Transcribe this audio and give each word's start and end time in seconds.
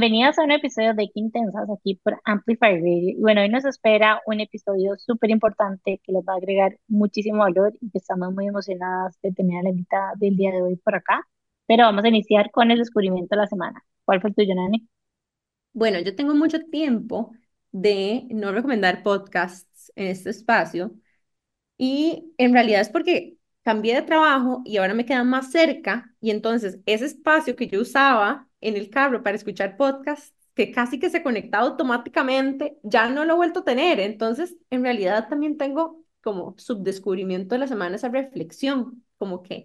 Bienvenidos 0.00 0.38
a 0.38 0.44
un 0.44 0.50
episodio 0.50 0.94
de 0.94 1.10
Qué 1.12 1.20
Intensas 1.20 1.68
aquí 1.68 2.00
por 2.02 2.18
Amplify 2.24 2.80
Radio. 2.80 3.16
Bueno, 3.18 3.42
hoy 3.42 3.50
nos 3.50 3.66
espera 3.66 4.22
un 4.24 4.40
episodio 4.40 4.96
súper 4.96 5.28
importante 5.28 6.00
que 6.02 6.12
les 6.12 6.24
va 6.24 6.32
a 6.32 6.36
agregar 6.36 6.78
muchísimo 6.88 7.40
valor 7.40 7.74
y 7.82 7.90
que 7.90 7.98
estamos 7.98 8.32
muy 8.32 8.46
emocionadas 8.46 9.18
de 9.22 9.30
tener 9.32 9.58
a 9.58 9.62
la 9.64 9.68
invitada 9.68 10.12
del 10.16 10.36
día 10.36 10.52
de 10.52 10.62
hoy 10.62 10.76
por 10.76 10.94
acá. 10.94 11.28
Pero 11.66 11.84
vamos 11.84 12.02
a 12.02 12.08
iniciar 12.08 12.50
con 12.50 12.70
el 12.70 12.78
descubrimiento 12.78 13.36
de 13.36 13.42
la 13.42 13.46
semana. 13.46 13.84
¿Cuál 14.06 14.22
fue 14.22 14.30
el 14.30 14.36
tuyo, 14.36 14.54
Nani? 14.54 14.88
Bueno, 15.74 15.98
yo 16.00 16.16
tengo 16.16 16.34
mucho 16.34 16.60
tiempo 16.70 17.32
de 17.70 18.26
no 18.30 18.52
recomendar 18.52 19.02
podcasts 19.02 19.92
en 19.96 20.06
este 20.06 20.30
espacio 20.30 20.94
y 21.76 22.32
en 22.38 22.54
realidad 22.54 22.80
es 22.80 22.88
porque 22.88 23.36
cambié 23.64 23.94
de 23.94 24.02
trabajo 24.02 24.62
y 24.64 24.76
ahora 24.78 24.94
me 24.94 25.06
quedan 25.06 25.28
más 25.28 25.50
cerca 25.52 26.14
y 26.20 26.30
entonces 26.30 26.78
ese 26.86 27.06
espacio 27.06 27.56
que 27.56 27.68
yo 27.68 27.80
usaba 27.80 28.48
en 28.60 28.76
el 28.76 28.90
carro 28.90 29.22
para 29.22 29.36
escuchar 29.36 29.76
podcasts, 29.76 30.34
que 30.54 30.72
casi 30.72 30.98
que 30.98 31.10
se 31.10 31.22
conectaba 31.22 31.64
automáticamente, 31.66 32.78
ya 32.82 33.08
no 33.08 33.24
lo 33.24 33.34
he 33.34 33.36
vuelto 33.36 33.60
a 33.60 33.64
tener. 33.64 34.00
Entonces, 34.00 34.56
en 34.70 34.82
realidad 34.82 35.28
también 35.28 35.56
tengo 35.56 36.04
como 36.22 36.54
subdescubrimiento 36.58 37.54
de 37.54 37.60
la 37.60 37.66
semana 37.66 37.96
esa 37.96 38.08
reflexión, 38.10 39.04
como 39.18 39.42
que 39.42 39.64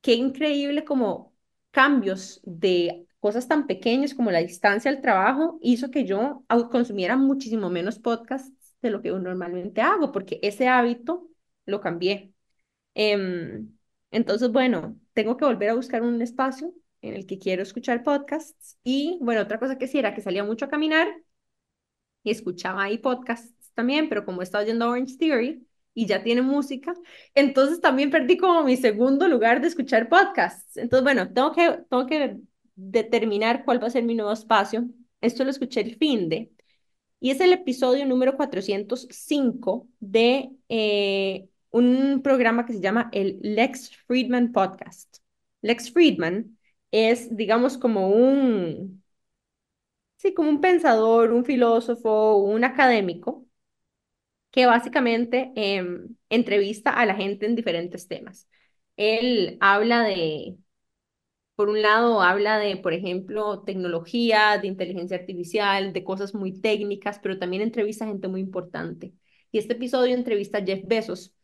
qué 0.00 0.14
increíble 0.14 0.84
como 0.84 1.34
cambios 1.70 2.40
de 2.44 3.06
cosas 3.20 3.48
tan 3.48 3.66
pequeñas 3.66 4.14
como 4.14 4.30
la 4.30 4.38
distancia 4.40 4.90
al 4.90 5.00
trabajo 5.00 5.58
hizo 5.62 5.90
que 5.90 6.04
yo 6.04 6.44
consumiera 6.70 7.16
muchísimo 7.16 7.70
menos 7.70 7.98
podcasts 7.98 8.74
de 8.82 8.90
lo 8.90 9.02
que 9.02 9.08
yo 9.08 9.18
normalmente 9.18 9.80
hago, 9.80 10.12
porque 10.12 10.38
ese 10.42 10.68
hábito 10.68 11.28
lo 11.66 11.80
cambié. 11.80 12.32
Em, 12.96 13.76
entonces, 14.12 14.50
bueno, 14.52 14.98
tengo 15.14 15.36
que 15.38 15.44
volver 15.46 15.70
a 15.70 15.74
buscar 15.76 16.02
un 16.02 16.22
espacio 16.22 16.74
en 17.02 17.14
el 17.14 17.26
que 17.26 17.38
quiero 17.38 17.62
escuchar 17.62 18.04
podcasts. 18.04 18.78
Y 18.84 19.18
bueno, 19.22 19.42
otra 19.42 19.60
cosa 19.60 19.78
que 19.78 19.88
sí 19.88 19.98
era 20.00 20.14
que 20.14 20.22
salía 20.22 20.44
mucho 20.44 20.66
a 20.66 20.70
caminar 20.70 21.08
y 22.22 22.30
escuchaba 22.30 22.84
ahí 22.84 22.98
podcasts 22.98 23.70
también, 23.74 24.08
pero 24.08 24.24
como 24.24 24.42
estaba 24.42 24.64
yendo 24.64 24.86
a 24.86 24.90
Orange 24.90 25.16
Theory 25.18 25.66
y 25.94 26.06
ya 26.06 26.22
tiene 26.22 26.42
música, 26.42 26.94
entonces 27.34 27.80
también 27.80 28.10
perdí 28.10 28.36
como 28.36 28.62
mi 28.64 28.76
segundo 28.76 29.28
lugar 29.28 29.60
de 29.60 29.68
escuchar 29.68 30.08
podcasts. 30.08 30.76
Entonces, 30.76 31.04
bueno, 31.04 31.32
tengo 31.32 31.52
que, 31.52 31.78
tengo 31.88 32.06
que 32.06 32.38
determinar 32.74 33.64
cuál 33.64 33.82
va 33.82 33.86
a 33.88 33.90
ser 33.90 34.04
mi 34.04 34.14
nuevo 34.14 34.32
espacio. 34.32 34.88
Esto 35.20 35.44
lo 35.44 35.50
escuché 35.50 35.80
el 35.80 35.96
fin 35.96 36.28
de, 36.28 36.50
y 37.20 37.30
es 37.30 37.40
el 37.40 37.52
episodio 37.52 38.06
número 38.06 38.36
405 38.36 39.88
de 40.00 40.50
eh, 40.68 41.48
un 41.70 42.22
programa 42.22 42.66
que 42.66 42.72
se 42.74 42.80
llama 42.80 43.10
el 43.12 43.38
Lex 43.42 43.96
Friedman 44.06 44.52
Podcast. 44.52 45.18
Lex 45.62 45.92
Friedman 45.92 46.58
es, 46.90 47.34
digamos, 47.36 47.78
como 47.78 48.08
un, 48.10 49.02
sí, 50.16 50.34
como 50.34 50.50
un 50.50 50.60
pensador, 50.60 51.32
un 51.32 51.44
filósofo, 51.44 52.36
un 52.36 52.64
académico 52.64 53.46
que 54.50 54.66
básicamente 54.66 55.52
em, 55.56 56.16
entrevista 56.30 56.90
a 56.90 57.06
la 57.06 57.14
gente 57.14 57.46
en 57.46 57.56
diferentes 57.56 58.08
temas. 58.08 58.48
Él 58.96 59.58
habla 59.60 60.02
de, 60.02 60.56
por 61.56 61.68
un 61.70 61.82
lado, 61.82 62.22
habla 62.22 62.58
de, 62.58 62.76
por 62.78 62.94
ejemplo, 62.94 63.62
tecnología, 63.64 64.58
de 64.60 64.68
inteligencia 64.68 65.18
artificial, 65.18 65.92
de 65.92 66.04
cosas 66.04 66.34
muy 66.34 66.60
técnicas, 66.60 67.20
pero 67.20 67.38
también 67.38 67.62
entrevista 67.62 68.04
a 68.06 68.08
gente 68.08 68.28
muy 68.28 68.40
importante. 68.42 69.14
Y 69.52 69.58
este 69.58 69.74
episodio 69.74 70.14
entrevista 70.14 70.58
a 70.58 70.64
Jeff 70.64 70.82
Bezos 70.86 71.35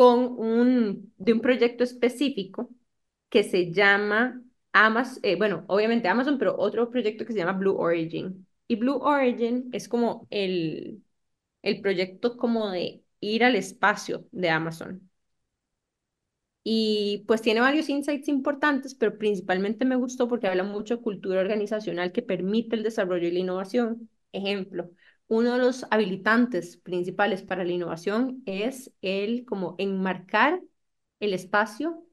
con 0.00 0.20
un, 0.38 1.12
de 1.18 1.32
un 1.34 1.40
proyecto 1.42 1.84
específico 1.84 2.70
que 3.28 3.42
se 3.44 3.70
llama 3.72 4.42
Amazon, 4.72 5.20
eh, 5.22 5.36
bueno, 5.36 5.64
obviamente 5.68 6.08
Amazon, 6.08 6.38
pero 6.38 6.56
otro 6.58 6.90
proyecto 6.90 7.26
que 7.26 7.32
se 7.34 7.38
llama 7.40 7.52
Blue 7.58 7.76
Origin. 7.78 8.46
Y 8.68 8.76
Blue 8.76 8.96
Origin 9.02 9.68
es 9.72 9.88
como 9.88 10.26
el, 10.30 11.02
el 11.62 11.80
proyecto 11.82 12.36
como 12.38 12.70
de 12.70 13.04
ir 13.20 13.44
al 13.44 13.56
espacio 13.56 14.26
de 14.32 14.50
Amazon. 14.50 15.10
Y 16.62 17.24
pues 17.26 17.40
tiene 17.42 17.60
varios 17.60 17.88
insights 17.88 18.28
importantes, 18.28 18.94
pero 18.94 19.16
principalmente 19.18 19.84
me 19.86 19.96
gustó 19.96 20.28
porque 20.28 20.46
habla 20.46 20.62
mucho 20.62 20.96
de 20.96 21.02
cultura 21.02 21.40
organizacional 21.40 22.12
que 22.12 22.22
permite 22.22 22.76
el 22.76 22.82
desarrollo 22.82 23.26
y 23.28 23.32
la 23.32 23.38
innovación. 23.40 24.10
Ejemplo, 24.32 24.90
uno 25.30 25.52
de 25.54 25.60
los 25.60 25.86
habilitantes 25.92 26.76
principales 26.78 27.42
para 27.42 27.64
la 27.64 27.72
innovación 27.72 28.42
es 28.46 28.92
el 29.00 29.44
como 29.46 29.76
enmarcar 29.78 30.60
el 31.20 31.34
espacio 31.34 32.04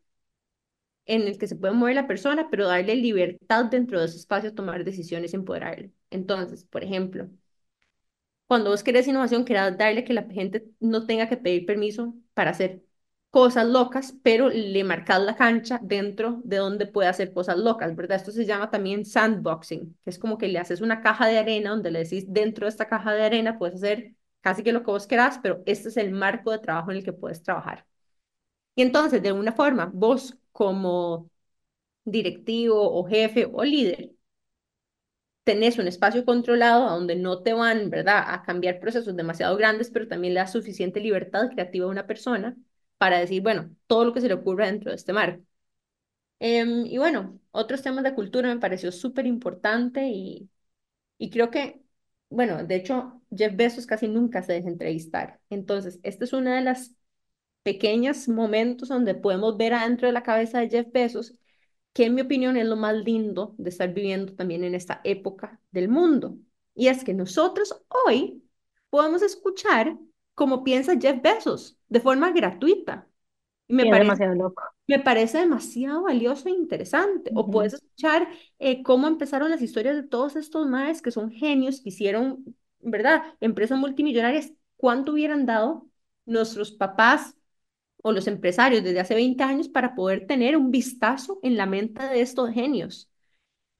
en 1.08 1.24
el 1.24 1.38
que 1.40 1.48
se 1.48 1.56
puede 1.56 1.74
mover 1.74 1.96
la 1.96 2.06
persona, 2.08 2.50
pero 2.52 2.68
darle 2.68 2.96
libertad 2.96 3.66
dentro 3.66 4.00
de 4.00 4.06
ese 4.08 4.18
espacio 4.18 4.50
a 4.52 4.56
tomar 4.56 4.84
decisiones 4.84 5.34
y 5.34 5.38
empoderarle. 5.38 5.92
Entonces, 6.12 6.66
por 6.66 6.84
ejemplo, 6.84 7.30
cuando 8.48 8.70
vos 8.70 8.84
querés 8.84 9.08
innovación, 9.08 9.46
querés 9.46 9.78
darle 9.78 10.04
que 10.04 10.14
la 10.14 10.24
gente 10.24 10.66
no 10.80 11.06
tenga 11.06 11.28
que 11.30 11.38
pedir 11.38 11.66
permiso 11.66 12.16
para 12.34 12.52
hacer 12.52 12.84
cosas 13.38 13.68
locas, 13.68 14.16
pero 14.24 14.50
le 14.50 14.84
marcas 14.84 15.22
la 15.22 15.36
cancha 15.36 15.80
dentro 15.84 16.42
de 16.44 16.58
donde 16.58 16.88
puede 16.88 17.08
hacer 17.08 17.34
cosas 17.34 17.58
locas, 17.60 17.96
¿verdad? 17.96 18.18
Esto 18.18 18.32
se 18.32 18.46
llama 18.48 18.72
también 18.72 19.06
sandboxing, 19.06 19.96
que 20.04 20.10
es 20.10 20.18
como 20.18 20.40
que 20.40 20.48
le 20.48 20.58
haces 20.58 20.82
una 20.82 21.02
caja 21.02 21.28
de 21.28 21.38
arena 21.38 21.70
donde 21.70 21.92
le 21.92 22.00
decís, 22.00 22.26
dentro 22.28 22.66
de 22.66 22.70
esta 22.70 22.88
caja 22.88 23.14
de 23.14 23.22
arena 23.24 23.60
puedes 23.60 23.76
hacer 23.76 24.16
casi 24.42 24.64
que 24.64 24.72
lo 24.74 24.80
que 24.82 24.90
vos 24.90 25.06
querás, 25.06 25.40
pero 25.44 25.62
este 25.68 25.90
es 25.90 25.98
el 25.98 26.12
marco 26.12 26.50
de 26.52 26.58
trabajo 26.58 26.90
en 26.90 26.98
el 26.98 27.04
que 27.04 27.14
puedes 27.14 27.44
trabajar. 27.44 27.86
Y 28.76 28.84
entonces, 28.84 29.22
de 29.24 29.30
alguna 29.30 29.54
forma, 29.54 29.92
vos 29.94 30.38
como 30.52 31.30
directivo 32.06 32.78
o 33.00 33.06
jefe 33.08 33.48
o 33.54 33.64
líder, 33.64 34.12
tenés 35.44 35.78
un 35.80 35.88
espacio 35.88 36.26
controlado 36.26 36.90
donde 36.90 37.16
no 37.16 37.42
te 37.44 37.54
van, 37.54 37.90
¿verdad?, 37.90 38.24
a 38.28 38.44
cambiar 38.44 38.80
procesos 38.80 39.16
demasiado 39.16 39.56
grandes, 39.58 39.90
pero 39.92 40.08
también 40.08 40.34
le 40.34 40.40
das 40.42 40.52
suficiente 40.52 41.00
libertad 41.00 41.50
creativa 41.52 41.86
a 41.86 41.90
una 41.90 42.08
persona 42.08 42.58
para 42.98 43.20
decir, 43.20 43.42
bueno, 43.42 43.76
todo 43.88 44.06
lo 44.06 44.14
que 44.14 44.22
se 44.22 44.28
le 44.28 44.36
ocurra 44.36 44.68
dentro 44.68 44.92
de 44.92 44.96
este 44.98 45.14
marco. 45.14 45.44
Em, 46.40 46.86
y 46.86 46.98
bueno, 46.98 47.40
otros 47.52 47.82
temas 47.82 48.04
de 48.04 48.14
cultura 48.14 48.54
me 48.54 48.60
pareció 48.60 48.92
súper 48.92 49.26
importante 49.26 50.08
y, 50.10 50.50
y 51.18 51.30
creo 51.32 51.52
que, 51.52 51.82
bueno, 52.30 52.64
de 52.66 52.76
hecho, 52.76 53.22
Jeff 53.36 53.56
Bezos 53.56 53.88
casi 53.88 54.08
nunca 54.08 54.44
se 54.44 54.54
deja 54.54 54.70
entrevistar. 54.70 55.42
Entonces, 55.50 56.00
esta 56.04 56.26
es 56.26 56.34
una 56.34 56.56
de 56.58 56.62
las 56.64 56.96
pequeños 57.64 58.28
momentos 58.30 58.90
donde 58.90 59.16
podemos 59.16 59.58
ver 59.58 59.74
adentro 59.74 60.08
de 60.08 60.14
la 60.14 60.24
cabeza 60.24 60.60
de 60.60 60.70
Jeff 60.70 60.88
Bezos, 60.92 61.36
que 61.94 62.06
en 62.06 62.16
mi 62.16 62.22
opinión 62.22 62.58
es 62.58 62.66
lo 62.68 62.76
más 62.78 62.96
lindo 62.96 63.56
de 63.58 63.70
estar 63.70 63.94
viviendo 63.94 64.34
también 64.36 64.64
en 64.64 64.76
esta 64.76 65.02
época 65.04 65.60
del 65.72 65.90
mundo. 65.90 66.38
Y 66.76 66.88
es 66.90 67.04
que 67.04 67.14
nosotros 67.14 67.84
hoy 68.06 68.44
podemos 68.90 69.22
escuchar 69.24 69.98
cómo 70.38 70.64
piensa 70.64 71.00
Jeff 71.00 71.20
Bezos 71.20 71.80
de 71.90 72.00
forma 72.00 72.32
gratuita. 72.32 73.08
Y 73.68 73.74
me 73.74 73.86
parece 73.86 74.04
demasiado 74.04 74.36
loco. 74.36 74.64
Me 74.86 75.00
parece 75.00 75.40
demasiado 75.40 76.04
valioso 76.04 76.48
e 76.48 76.52
interesante. 76.52 77.32
O 77.34 77.50
puedes 77.50 77.74
escuchar 77.74 78.28
eh, 78.60 78.84
cómo 78.84 79.08
empezaron 79.08 79.50
las 79.50 79.64
historias 79.64 79.96
de 79.96 80.04
todos 80.04 80.36
estos 80.36 80.68
maes 80.68 81.02
que 81.02 81.10
son 81.10 81.32
genios, 81.32 81.82
que 81.82 81.90
hicieron, 81.90 82.56
¿verdad? 82.82 83.24
Empresas 83.42 83.80
multimillonarias. 83.80 84.54
¿Cuánto 84.76 85.14
hubieran 85.14 85.48
dado 85.48 85.88
nuestros 86.26 86.72
papás 86.72 87.36
o 88.04 88.12
los 88.12 88.28
empresarios 88.28 88.84
desde 88.84 89.00
hace 89.00 89.16
20 89.16 89.44
años 89.44 89.70
para 89.70 89.96
poder 89.96 90.28
tener 90.28 90.56
un 90.56 90.70
vistazo 90.70 91.40
en 91.42 91.58
la 91.58 91.66
mente 91.66 92.04
de 92.04 92.22
estos 92.22 92.52
genios. 92.52 93.10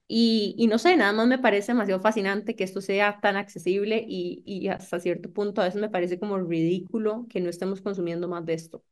Y, 0.10 0.56
y 0.58 0.68
no 0.68 0.78
sé, 0.80 0.96
nada 0.98 1.12
más 1.14 1.28
me 1.28 1.38
parece 1.40 1.74
demasiado 1.74 2.02
fascinante 2.02 2.56
que 2.56 2.64
esto 2.64 2.80
sea 2.82 3.20
tan 3.22 3.36
accesible 3.36 4.04
y, 4.08 4.42
y 4.46 4.70
hasta 4.70 5.00
cierto 5.02 5.32
punto 5.34 5.62
a 5.62 5.66
veces 5.66 5.82
me 5.82 5.90
parece 5.90 6.18
como 6.20 6.38
ridículo 6.40 7.28
que 7.30 7.42
no 7.42 7.50
estemos 7.50 7.82
consumiendo 7.82 8.28
más 8.30 8.46
de 8.46 8.54
esto, 8.54 8.84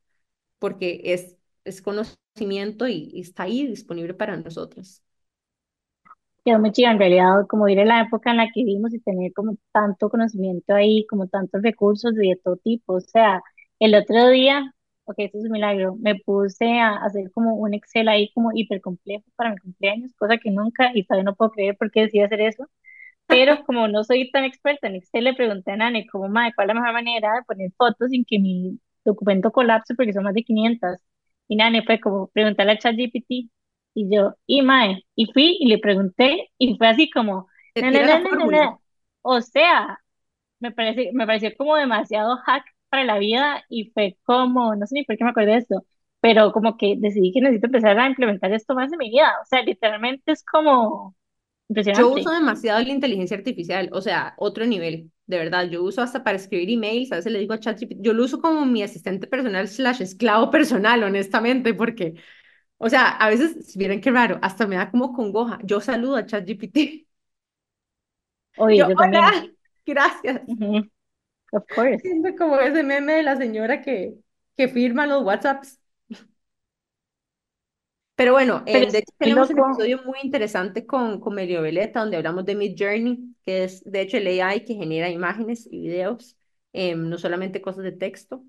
porque 0.59 1.01
es, 1.05 1.37
es 1.65 1.81
conocimiento 1.81 2.87
y, 2.87 3.19
está 3.21 3.43
ahí 3.43 3.67
disponible 3.67 4.13
para 4.15 4.37
nosotros. 4.37 5.03
Quedó 6.43 6.59
muy 6.59 6.71
chido 6.71 6.91
en 6.91 6.99
realidad, 6.99 7.47
como 7.49 7.67
ir 7.67 7.79
en 7.79 7.87
la 7.87 8.01
época 8.01 8.29
en 8.31 8.37
la 8.37 8.45
que 8.45 8.63
vivimos 8.63 8.93
y 8.93 8.99
tener 8.99 9.33
como 9.33 9.57
tanto 9.71 10.09
conocimiento 10.09 10.73
ahí, 10.75 11.05
como 11.07 11.27
tantos 11.27 11.61
recursos 11.63 12.13
de 12.15 12.39
todo 12.43 12.57
tipo. 12.57 12.93
O 12.95 12.99
sea, 13.01 13.41
el 13.79 13.95
otro 13.95 14.29
día 14.29 14.73
ok, 15.05 15.15
esto 15.19 15.37
es 15.39 15.45
un 15.45 15.51
milagro. 15.51 15.95
Me 15.99 16.15
puse 16.15 16.79
a 16.79 16.95
hacer 16.97 17.31
como 17.31 17.55
un 17.55 17.73
Excel 17.73 18.07
ahí 18.09 18.31
como 18.33 18.51
hiper 18.53 18.81
complejo 18.81 19.25
para 19.35 19.51
mi 19.51 19.57
cumpleaños, 19.57 20.11
cosa 20.17 20.37
que 20.37 20.51
nunca 20.51 20.91
y 20.93 21.05
todavía 21.05 21.25
no 21.25 21.35
puedo 21.35 21.51
creer 21.51 21.77
por 21.77 21.91
qué 21.91 22.01
decidí 22.01 22.21
hacer 22.21 22.41
eso. 22.41 22.69
Pero 23.27 23.57
como 23.65 23.87
no 23.87 24.03
soy 24.03 24.31
tan 24.31 24.43
experta 24.45 24.87
en 24.87 24.95
Excel, 24.95 25.25
le 25.25 25.33
pregunté 25.35 25.71
a 25.71 25.77
Nani 25.77 26.07
como, 26.07 26.29
madre, 26.29 26.53
¿cuál 26.55 26.69
es 26.69 26.75
la 26.75 26.81
mejor 26.81 26.93
manera 26.93 27.33
de 27.35 27.43
poner 27.43 27.71
fotos 27.77 28.09
sin 28.11 28.25
que 28.25 28.39
mi 28.39 28.79
documento 29.05 29.51
colapse 29.51 29.95
porque 29.95 30.13
son 30.13 30.23
más 30.23 30.33
de 30.35 30.43
500? 30.43 30.99
Y 31.47 31.55
Nani 31.57 31.81
fue 31.83 31.99
como 31.99 32.27
preguntarle 32.29 32.73
a 32.73 32.77
ChatGPT 32.79 33.49
y 33.93 34.09
yo, 34.13 34.35
y 34.45 34.61
mae, 34.61 35.05
y 35.15 35.27
fui 35.31 35.57
y 35.59 35.67
le 35.67 35.77
pregunté 35.79 36.49
y 36.57 36.77
fue 36.77 36.87
así 36.87 37.09
como, 37.09 37.47
o 39.21 39.41
sea, 39.41 39.99
me 40.59 40.71
parece, 40.71 41.11
me 41.13 41.25
pareció 41.27 41.51
como 41.57 41.75
demasiado 41.75 42.37
hack 42.37 42.65
para 42.89 43.03
la 43.05 43.19
vida 43.19 43.63
y 43.69 43.91
fue 43.91 44.17
como, 44.25 44.75
no 44.75 44.85
sé 44.87 44.95
ni 44.95 45.03
por 45.05 45.17
qué 45.17 45.23
me 45.23 45.31
acordé 45.31 45.47
de 45.53 45.57
esto, 45.59 45.85
pero 46.21 46.51
como 46.51 46.77
que 46.77 46.95
decidí 46.99 47.31
que 47.33 47.41
necesito 47.41 47.67
empezar 47.67 47.99
a 47.99 48.07
implementar 48.07 48.51
esto 48.53 48.75
más 48.75 48.91
en 48.91 48.97
mi 48.99 49.09
vida. 49.09 49.33
O 49.41 49.45
sea, 49.45 49.61
literalmente 49.63 50.31
es 50.31 50.43
como, 50.45 51.15
Yo 51.91 52.11
uso 52.11 52.31
demasiado 52.31 52.81
la 52.81 52.89
inteligencia 52.89 53.37
artificial, 53.37 53.89
o 53.93 54.01
sea, 54.01 54.33
otro 54.37 54.65
nivel, 54.65 55.11
de 55.27 55.37
verdad. 55.37 55.69
Yo 55.69 55.81
uso 55.83 56.01
hasta 56.01 56.23
para 56.23 56.35
escribir 56.37 56.69
emails, 56.69 57.11
a 57.11 57.17
veces 57.17 57.31
le 57.31 57.39
digo 57.39 57.53
a 57.53 57.59
ChatGPT, 57.59 57.97
yo 58.01 58.13
lo 58.13 58.23
uso 58.25 58.41
como 58.41 58.65
mi 58.65 58.83
asistente 58.83 59.27
personal 59.27 59.67
slash 59.67 60.01
esclavo 60.01 60.49
personal, 60.51 61.03
honestamente, 61.03 61.73
porque, 61.73 62.15
o 62.77 62.89
sea, 62.89 63.09
a 63.11 63.29
veces, 63.29 63.67
si 63.71 63.79
vieran 63.79 64.01
qué 64.01 64.11
raro, 64.11 64.39
hasta 64.41 64.67
me 64.67 64.77
da 64.77 64.91
como 64.91 65.13
congoja. 65.13 65.59
Yo 65.63 65.81
saludo 65.81 66.17
a 66.17 66.25
ChatGPT. 66.25 67.07
Oye, 68.55 68.77
Yo, 68.77 68.85
yo 68.85 68.97
también. 68.97 69.23
hola, 69.23 69.47
gracias. 69.85 70.41
Of 71.55 71.63
course. 71.73 72.01
Siento 72.01 72.35
como 72.37 72.59
ese 72.59 72.83
meme 72.83 73.13
de 73.13 73.23
la 73.23 73.37
señora 73.37 73.81
que, 73.81 74.15
que 74.57 74.67
firma 74.67 75.07
los 75.07 75.23
WhatsApps. 75.23 75.79
Pero 78.15 78.31
bueno, 78.31 78.63
Pero 78.65 78.85
em, 78.85 78.91
de 78.91 78.99
hecho 78.99 79.11
muy 79.19 79.27
tenemos 79.29 79.49
un 79.49 79.59
episodio 79.59 80.01
muy 80.05 80.19
interesante 80.23 80.85
con, 80.85 81.19
con 81.19 81.35
Mario 81.35 81.61
Veleta, 81.61 81.99
donde 81.99 82.15
hablamos 82.17 82.45
de 82.45 82.55
Mid 82.55 82.75
Journey, 82.77 83.35
que 83.43 83.65
es 83.65 83.83
de 83.83 84.01
hecho 84.01 84.17
el 84.17 84.27
AI 84.27 84.63
que 84.63 84.75
genera 84.75 85.09
imágenes 85.09 85.67
y 85.69 85.81
videos, 85.81 86.37
em, 86.71 87.09
no 87.09 87.17
solamente 87.17 87.61
cosas 87.61 87.83
de 87.83 87.91
texto, 87.91 88.43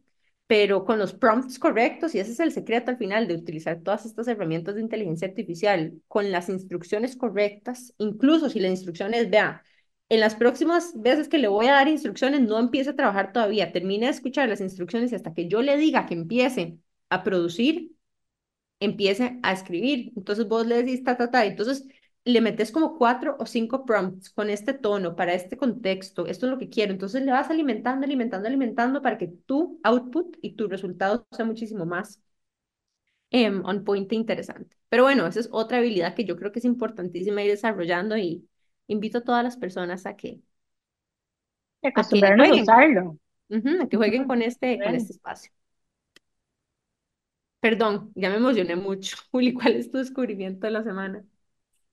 pero 0.47 0.85
con 0.85 1.00
los 1.00 1.14
prompts 1.14 1.58
correctos, 1.58 2.14
y 2.14 2.20
ese 2.20 2.31
es 2.32 2.41
el 2.41 2.53
secreto 2.53 2.93
al 2.93 2.97
final 2.99 3.26
de 3.26 3.35
utilizar 3.35 3.81
todas 3.82 4.06
estas 4.06 4.29
herramientas 4.29 4.76
de 4.76 4.82
inteligencia 4.82 5.26
artificial, 5.26 5.94
con 6.06 6.31
las 6.31 6.49
instrucciones 6.49 7.17
correctas, 7.17 7.93
incluso 7.99 8.49
si 8.49 8.61
la 8.61 8.69
instrucción 8.69 9.14
es, 9.14 9.29
vea, 9.31 9.64
en 10.08 10.20
las 10.20 10.35
próximas 10.37 10.93
veces 11.00 11.29
que 11.29 11.38
le 11.38 11.49
voy 11.49 11.67
a 11.67 11.73
dar 11.73 11.88
instrucciones, 11.88 12.41
no 12.43 12.58
empiece 12.58 12.91
a 12.91 12.97
trabajar 12.97 13.32
todavía, 13.32 13.73
termine 13.73 14.06
de 14.06 14.12
escuchar 14.12 14.49
las 14.49 14.61
instrucciones 14.61 15.12
y 15.12 15.17
hasta 15.17 15.35
que 15.35 15.49
yo 15.49 15.62
le 15.62 15.76
diga 15.76 16.06
que 16.06 16.14
empiece 16.14 16.79
a 17.11 17.23
producir 17.25 17.97
empiece 18.81 19.38
a 19.43 19.53
escribir. 19.53 20.12
Entonces 20.17 20.49
vos 20.49 20.67
le 20.67 20.82
decís 20.82 21.05
ta, 21.05 21.17
ta, 21.17 21.31
ta. 21.31 21.44
Entonces 21.47 21.87
le 22.25 22.41
metes 22.41 22.73
como 22.73 22.99
cuatro 22.99 23.37
o 23.38 23.47
cinco 23.47 23.85
prompts 23.85 24.31
con 24.31 24.50
este 24.50 24.73
tono, 24.75 25.14
para 25.17 25.35
este 25.35 25.56
contexto, 25.56 26.26
esto 26.26 26.47
es 26.47 26.53
lo 26.53 26.58
que 26.58 26.69
quiero. 26.69 26.93
Entonces 26.93 27.23
le 27.23 27.32
vas 27.32 27.50
alimentando, 27.50 28.05
alimentando, 28.06 28.49
alimentando 28.49 29.03
para 29.03 29.19
que 29.19 29.29
tu 29.29 29.81
output 29.85 30.37
y 30.43 30.55
tu 30.55 30.69
resultado 30.69 31.26
sea 31.31 31.44
muchísimo 31.44 31.87
más 31.87 32.20
um, 33.32 33.62
on 33.64 33.85
point 33.85 34.11
e 34.12 34.17
interesante. 34.17 34.76
Pero 34.88 35.05
bueno, 35.05 35.26
esa 35.26 35.41
es 35.41 35.49
otra 35.53 35.79
habilidad 35.79 36.14
que 36.14 36.25
yo 36.25 36.37
creo 36.37 36.53
que 36.53 36.58
es 36.61 36.64
importantísima 36.64 37.43
ir 37.43 37.50
desarrollando 37.50 38.17
y 38.17 38.49
invito 38.88 39.19
a 39.19 39.25
todas 39.25 39.44
las 39.44 39.56
personas 39.56 40.06
a 40.06 40.17
que, 40.17 40.41
a 41.83 41.91
que 41.93 42.00
a 42.00 42.05
jueguen, 42.05 42.62
usarlo. 42.62 43.19
a 43.83 43.88
que 43.88 43.97
jueguen 43.97 44.27
con 44.27 44.43
este, 44.43 44.79
con 44.79 44.94
este 44.94 45.12
espacio. 45.12 45.53
Perdón, 47.61 48.12
ya 48.15 48.31
me 48.31 48.37
emocioné 48.37 48.77
mucho. 48.77 49.17
Juli, 49.33 49.53
¿cuál 49.55 49.75
es 49.75 49.91
tu 49.91 49.99
descubrimiento 49.99 50.67
de 50.67 50.73
la 50.73 50.83
semana? 50.85 51.25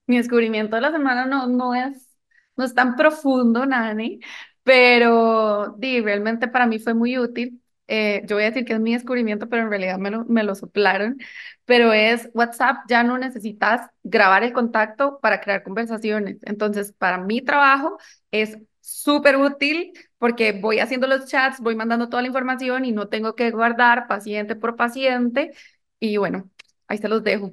Mi 0.07 0.17
descubrimiento 0.17 0.75
de 0.77 0.83
la 0.83 0.91
semana 0.93 1.27
no, 1.27 1.47
no 1.47 1.75
es, 1.75 2.09
no 2.57 2.65
es 2.65 2.75
tan 2.75 2.97
profundo, 2.97 3.65
Nani, 3.65 4.21
pero 4.63 5.75
di, 5.79 6.01
realmente 6.01 6.49
para 6.49 6.67
mí 6.67 6.79
fue 6.79 6.95
muy 6.95 7.19
útil. 7.19 7.62
Eh, 7.95 8.23
yo 8.25 8.35
voy 8.37 8.43
a 8.45 8.47
decir 8.47 8.65
que 8.65 8.73
es 8.73 8.79
mi 8.79 8.93
descubrimiento, 8.93 9.47
pero 9.49 9.63
en 9.63 9.69
realidad 9.69 9.99
me 9.99 10.09
lo, 10.11 10.25
me 10.25 10.43
lo 10.43 10.55
soplaron. 10.55 11.19
Pero 11.65 11.93
es 11.93 12.29
WhatsApp, 12.33 12.77
ya 12.89 13.03
no 13.03 13.17
necesitas 13.17 13.89
grabar 14.03 14.43
el 14.43 14.51
contacto 14.53 15.19
para 15.21 15.39
crear 15.41 15.63
conversaciones. 15.63 16.37
Entonces, 16.43 16.91
para 16.93 17.17
mi 17.19 17.41
trabajo 17.41 17.97
es 18.31 18.57
súper 18.81 19.37
útil 19.37 19.93
porque 20.17 20.53
voy 20.53 20.79
haciendo 20.79 21.05
los 21.07 21.27
chats, 21.27 21.59
voy 21.59 21.75
mandando 21.75 22.09
toda 22.09 22.21
la 22.23 22.27
información 22.27 22.83
y 22.85 22.91
no 22.91 23.07
tengo 23.09 23.35
que 23.35 23.51
guardar 23.51 24.07
paciente 24.07 24.55
por 24.55 24.75
paciente. 24.75 25.51
Y 25.99 26.17
bueno, 26.17 26.49
ahí 26.87 26.97
se 26.97 27.07
los 27.09 27.23
dejo. 27.23 27.51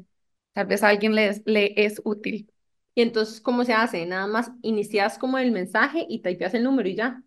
Tal 0.53 0.67
vez 0.67 0.83
a 0.83 0.89
alguien 0.89 1.15
les, 1.15 1.43
le 1.47 1.75
es 1.85 2.01
útil. 2.05 2.51
Y 2.95 3.03
entonces, 3.03 3.41
¿cómo 3.41 3.65
se 3.65 3.73
hace? 3.75 4.05
Nada 4.07 4.27
más 4.27 4.51
inicias 4.63 5.19
como 5.19 5.39
el 5.39 5.53
mensaje 5.53 6.07
y 6.09 6.21
typeas 6.23 6.55
el 6.55 6.65
número 6.65 6.89
y 6.89 6.97
ya. 6.97 7.23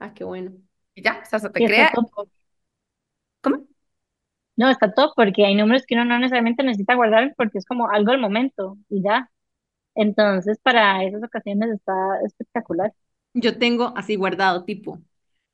Ah, 0.00 0.12
qué 0.14 0.24
bueno. 0.24 0.60
Y 0.98 1.02
ya, 1.02 1.20
o 1.22 1.24
sea, 1.24 1.38
se 1.38 1.48
te 1.48 1.64
crea. 1.64 1.92
top. 1.94 2.28
¿Cómo? 3.40 3.68
No, 4.56 4.68
está 4.68 4.92
top 4.92 5.12
porque 5.14 5.46
hay 5.46 5.54
números 5.54 5.84
que 5.86 5.94
uno 5.94 6.04
no 6.04 6.18
necesariamente 6.18 6.64
necesita 6.64 6.96
guardar 6.96 7.34
porque 7.36 7.58
es 7.58 7.64
como 7.64 7.88
algo 7.88 8.10
del 8.10 8.20
momento 8.20 8.76
y 8.88 9.00
ya. 9.00 9.30
Entonces, 9.94 10.58
para 10.60 11.04
esas 11.04 11.22
ocasiones 11.22 11.70
está 11.70 11.92
espectacular. 12.26 12.92
Yo 13.32 13.58
tengo 13.58 13.92
así 13.96 14.16
guardado 14.16 14.64
tipo 14.64 15.00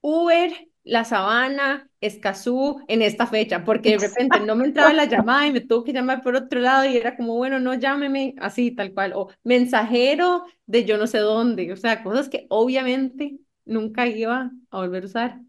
Uber, 0.01 0.51
La 0.83 1.05
Sabana, 1.05 1.91
Escazú 2.01 2.83
en 2.89 3.03
esta 3.03 3.27
fecha, 3.27 3.65
porque 3.65 3.91
de 3.91 4.09
repente 4.09 4.41
no 4.41 4.57
me 4.57 4.65
entraba 4.65 4.95
la 4.95 5.05
llamada 5.11 5.47
y 5.47 5.53
me 5.53 5.61
tuvo 5.61 5.85
que 5.85 5.93
llamar 5.93 6.23
por 6.23 6.37
otro 6.37 6.61
lado 6.61 6.87
y 6.87 6.97
era 6.97 7.17
como, 7.17 7.35
bueno, 7.35 7.61
no 7.61 7.75
llámeme 7.75 8.35
así, 8.39 8.71
tal 8.71 8.95
cual, 8.95 9.13
o 9.15 9.29
mensajero 9.43 10.47
de 10.65 10.87
yo 10.87 10.97
no 10.97 11.07
sé 11.07 11.19
dónde, 11.19 11.71
o 11.73 11.77
sea, 11.77 12.03
cosas 12.03 12.31
que 12.31 12.47
obviamente 12.49 13.39
nunca 13.65 14.07
iba 14.07 14.51
a 14.71 14.77
volver 14.79 15.05
a 15.05 15.07
usar. 15.07 15.41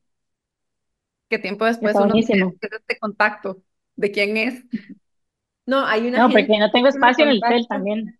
Que 1.29 1.37
tiempo 1.39 1.65
después 1.65 1.99
uno. 1.99 2.25
¿qué 2.59 2.67
es 2.67 2.73
este 2.73 2.99
contacto? 2.99 3.63
¿De 3.95 4.11
quién 4.11 4.37
es? 4.37 4.63
No, 5.65 5.85
hay 5.85 6.07
una 6.07 6.21
No, 6.21 6.23
gente 6.23 6.47
porque 6.47 6.57
no 6.57 6.71
tengo 6.71 6.87
espacio 6.87 7.23
en 7.25 7.29
el 7.31 7.45
cel 7.47 7.67
también. 7.69 8.17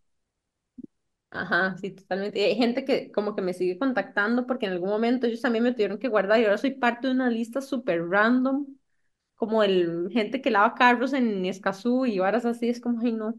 Ajá, 1.31 1.75
sí, 1.77 1.91
totalmente. 1.91 2.39
Y 2.39 2.43
hay 2.43 2.55
gente 2.55 2.85
que 2.85 3.11
como 3.11 3.35
que 3.35 3.41
me 3.41 3.53
sigue 3.53 3.77
contactando 3.77 4.47
porque 4.47 4.67
en 4.67 4.71
algún 4.73 4.89
momento 4.89 5.27
ellos 5.27 5.41
también 5.41 5.63
me 5.65 5.73
tuvieron 5.73 5.97
que 5.99 6.07
guardar 6.07 6.39
y 6.39 6.45
ahora 6.45 6.57
soy 6.57 6.71
parte 6.75 7.07
de 7.07 7.13
una 7.13 7.29
lista 7.29 7.61
súper 7.61 8.07
random, 8.07 8.67
como 9.35 9.63
el 9.63 10.09
gente 10.13 10.41
que 10.41 10.51
lava 10.51 10.75
carros 10.75 11.13
en 11.13 11.45
Escazú 11.45 12.05
y 12.05 12.19
varas 12.19 12.45
así, 12.45 12.69
es 12.69 12.81
como, 12.81 13.01
ay 13.01 13.13
no. 13.13 13.35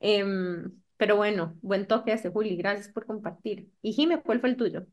Em, 0.00 0.72
pero 0.98 1.16
bueno, 1.16 1.58
buen 1.62 1.86
toque 1.88 2.12
ese, 2.14 2.30
Juli, 2.30 2.56
gracias 2.56 2.88
por 2.90 3.06
compartir. 3.06 3.70
Y 3.82 3.92
Jime, 3.94 4.22
¿cuál 4.22 4.40
fue 4.40 4.50
el 4.50 4.56
tuyo? 4.58 4.86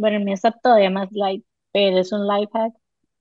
Bueno, 0.00 0.16
el 0.18 0.24
mío 0.24 0.34
está 0.34 0.50
todavía 0.52 0.90
más 0.90 1.08
light, 1.12 1.44
pero 1.72 1.98
es 1.98 2.12
un 2.12 2.26
life 2.26 2.50
hack. 2.52 2.74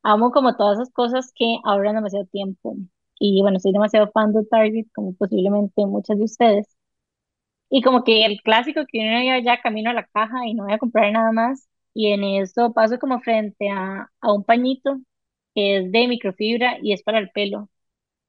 Amo 0.03 0.31
como 0.31 0.55
todas 0.55 0.77
esas 0.79 0.91
cosas 0.93 1.31
que 1.35 1.57
ahorran 1.65 1.95
demasiado 1.95 2.25
tiempo. 2.27 2.75
Y 3.19 3.41
bueno, 3.41 3.59
soy 3.59 3.73
demasiado 3.73 4.09
fan 4.11 4.31
de 4.33 4.45
Target, 4.45 4.85
como 4.95 5.13
posiblemente 5.15 5.85
muchos 5.85 6.17
de 6.17 6.23
ustedes. 6.23 6.67
Y 7.69 7.81
como 7.81 8.03
que 8.03 8.25
el 8.25 8.41
clásico 8.41 8.81
que 8.87 8.99
uno 8.99 9.23
ya, 9.23 9.39
ya 9.43 9.61
camino 9.61 9.89
a 9.91 9.93
la 9.93 10.05
caja 10.07 10.47
y 10.47 10.53
no 10.53 10.63
voy 10.65 10.73
a 10.73 10.79
comprar 10.79 11.11
nada 11.11 11.31
más. 11.31 11.67
Y 11.93 12.07
en 12.13 12.23
eso 12.23 12.73
paso 12.73 12.99
como 12.99 13.19
frente 13.21 13.69
a, 13.69 14.09
a 14.21 14.33
un 14.33 14.43
pañito 14.43 14.99
que 15.55 15.77
es 15.77 15.91
de 15.91 16.07
microfibra 16.07 16.77
y 16.81 16.93
es 16.93 17.03
para 17.03 17.19
el 17.19 17.29
pelo. 17.31 17.69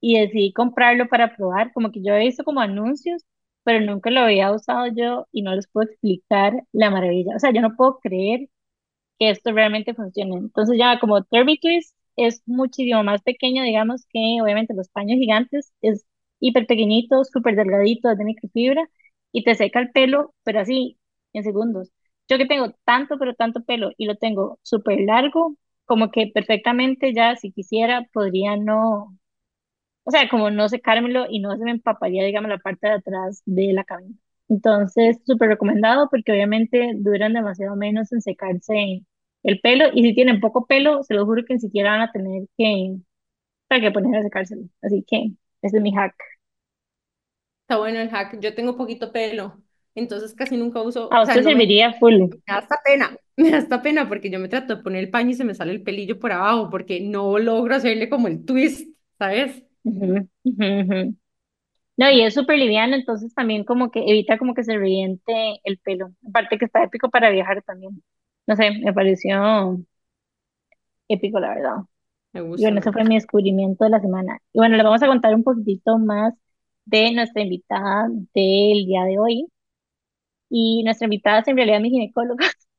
Y 0.01 0.19
decidí 0.19 0.53
comprarlo 0.53 1.07
para 1.09 1.35
probar, 1.35 1.73
como 1.73 1.91
que 1.91 2.03
yo 2.03 2.13
he 2.15 2.19
visto 2.21 2.43
como 2.45 2.61
anuncios, 2.61 3.23
pero 3.63 3.81
nunca 3.85 4.09
lo 4.11 4.21
había 4.21 4.51
usado 4.51 4.87
yo 4.95 5.27
y 5.31 5.41
no 5.43 5.55
les 5.55 5.67
puedo 5.67 5.87
explicar 5.89 6.63
la 6.71 6.89
maravilla. 6.91 7.35
O 7.35 7.39
sea, 7.39 7.51
yo 7.53 7.61
no 7.61 7.75
puedo 7.75 7.99
creer 7.99 8.49
que 9.19 9.29
esto 9.29 9.51
realmente 9.51 9.93
funcione. 9.93 10.35
Entonces 10.37 10.77
ya 10.79 10.99
como 10.99 11.23
Turby 11.23 11.59
Twist 11.59 11.95
es 12.15 12.41
muchísimo 12.45 13.03
más 13.03 13.21
pequeño, 13.21 13.63
digamos, 13.63 14.05
que 14.11 14.39
obviamente 14.41 14.73
los 14.73 14.89
paños 14.89 15.17
gigantes, 15.19 15.73
es 15.81 16.05
hiper 16.39 16.67
pequeñito, 16.67 17.23
súper 17.23 17.55
delgadito, 17.55 18.09
es 18.11 18.17
de 18.17 18.25
microfibra 18.25 18.89
y 19.31 19.43
te 19.43 19.55
seca 19.55 19.79
el 19.79 19.91
pelo, 19.91 20.33
pero 20.43 20.59
así, 20.59 20.97
en 21.33 21.43
segundos. 21.43 21.91
Yo 22.27 22.37
que 22.37 22.45
tengo 22.45 22.73
tanto, 22.85 23.17
pero 23.19 23.35
tanto 23.35 23.63
pelo 23.63 23.91
y 23.97 24.05
lo 24.05 24.15
tengo 24.15 24.59
súper 24.63 24.99
largo, 25.01 25.55
como 25.85 26.11
que 26.11 26.27
perfectamente 26.33 27.13
ya, 27.13 27.35
si 27.35 27.51
quisiera, 27.51 28.07
podría 28.13 28.55
no, 28.57 29.17
o 30.11 30.17
sea, 30.19 30.27
como 30.29 30.49
no 30.51 30.67
secármelo 30.69 31.25
y 31.29 31.39
no 31.39 31.55
se 31.57 31.63
me 31.63 31.71
empaparía, 31.71 32.25
digamos, 32.25 32.49
la 32.49 32.57
parte 32.57 32.87
de 32.87 32.93
atrás 32.95 33.41
de 33.45 33.71
la 33.73 33.83
cabeza. 33.85 34.13
Entonces, 34.49 35.19
súper 35.25 35.49
recomendado 35.49 36.09
porque 36.09 36.33
obviamente 36.33 36.91
duran 36.97 37.33
demasiado 37.33 37.75
menos 37.77 38.11
en 38.11 38.21
secarse 38.21 39.03
el 39.43 39.59
pelo 39.61 39.85
y 39.93 40.03
si 40.03 40.13
tienen 40.13 40.41
poco 40.41 40.65
pelo, 40.67 41.03
se 41.03 41.13
lo 41.13 41.25
juro 41.25 41.43
que 41.45 41.53
ni 41.53 41.59
siquiera 41.61 41.91
van 41.91 42.01
a 42.01 42.11
tener 42.11 42.43
que, 42.57 42.97
para 43.67 43.81
que 43.81 43.91
poner 43.91 44.17
a 44.19 44.23
secárselo. 44.23 44.63
Así 44.81 45.03
que 45.07 45.31
ese 45.61 45.77
es 45.77 45.83
mi 45.83 45.93
hack. 45.95 46.15
Está 47.63 47.77
bueno 47.79 47.99
el 47.99 48.09
hack, 48.09 48.39
yo 48.41 48.53
tengo 48.53 48.75
poquito 48.77 49.11
pelo, 49.13 49.63
entonces 49.95 50.33
casi 50.35 50.57
nunca 50.57 50.81
uso, 50.81 51.11
A 51.11 51.21
o 51.21 51.25
sea, 51.25 51.37
usted 51.37 51.43
no 51.43 51.51
me, 51.53 51.61
serviría 51.61 51.93
full. 51.93 52.15
me 52.47 52.53
da 52.53 52.59
hasta 52.59 52.77
pena, 52.83 53.17
me 53.37 53.51
da 53.51 53.57
hasta 53.59 53.81
pena 53.81 54.09
porque 54.09 54.29
yo 54.29 54.39
me 54.39 54.49
trato 54.49 54.75
de 54.77 54.83
poner 54.83 55.03
el 55.05 55.11
paño 55.11 55.31
y 55.31 55.33
se 55.35 55.45
me 55.45 55.55
sale 55.55 55.71
el 55.73 55.83
pelillo 55.83 56.19
por 56.19 56.31
abajo 56.33 56.69
porque 56.69 57.01
no 57.01 57.39
logro 57.39 57.75
hacerle 57.75 58.09
como 58.09 58.27
el 58.27 58.45
twist, 58.45 58.89
¿sabes? 59.19 59.63
Ujú, 59.83 60.29
ujú, 60.43 60.63
ujú. 60.81 61.17
No, 61.97 62.11
y 62.11 62.21
es 62.23 62.33
súper 62.33 62.57
liviano, 62.59 62.95
entonces 62.95 63.33
también 63.35 63.65
como 63.65 63.91
que 63.91 64.01
evita 64.01 64.37
como 64.39 64.53
que 64.55 64.63
se 64.63 64.73
reviente 64.77 65.61
el 65.63 65.79
pelo. 65.79 66.13
Aparte 66.27 66.57
que 66.59 66.65
está 66.65 66.83
épico 66.83 67.09
para 67.09 67.29
viajar 67.31 67.63
también. 67.63 68.03
No 68.47 68.55
sé, 68.55 68.71
me 68.83 68.93
pareció 68.93 69.77
épico, 71.07 71.39
la 71.39 71.49
verdad. 71.55 71.75
Me 72.33 72.41
Y 72.55 72.63
gusta, 72.63 72.63
bueno, 72.63 72.79
me 72.79 72.81
ese 72.81 72.91
fue 72.93 73.03
gusta. 73.03 73.05
mi 73.05 73.15
descubrimiento 73.15 73.83
de 73.85 73.91
la 73.91 74.01
semana. 74.01 74.39
Y 74.53 74.59
bueno, 74.59 74.75
les 74.77 74.85
vamos 74.85 75.03
a 75.03 75.07
contar 75.07 75.35
un 75.35 75.43
poquitito 75.43 75.97
más 75.99 76.35
de 76.85 77.13
nuestra 77.13 77.43
invitada 77.43 78.07
del 78.09 78.85
día 78.87 79.03
de 79.05 79.19
hoy. 79.19 79.47
Y 80.49 80.83
nuestra 80.83 81.05
invitada 81.05 81.39
es 81.39 81.47
en 81.47 81.57
realidad 81.57 81.79
mi 81.79 81.89
ginecóloga, 81.89 82.45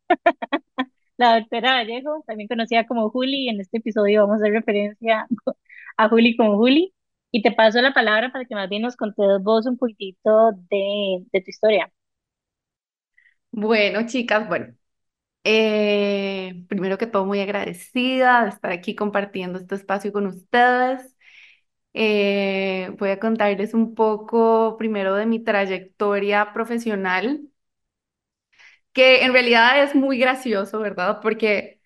la 1.17 1.39
doctora 1.41 1.75
Vallejo, 1.75 2.23
también 2.27 2.49
conocida 2.49 2.87
como 2.87 3.11
Juli. 3.11 3.49
En 3.49 3.61
este 3.61 3.79
episodio 3.79 4.23
vamos 4.27 4.41
a 4.41 4.45
hacer 4.45 4.53
referencia 4.53 5.27
a 5.97 6.09
Juli 6.09 6.37
como 6.37 6.57
Juli. 6.57 6.95
Y 7.31 7.43
te 7.43 7.53
paso 7.53 7.81
la 7.81 7.95
palabra 7.95 8.31
para 8.33 8.45
que 8.45 8.55
más 8.55 8.69
bien 8.69 8.83
nos 8.83 8.97
contes 8.97 9.27
vos 9.43 9.67
un 9.67 9.79
poquitito 9.79 10.53
de, 10.71 11.25
de 11.33 11.41
tu 11.41 11.51
historia. 11.51 11.93
Bueno, 13.51 14.07
chicas, 14.07 14.49
bueno, 14.49 14.75
eh, 15.45 16.65
primero 16.69 16.99
que 16.99 17.07
todo 17.09 17.27
muy 17.27 17.41
agradecida 17.41 18.45
de 18.45 18.51
estar 18.51 18.73
aquí 18.73 18.97
compartiendo 18.97 19.59
este 19.59 19.77
espacio 19.77 20.13
con 20.13 20.27
ustedes. 20.29 21.17
Eh, 21.95 22.95
voy 22.99 23.11
a 23.11 23.21
contarles 23.21 23.75
un 23.75 23.95
poco 23.97 24.77
primero 24.79 25.15
de 25.17 25.27
mi 25.27 25.43
trayectoria 25.45 26.53
profesional, 26.55 27.49
que 28.93 29.25
en 29.25 29.33
realidad 29.33 29.83
es 29.83 29.95
muy 29.95 30.19
gracioso, 30.19 30.79
¿verdad? 30.81 31.21
Porque 31.23 31.81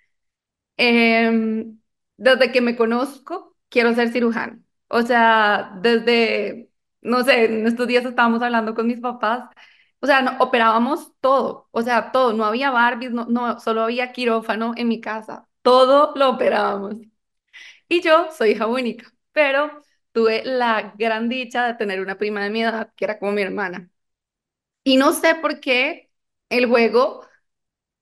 Em, 0.78 1.80
desde 2.18 2.52
que 2.52 2.62
me 2.62 2.76
conozco, 2.76 3.55
quiero 3.68 3.94
ser 3.94 4.11
cirujano. 4.12 4.62
O 4.88 5.02
sea, 5.02 5.73
desde, 5.82 6.70
no 7.02 7.25
sé, 7.25 7.44
en 7.46 7.66
estos 7.66 7.87
días 7.88 8.04
estábamos 8.04 8.42
hablando 8.42 8.75
con 8.75 8.87
mis 8.87 9.00
papás. 9.00 9.49
O 10.00 10.06
sea, 10.06 10.23
no, 10.23 10.37
operábamos 10.40 11.12
todo. 11.20 11.68
O 11.73 11.82
sea, 11.82 12.12
todo. 12.12 12.32
No 12.32 12.44
había 12.44 12.70
Barbies, 12.70 13.12
no, 13.12 13.26
no, 13.26 13.58
solo 13.61 13.82
había 13.82 14.12
quirófano 14.12 14.75
en 14.76 14.88
mi 14.88 15.00
casa. 15.00 15.49
Todo 15.62 16.12
lo 16.16 16.30
operábamos. 16.30 16.96
Y 17.88 18.00
yo 18.02 18.28
soy 18.37 18.50
hija 18.52 18.66
única, 18.66 19.12
pero 19.32 19.82
tuve 20.12 20.44
la 20.44 20.94
gran 20.99 21.28
dicha 21.28 21.66
de 21.66 21.75
tener 21.75 22.00
una 22.00 22.18
prima 22.18 22.42
de 22.42 22.50
mi 22.50 22.62
edad 22.62 22.92
que 22.96 23.04
era 23.04 23.18
como 23.18 23.32
mi 23.32 23.42
hermana. 23.42 23.90
Y 24.85 24.96
no 24.96 25.12
sé 25.12 25.35
por 25.37 25.61
qué 25.61 26.11
el 26.49 26.66
juego 26.66 27.26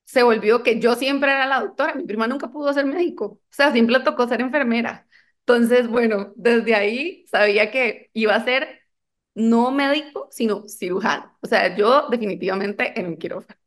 se 0.05 0.23
volvió 0.23 0.63
que 0.63 0.81
yo 0.81 0.95
siempre 0.97 1.33
era 1.33 1.47
la 1.47 1.61
doctora, 1.61 1.95
mi 1.95 2.05
prima 2.05 2.29
nunca 2.29 2.49
pudo 2.51 2.73
ser 2.75 2.87
médico, 2.87 3.27
o 3.27 3.41
sea, 3.51 3.73
siempre 3.73 4.01
tocó 4.01 4.29
ser 4.29 4.41
enfermera. 4.43 5.09
Entonces, 5.47 5.89
bueno, 5.89 6.33
desde 6.37 6.75
ahí 6.75 7.27
sabía 7.29 7.71
que 7.71 8.11
iba 8.15 8.35
a 8.35 8.45
ser 8.45 8.81
no 9.35 9.71
médico, 9.73 10.29
sino 10.31 10.67
cirujano. 10.69 11.37
O 11.43 11.47
sea, 11.47 11.77
yo 11.77 12.09
definitivamente 12.09 12.99
en 12.99 13.07
un 13.09 13.17
quirófano. 13.19 13.61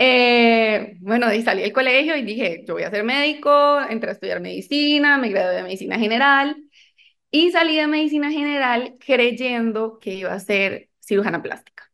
Eh, 0.00 0.96
bueno, 1.00 1.26
ahí 1.26 1.42
salí 1.42 1.62
del 1.62 1.72
colegio 1.72 2.16
y 2.16 2.22
dije, 2.22 2.64
yo 2.66 2.74
voy 2.74 2.84
a 2.84 2.90
ser 2.90 3.02
médico, 3.04 3.80
entré 3.88 4.10
a 4.10 4.12
estudiar 4.12 4.40
medicina, 4.40 5.18
me 5.18 5.28
gradué 5.30 5.56
de 5.56 5.62
medicina 5.64 5.98
general 5.98 6.56
y 7.30 7.50
salí 7.52 7.76
de 7.76 7.86
medicina 7.88 8.30
general 8.30 8.96
creyendo 9.04 9.98
que 10.00 10.14
iba 10.14 10.32
a 10.34 10.40
ser 10.40 10.90
cirujana 11.00 11.42
plástica. 11.42 11.84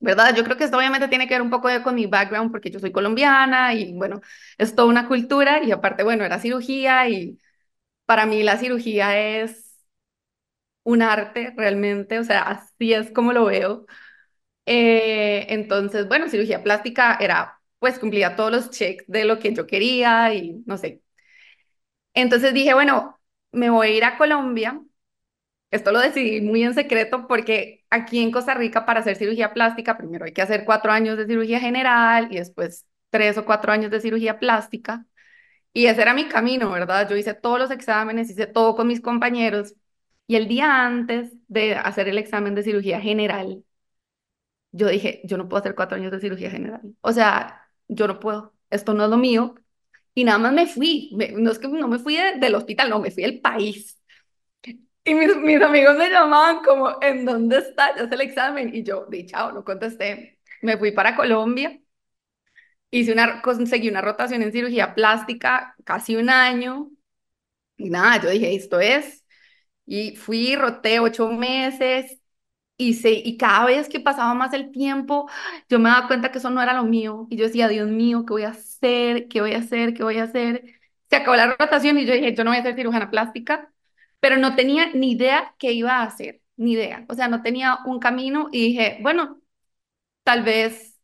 ¿verdad? 0.00 0.34
Yo 0.36 0.44
creo 0.44 0.56
que 0.56 0.64
esto 0.64 0.76
obviamente 0.78 1.08
tiene 1.08 1.26
que 1.26 1.34
ver 1.34 1.42
un 1.42 1.50
poco 1.50 1.68
con 1.82 1.94
mi 1.96 2.06
background 2.06 2.50
porque 2.52 2.70
yo 2.70 2.78
soy 2.80 2.92
colombiana 2.92 3.74
y 3.74 3.92
bueno, 3.94 4.20
es 4.58 4.74
toda 4.74 4.88
una 4.88 5.08
cultura 5.08 5.62
y 5.64 5.72
aparte, 5.72 6.04
bueno, 6.04 6.24
era 6.24 6.38
cirugía 6.40 7.08
y 7.08 7.38
para 8.08 8.26
mí 8.26 8.42
la 8.44 8.58
cirugía 8.58 9.18
es 9.20 9.76
un 10.84 11.02
arte 11.02 11.52
realmente, 11.56 12.18
o 12.18 12.24
sea, 12.24 12.42
así 12.42 12.92
es 12.94 13.10
como 13.12 13.32
lo 13.32 13.46
veo. 13.46 13.86
Eh, 14.66 15.46
entonces, 15.50 16.08
bueno, 16.08 16.28
cirugía 16.30 16.64
plástica 16.64 17.16
era, 17.20 17.60
pues 17.78 17.98
cumplía 18.00 18.36
todos 18.36 18.52
los 18.52 18.70
checks 18.70 19.04
de 19.08 19.26
lo 19.26 19.40
que 19.40 19.54
yo 19.54 19.66
quería 19.68 20.34
y 20.34 20.62
no 20.66 20.78
sé. 20.78 21.02
Entonces 22.14 22.54
dije, 22.54 22.74
bueno, 22.74 23.18
me 23.52 23.70
voy 23.70 23.88
a 23.88 23.90
ir 23.96 24.04
a 24.04 24.18
Colombia 24.18 24.80
esto 25.72 25.92
lo 25.92 26.00
decidí 26.00 26.40
muy 26.42 26.64
en 26.64 26.74
secreto 26.74 27.28
porque 27.28 27.84
aquí 27.90 28.22
en 28.22 28.32
Costa 28.32 28.54
Rica 28.54 28.86
para 28.86 29.00
hacer 29.00 29.16
cirugía 29.18 29.54
plástica 29.54 29.98
primero 29.98 30.26
hay 30.26 30.32
que 30.34 30.42
hacer 30.42 30.64
cuatro 30.66 30.92
años 30.92 31.18
de 31.18 31.26
cirugía 31.26 31.60
general 31.60 32.28
y 32.32 32.38
después 32.38 32.86
tres 33.10 33.38
o 33.38 33.46
cuatro 33.46 33.72
años 33.72 33.90
de 33.92 34.00
cirugía 34.02 34.40
plástica. 34.40 35.07
Y 35.78 35.86
ese 35.86 36.02
era 36.02 36.12
mi 36.12 36.26
camino, 36.26 36.72
¿verdad? 36.72 37.08
Yo 37.08 37.16
hice 37.16 37.34
todos 37.34 37.60
los 37.60 37.70
exámenes, 37.70 38.28
hice 38.30 38.46
todo 38.48 38.74
con 38.74 38.88
mis 38.88 39.00
compañeros. 39.00 39.76
Y 40.26 40.34
el 40.34 40.48
día 40.48 40.84
antes 40.84 41.30
de 41.46 41.76
hacer 41.76 42.08
el 42.08 42.18
examen 42.18 42.56
de 42.56 42.64
cirugía 42.64 43.00
general, 43.00 43.64
yo 44.72 44.88
dije, 44.88 45.20
yo 45.24 45.36
no 45.36 45.48
puedo 45.48 45.60
hacer 45.60 45.76
cuatro 45.76 45.96
años 45.96 46.10
de 46.10 46.18
cirugía 46.18 46.50
general. 46.50 46.80
O 47.00 47.12
sea, 47.12 47.70
yo 47.86 48.08
no 48.08 48.18
puedo, 48.18 48.54
esto 48.70 48.92
no 48.92 49.04
es 49.04 49.10
lo 49.10 49.18
mío. 49.18 49.54
Y 50.14 50.24
nada 50.24 50.38
más 50.38 50.52
me 50.52 50.66
fui, 50.66 51.16
no 51.36 51.52
es 51.52 51.60
que 51.60 51.68
no 51.68 51.86
me 51.86 52.00
fui 52.00 52.16
del 52.16 52.56
hospital, 52.56 52.90
no, 52.90 52.98
me 52.98 53.12
fui 53.12 53.22
del 53.22 53.40
país. 53.40 54.02
Y 55.04 55.14
mis, 55.14 55.30
amigos 55.62 55.96
me 55.96 56.10
llamaban 56.10 56.64
como, 56.64 57.00
¿en 57.02 57.24
dónde 57.24 57.58
está? 57.58 57.94
Ya 57.96 58.02
el 58.02 58.20
examen. 58.20 58.74
Y 58.74 58.82
yo, 58.82 59.06
di 59.08 59.26
chao, 59.26 59.52
no 59.52 59.64
contesté. 59.64 60.40
Me 60.60 60.76
fui 60.76 60.90
para 60.90 61.14
Colombia. 61.14 61.80
Hice 62.90 63.12
una, 63.12 63.42
conseguí 63.42 63.88
una 63.88 64.00
rotación 64.00 64.42
en 64.42 64.52
cirugía 64.52 64.94
plástica 64.94 65.74
casi 65.84 66.16
un 66.16 66.30
año. 66.30 66.90
Y 67.76 67.90
nada, 67.90 68.20
yo 68.22 68.30
dije, 68.30 68.54
esto 68.54 68.80
es. 68.80 69.24
Y 69.86 70.16
fui, 70.16 70.56
roté 70.56 71.00
ocho 71.00 71.28
meses. 71.30 72.18
Se, 72.78 73.10
y 73.12 73.36
cada 73.36 73.66
vez 73.66 73.88
que 73.88 73.98
pasaba 74.00 74.34
más 74.34 74.52
el 74.52 74.70
tiempo, 74.70 75.28
yo 75.68 75.78
me 75.80 75.90
daba 75.90 76.06
cuenta 76.06 76.30
que 76.30 76.38
eso 76.38 76.50
no 76.50 76.62
era 76.62 76.74
lo 76.74 76.84
mío. 76.84 77.26
Y 77.30 77.36
yo 77.36 77.44
decía, 77.46 77.66
Dios 77.68 77.88
mío, 77.88 78.24
¿qué 78.26 78.32
voy 78.32 78.44
a 78.44 78.50
hacer? 78.50 79.28
¿Qué 79.28 79.40
voy 79.40 79.54
a 79.54 79.58
hacer? 79.58 79.94
¿Qué 79.94 80.04
voy 80.04 80.18
a 80.18 80.24
hacer? 80.24 80.64
Se 81.10 81.16
acabó 81.16 81.36
la 81.36 81.56
rotación 81.56 81.98
y 81.98 82.06
yo 82.06 82.14
dije, 82.14 82.34
yo 82.34 82.44
no 82.44 82.50
voy 82.50 82.58
a 82.60 82.62
ser 82.62 82.76
cirujana 82.76 83.10
plástica 83.10 83.72
pero 84.20 84.36
no 84.36 84.56
tenía 84.56 84.92
ni 84.94 85.12
idea 85.12 85.54
qué 85.58 85.72
iba 85.72 85.92
a 85.98 86.02
hacer, 86.04 86.42
ni 86.56 86.72
idea. 86.72 87.06
O 87.08 87.14
sea, 87.14 87.28
no 87.28 87.42
tenía 87.42 87.78
un 87.86 88.00
camino 88.00 88.48
y 88.52 88.68
dije, 88.68 88.98
bueno, 89.02 89.40
tal 90.24 90.42
vez 90.44 90.97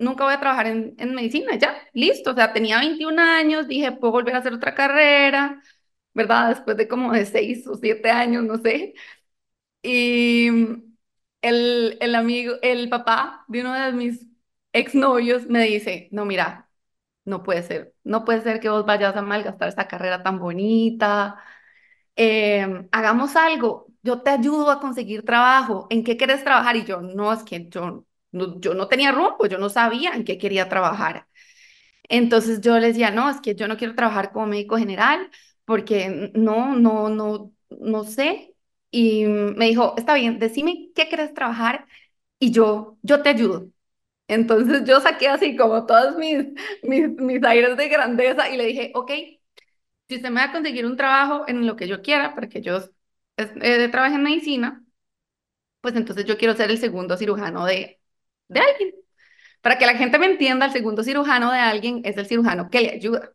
nunca 0.00 0.24
voy 0.24 0.34
a 0.34 0.40
trabajar 0.40 0.66
en, 0.68 0.96
en 0.98 1.14
medicina, 1.14 1.56
ya, 1.56 1.76
listo. 1.94 2.32
O 2.32 2.34
sea, 2.34 2.52
tenía 2.52 2.80
21 2.80 3.20
años, 3.20 3.68
dije, 3.68 3.92
puedo 3.92 4.12
volver 4.12 4.34
a 4.36 4.38
hacer 4.38 4.54
otra 4.54 4.74
carrera, 4.74 5.62
¿verdad? 6.14 6.50
Después 6.50 6.76
de 6.78 6.88
como 6.88 7.12
de 7.12 7.26
6 7.26 7.66
o 7.68 7.76
7 7.76 8.10
años, 8.10 8.44
no 8.44 8.58
sé. 8.58 8.94
Y 9.82 10.48
el, 11.42 11.98
el 12.00 12.14
amigo, 12.14 12.54
el 12.62 12.88
papá 12.88 13.44
de 13.48 13.60
uno 13.62 13.74
de 13.74 13.92
mis 13.92 14.26
exnovios 14.72 15.46
me 15.46 15.64
dice, 15.64 16.08
no, 16.12 16.24
mira, 16.24 16.70
no 17.24 17.42
puede 17.42 17.62
ser, 17.62 17.94
no 18.04 18.24
puede 18.24 18.42
ser 18.42 18.60
que 18.60 18.68
vos 18.70 18.86
vayas 18.86 19.16
a 19.16 19.22
malgastar 19.22 19.68
esta 19.68 19.88
carrera 19.88 20.22
tan 20.22 20.38
bonita, 20.38 21.38
Em, 22.16 22.88
hagamos 22.92 23.36
algo, 23.36 23.86
yo 24.02 24.22
te 24.22 24.30
ayudo 24.30 24.70
a 24.70 24.80
conseguir 24.80 25.24
trabajo, 25.24 25.86
¿en 25.90 26.04
qué 26.04 26.16
quieres 26.16 26.44
trabajar? 26.44 26.76
Y 26.76 26.84
yo, 26.84 27.00
no, 27.00 27.32
es 27.32 27.42
que 27.44 27.68
yo 27.70 28.04
no, 28.32 28.60
yo 28.60 28.74
no 28.74 28.88
tenía 28.88 29.12
rumbo, 29.12 29.46
yo 29.46 29.58
no 29.58 29.68
sabía 29.68 30.12
en 30.14 30.24
qué 30.24 30.38
quería 30.38 30.68
trabajar. 30.68 31.26
Entonces 32.08 32.60
yo 32.60 32.78
le 32.78 32.88
decía, 32.88 33.10
no, 33.10 33.30
es 33.30 33.40
que 33.40 33.54
yo 33.54 33.68
no 33.68 33.76
quiero 33.76 33.94
trabajar 33.94 34.32
como 34.32 34.46
médico 34.46 34.76
general 34.76 35.30
porque 35.64 36.32
no, 36.34 36.76
no, 36.76 37.08
no, 37.08 37.52
no 37.70 38.04
sé. 38.04 38.54
Y 38.90 39.26
me 39.26 39.66
dijo, 39.66 39.94
está 39.96 40.14
bien, 40.14 40.38
decime 40.40 40.90
qué 40.94 41.08
quieres 41.08 41.32
trabajar 41.34 41.86
y 42.38 42.50
yo, 42.52 42.98
yo 43.02 43.22
te 43.22 43.30
ayudo. 43.30 43.70
Entonces 44.28 44.84
yo 44.86 45.00
saqué 45.00 45.28
así 45.28 45.56
como 45.56 45.86
todos 45.86 46.16
mis, 46.18 46.46
mis, 46.84 47.08
mis 47.10 47.44
aires 47.44 47.76
de 47.76 47.88
grandeza 47.88 48.50
y 48.50 48.56
le 48.56 48.66
dije, 48.66 48.92
ok, 48.94 49.12
si 50.08 50.16
usted 50.16 50.30
me 50.30 50.40
va 50.40 50.44
a 50.46 50.52
conseguir 50.52 50.86
un 50.86 50.96
trabajo 50.96 51.44
en 51.48 51.66
lo 51.66 51.76
que 51.76 51.88
yo 51.88 52.02
quiera, 52.02 52.34
porque 52.34 52.60
yo 52.62 52.78
eh, 53.36 53.90
en 53.92 54.22
medicina, 54.22 54.84
pues 55.80 55.96
entonces 55.96 56.24
yo 56.26 56.38
quiero 56.38 56.54
ser 56.56 56.70
el 56.70 56.78
segundo 56.78 57.16
cirujano 57.16 57.64
de, 57.66 57.99
de 58.50 58.60
alguien. 58.60 58.94
Para 59.62 59.78
que 59.78 59.86
la 59.86 59.94
gente 59.94 60.18
me 60.18 60.26
entienda, 60.26 60.66
el 60.66 60.72
segundo 60.72 61.02
cirujano 61.02 61.52
de 61.52 61.58
alguien 61.58 62.02
es 62.04 62.16
el 62.16 62.26
cirujano 62.26 62.70
que 62.70 62.80
le 62.80 62.90
ayuda. 62.92 63.32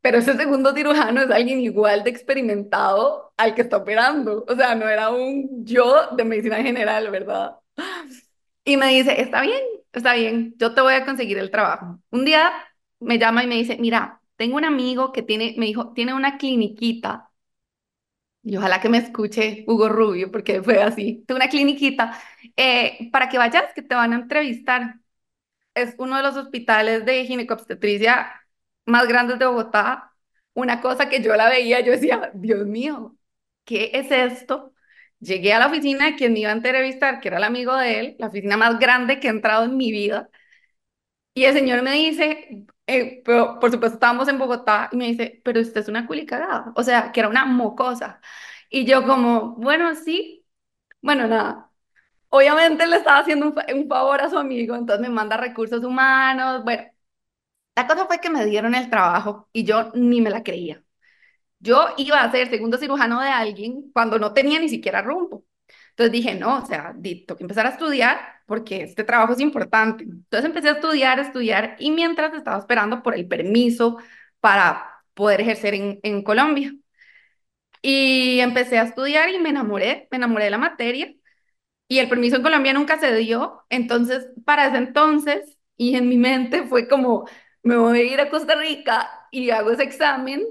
Pero 0.00 0.18
ese 0.18 0.36
segundo 0.36 0.74
cirujano 0.74 1.22
es 1.22 1.30
alguien 1.30 1.60
igual 1.60 2.04
de 2.04 2.10
experimentado 2.10 3.32
al 3.36 3.54
que 3.54 3.62
está 3.62 3.78
operando. 3.78 4.44
O 4.48 4.56
sea, 4.56 4.74
no 4.74 4.88
era 4.88 5.10
un 5.10 5.64
yo 5.64 6.08
de 6.16 6.24
medicina 6.24 6.56
general, 6.62 7.10
¿verdad? 7.10 7.56
Y 8.64 8.76
me 8.76 8.88
dice, 8.88 9.20
está 9.20 9.42
bien, 9.42 9.60
está 9.92 10.14
bien, 10.14 10.54
yo 10.58 10.74
te 10.74 10.80
voy 10.80 10.94
a 10.94 11.04
conseguir 11.04 11.38
el 11.38 11.50
trabajo. 11.50 12.00
Un 12.10 12.24
día 12.24 12.52
me 13.00 13.18
llama 13.18 13.44
y 13.44 13.46
me 13.46 13.56
dice, 13.56 13.76
mira, 13.78 14.20
tengo 14.36 14.56
un 14.56 14.64
amigo 14.64 15.12
que 15.12 15.22
tiene, 15.22 15.54
me 15.58 15.66
dijo, 15.66 15.92
tiene 15.92 16.14
una 16.14 16.38
cliniquita. 16.38 17.30
Y 18.44 18.56
ojalá 18.56 18.80
que 18.80 18.88
me 18.88 18.98
escuche 18.98 19.64
Hugo 19.68 19.88
Rubio, 19.88 20.30
porque 20.32 20.62
fue 20.62 20.82
así. 20.82 21.24
Tengo 21.26 21.36
una 21.38 21.48
cliniquita 21.48 22.18
eh, 22.56 23.08
para 23.12 23.28
que 23.28 23.38
vayas, 23.38 23.72
que 23.74 23.82
te 23.82 23.94
van 23.94 24.12
a 24.12 24.16
entrevistar. 24.16 24.96
Es 25.74 25.94
uno 25.98 26.16
de 26.16 26.22
los 26.24 26.36
hospitales 26.36 27.04
de 27.06 27.24
ginecobstetricia 27.26 28.32
más 28.86 29.08
grandes 29.08 29.38
de 29.38 29.46
Bogotá. 29.46 30.12
Una 30.54 30.80
cosa 30.80 31.08
que 31.08 31.22
yo 31.22 31.34
la 31.36 31.48
veía, 31.48 31.80
yo 31.80 31.92
decía, 31.92 32.30
Dios 32.34 32.66
mío, 32.66 33.16
¿qué 33.64 33.90
es 33.94 34.10
esto? 34.10 34.74
Llegué 35.20 35.52
a 35.54 35.58
la 35.60 35.68
oficina 35.68 36.06
de 36.06 36.16
quien 36.16 36.32
me 36.34 36.40
iba 36.40 36.50
a 36.50 36.52
entrevistar, 36.54 37.20
que 37.20 37.28
era 37.28 37.38
el 37.38 37.44
amigo 37.44 37.76
de 37.76 38.00
él, 38.00 38.16
la 38.18 38.28
oficina 38.28 38.56
más 38.56 38.78
grande 38.80 39.20
que 39.20 39.28
he 39.28 39.30
entrado 39.30 39.64
en 39.64 39.76
mi 39.76 39.92
vida. 39.92 40.28
Y 41.34 41.44
el 41.44 41.54
señor 41.54 41.82
me 41.82 41.92
dice, 41.92 42.66
eh, 42.86 43.22
pero 43.24 43.58
por 43.60 43.70
supuesto 43.70 43.96
estábamos 43.96 44.28
en 44.28 44.38
Bogotá 44.38 44.88
y 44.92 44.96
me 44.96 45.06
dice, 45.06 45.40
pero 45.44 45.60
usted 45.60 45.80
es 45.80 45.88
una 45.88 46.06
culicagada, 46.06 46.72
o 46.76 46.82
sea, 46.82 47.12
que 47.12 47.20
era 47.20 47.28
una 47.28 47.44
mocosa. 47.46 48.20
Y 48.70 48.84
yo 48.86 49.06
como, 49.06 49.54
bueno, 49.56 49.94
sí, 49.94 50.46
bueno, 51.02 51.28
nada. 51.28 51.70
Obviamente 52.30 52.86
le 52.86 52.96
estaba 52.98 53.20
haciendo 53.20 53.48
un, 53.48 53.56
un 53.82 53.88
favor 53.88 54.20
a 54.22 54.30
su 54.30 54.38
amigo, 54.38 54.76
entonces 54.76 55.02
me 55.08 55.14
manda 55.14 55.36
recursos 55.38 55.84
humanos. 55.84 56.64
Bueno, 56.64 56.84
la 57.76 57.86
cosa 57.86 58.06
fue 58.06 58.20
que 58.20 58.30
me 58.30 58.44
dieron 58.46 58.74
el 58.74 58.90
trabajo 58.90 59.48
y 59.52 59.64
yo 59.64 59.90
ni 59.94 60.20
me 60.20 60.30
la 60.30 60.42
creía. 60.42 60.82
Yo 61.60 61.88
iba 61.98 62.22
a 62.22 62.30
ser 62.32 62.50
segundo 62.50 62.78
cirujano 62.78 63.20
de 63.20 63.28
alguien 63.30 63.90
cuando 63.92 64.18
no 64.18 64.32
tenía 64.34 64.60
ni 64.60 64.68
siquiera 64.70 65.02
rumbo. 65.02 65.44
Entonces 65.92 66.12
dije, 66.12 66.34
no, 66.34 66.58
o 66.58 66.66
sea, 66.66 66.94
tengo 67.02 67.36
que 67.36 67.44
empezar 67.44 67.66
a 67.66 67.70
estudiar 67.70 68.18
porque 68.46 68.82
este 68.84 69.04
trabajo 69.04 69.32
es 69.34 69.40
importante. 69.40 70.04
Entonces 70.04 70.44
empecé 70.46 70.68
a 70.70 70.72
estudiar, 70.72 71.18
estudiar 71.20 71.76
y 71.78 71.90
mientras 71.90 72.34
estaba 72.34 72.58
esperando 72.58 73.02
por 73.02 73.14
el 73.14 73.28
permiso 73.28 73.98
para 74.40 75.02
poder 75.14 75.40
ejercer 75.42 75.74
en, 75.74 76.00
en 76.02 76.22
Colombia. 76.24 76.72
Y 77.82 78.40
empecé 78.40 78.78
a 78.78 78.84
estudiar 78.84 79.30
y 79.30 79.38
me 79.38 79.50
enamoré, 79.50 80.06
me 80.10 80.16
enamoré 80.18 80.44
de 80.44 80.50
la 80.50 80.58
materia 80.58 81.12
y 81.88 81.98
el 82.00 82.08
permiso 82.08 82.36
en 82.36 82.42
Colombia 82.42 82.74
nunca 82.74 82.98
se 83.00 83.14
dio. 83.16 83.64
Entonces, 83.70 84.28
para 84.46 84.68
ese 84.68 84.78
entonces, 84.78 85.58
y 85.76 85.96
en 85.96 86.08
mi 86.08 86.18
mente 86.18 86.64
fue 86.64 86.88
como, 86.88 87.26
me 87.62 87.76
voy 87.76 88.00
a 88.00 88.04
ir 88.04 88.20
a 88.20 88.30
Costa 88.30 88.56
Rica 88.56 89.10
y 89.32 89.50
hago 89.50 89.70
ese 89.72 89.84
examen 89.84 90.44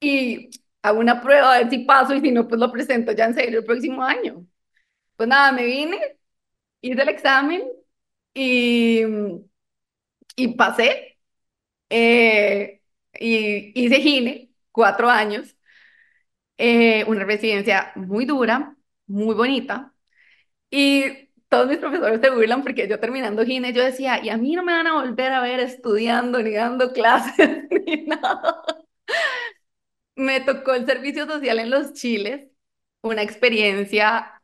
y 0.00 0.50
hago 0.84 1.00
una 1.00 1.20
prueba 1.22 1.54
a 1.56 1.58
ver 1.60 1.70
si 1.70 1.80
paso 1.80 2.14
y 2.14 2.22
si 2.22 2.32
no, 2.32 2.48
pues 2.48 2.60
lo 2.60 2.72
presento 2.72 3.12
ya 3.12 3.26
en 3.26 3.34
serio 3.34 3.60
el 3.60 3.66
próximo 3.66 4.04
año. 4.04 4.46
Pues 5.16 5.28
nada, 5.28 5.52
me 5.52 5.66
vine, 5.66 5.98
hice 6.82 7.02
el 7.02 7.08
examen 7.10 7.62
y, 8.34 9.02
y 10.36 10.48
pasé. 10.56 11.18
Eh, 11.90 12.82
y 13.20 13.72
hice 13.86 13.96
gine, 14.00 14.52
cuatro 14.72 15.10
años, 15.10 15.56
eh, 16.58 17.04
una 17.06 17.24
residencia 17.24 17.92
muy 17.96 18.24
dura, 18.26 18.76
muy 19.06 19.34
bonita. 19.34 19.94
Y 20.70 21.30
todos 21.48 21.68
mis 21.68 21.78
profesores 21.78 22.20
se 22.22 22.30
burlan 22.30 22.62
porque 22.62 22.88
yo 22.88 23.00
terminando 23.00 23.44
gine, 23.46 23.72
yo 23.72 23.84
decía, 23.84 24.22
y 24.24 24.30
a 24.30 24.38
mí 24.38 24.54
no 24.56 24.64
me 24.64 24.72
van 24.74 24.88
a 24.88 24.94
volver 25.02 25.32
a 25.32 25.42
ver 25.42 25.60
estudiando, 25.60 26.42
ni 26.42 26.52
dando 26.54 26.92
clases, 26.92 27.64
ni 27.86 28.04
nada. 28.06 28.64
Me 30.16 30.40
tocó 30.40 30.74
el 30.74 30.86
servicio 30.86 31.26
social 31.26 31.58
en 31.58 31.70
los 31.70 31.92
Chiles, 31.94 32.48
una 33.02 33.22
experiencia 33.22 34.42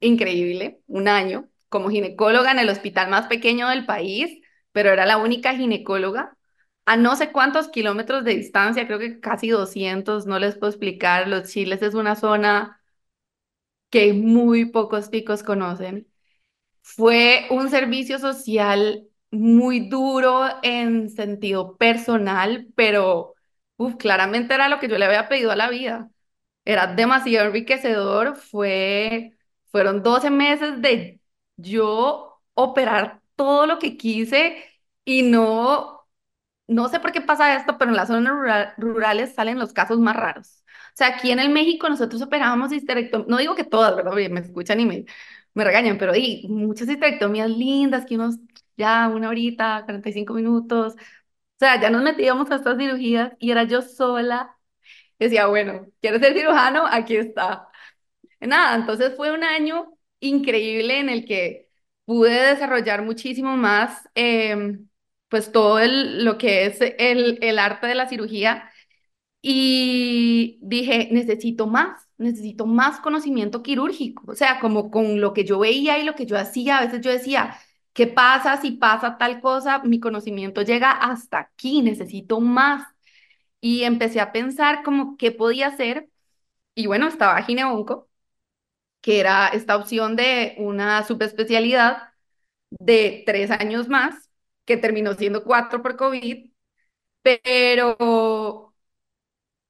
increíble, 0.00 0.82
un 0.86 1.08
año 1.08 1.48
como 1.68 1.90
ginecóloga 1.90 2.52
en 2.52 2.58
el 2.60 2.68
hospital 2.70 3.10
más 3.10 3.26
pequeño 3.28 3.68
del 3.68 3.86
país, 3.86 4.40
pero 4.72 4.90
era 4.92 5.06
la 5.06 5.18
única 5.18 5.54
ginecóloga 5.56 6.36
a 6.86 6.96
no 6.96 7.16
sé 7.16 7.32
cuántos 7.32 7.68
kilómetros 7.68 8.24
de 8.24 8.34
distancia, 8.36 8.86
creo 8.86 8.98
que 8.98 9.20
casi 9.20 9.48
200, 9.50 10.26
no 10.26 10.38
les 10.40 10.56
puedo 10.56 10.70
explicar. 10.72 11.28
Los 11.28 11.50
Chiles 11.50 11.82
es 11.82 11.94
una 11.94 12.16
zona 12.16 12.80
que 13.90 14.12
muy 14.12 14.66
pocos 14.66 15.08
picos 15.08 15.42
conocen. 15.42 16.08
Fue 16.82 17.46
un 17.50 17.70
servicio 17.70 18.18
social 18.20 19.08
muy 19.32 19.88
duro 19.90 20.44
en 20.62 21.10
sentido 21.10 21.76
personal, 21.78 22.68
pero 22.76 23.34
claramente 23.98 24.54
era 24.54 24.68
lo 24.68 24.78
que 24.80 24.88
yo 24.88 24.98
le 24.98 25.04
había 25.06 25.28
pedido 25.28 25.50
a 25.50 25.56
la 25.56 25.68
vida. 25.70 26.10
Era 26.64 26.86
demasiado 26.88 27.46
enriquecedor. 27.48 28.36
Fue, 28.36 29.32
fueron 29.70 30.02
12 30.02 30.30
meses 30.30 30.80
de 30.82 31.20
yo 31.56 32.40
operar 32.54 33.22
todo 33.36 33.66
lo 33.66 33.78
que 33.78 33.96
quise 33.96 34.64
y 35.04 35.22
no 35.22 35.96
no 36.68 36.88
sé 36.88 37.00
por 37.00 37.12
qué 37.12 37.20
pasa 37.20 37.56
esto, 37.56 37.78
pero 37.78 37.90
en 37.90 37.96
las 37.96 38.08
zonas 38.08 38.74
rurales 38.78 39.34
salen 39.34 39.58
los 39.58 39.72
casos 39.72 39.98
más 39.98 40.16
raros. 40.16 40.62
O 40.94 40.96
sea, 40.96 41.08
aquí 41.08 41.30
en 41.30 41.38
el 41.40 41.50
México 41.50 41.88
nosotros 41.88 42.22
operábamos 42.22 42.72
histerectomías, 42.72 43.28
no 43.28 43.38
digo 43.38 43.54
que 43.56 43.64
todas, 43.64 43.96
¿verdad? 43.96 44.12
Me 44.30 44.40
escuchan 44.40 44.80
y 44.80 44.86
me, 44.86 45.04
me 45.54 45.64
regañan, 45.64 45.98
pero 45.98 46.12
di, 46.12 46.46
muchas 46.48 46.88
histerectomías 46.88 47.50
lindas, 47.50 48.06
que 48.06 48.14
unos 48.16 48.36
ya 48.76 49.08
una 49.08 49.28
horita, 49.28 49.82
45 49.84 50.34
minutos. 50.34 50.94
Sea, 51.60 51.80
ya 51.80 51.90
nos 51.90 52.02
metíamos 52.04 52.50
a 52.52 52.56
estas 52.56 52.78
cirugías 52.78 53.34
y 53.40 53.52
era 53.52 53.64
yo 53.64 53.82
sola. 53.82 54.56
Decía, 55.18 55.46
bueno, 55.48 55.86
¿quieres 56.02 56.20
ser 56.22 56.34
cirujano? 56.34 56.86
Aquí 56.86 57.16
está. 57.16 57.68
Nada, 58.40 58.76
entonces 58.76 59.14
fue 59.16 59.32
un 59.32 59.44
año 59.44 59.94
increíble 60.20 61.00
en 61.00 61.08
el 61.10 61.26
que 61.26 61.70
pude 62.06 62.30
desarrollar 62.32 63.02
muchísimo 63.04 63.56
más. 63.56 64.08
Eh, 64.16 64.78
pues 65.28 65.52
todo 65.52 65.78
el, 65.80 66.24
lo 66.24 66.38
que 66.38 66.66
es 66.66 66.80
el, 66.80 67.38
el 67.42 67.58
arte 67.58 67.86
de 67.88 67.94
la 67.96 68.08
cirugía 68.08 68.70
y 69.42 70.58
dije, 70.62 71.08
necesito 71.12 71.66
más, 71.66 72.08
necesito 72.18 72.66
más 72.66 73.00
conocimiento 73.00 73.62
quirúrgico, 73.62 74.24
o 74.32 74.34
sea, 74.34 74.60
como 74.60 74.90
con 74.90 75.20
lo 75.20 75.32
que 75.34 75.44
yo 75.44 75.58
veía 75.60 75.98
y 75.98 76.04
lo 76.04 76.14
que 76.14 76.26
yo 76.26 76.38
hacía, 76.38 76.78
a 76.78 76.84
veces 76.86 77.00
yo 77.00 77.10
decía, 77.10 77.56
¿qué 77.92 78.06
pasa 78.06 78.60
si 78.60 78.72
pasa 78.72 79.18
tal 79.18 79.40
cosa? 79.40 79.80
Mi 79.84 80.00
conocimiento 80.00 80.62
llega 80.62 80.92
hasta 80.92 81.38
aquí, 81.40 81.82
necesito 81.82 82.40
más. 82.40 82.86
Y 83.60 83.84
empecé 83.84 84.20
a 84.20 84.32
pensar 84.32 84.82
como 84.84 85.16
qué 85.18 85.32
podía 85.32 85.68
hacer 85.68 86.08
y 86.74 86.86
bueno, 86.88 87.08
estaba 87.08 87.42
Gineonco, 87.42 88.08
que 89.00 89.20
era 89.20 89.48
esta 89.48 89.76
opción 89.76 90.16
de 90.16 90.54
una 90.58 91.04
subespecialidad 91.06 92.10
de 92.70 93.24
tres 93.26 93.50
años 93.52 93.88
más 93.88 94.30
que 94.66 94.76
terminó 94.78 95.14
siendo 95.14 95.44
cuatro 95.44 95.82
por 95.82 95.96
COVID, 95.96 96.50
pero 97.22 98.74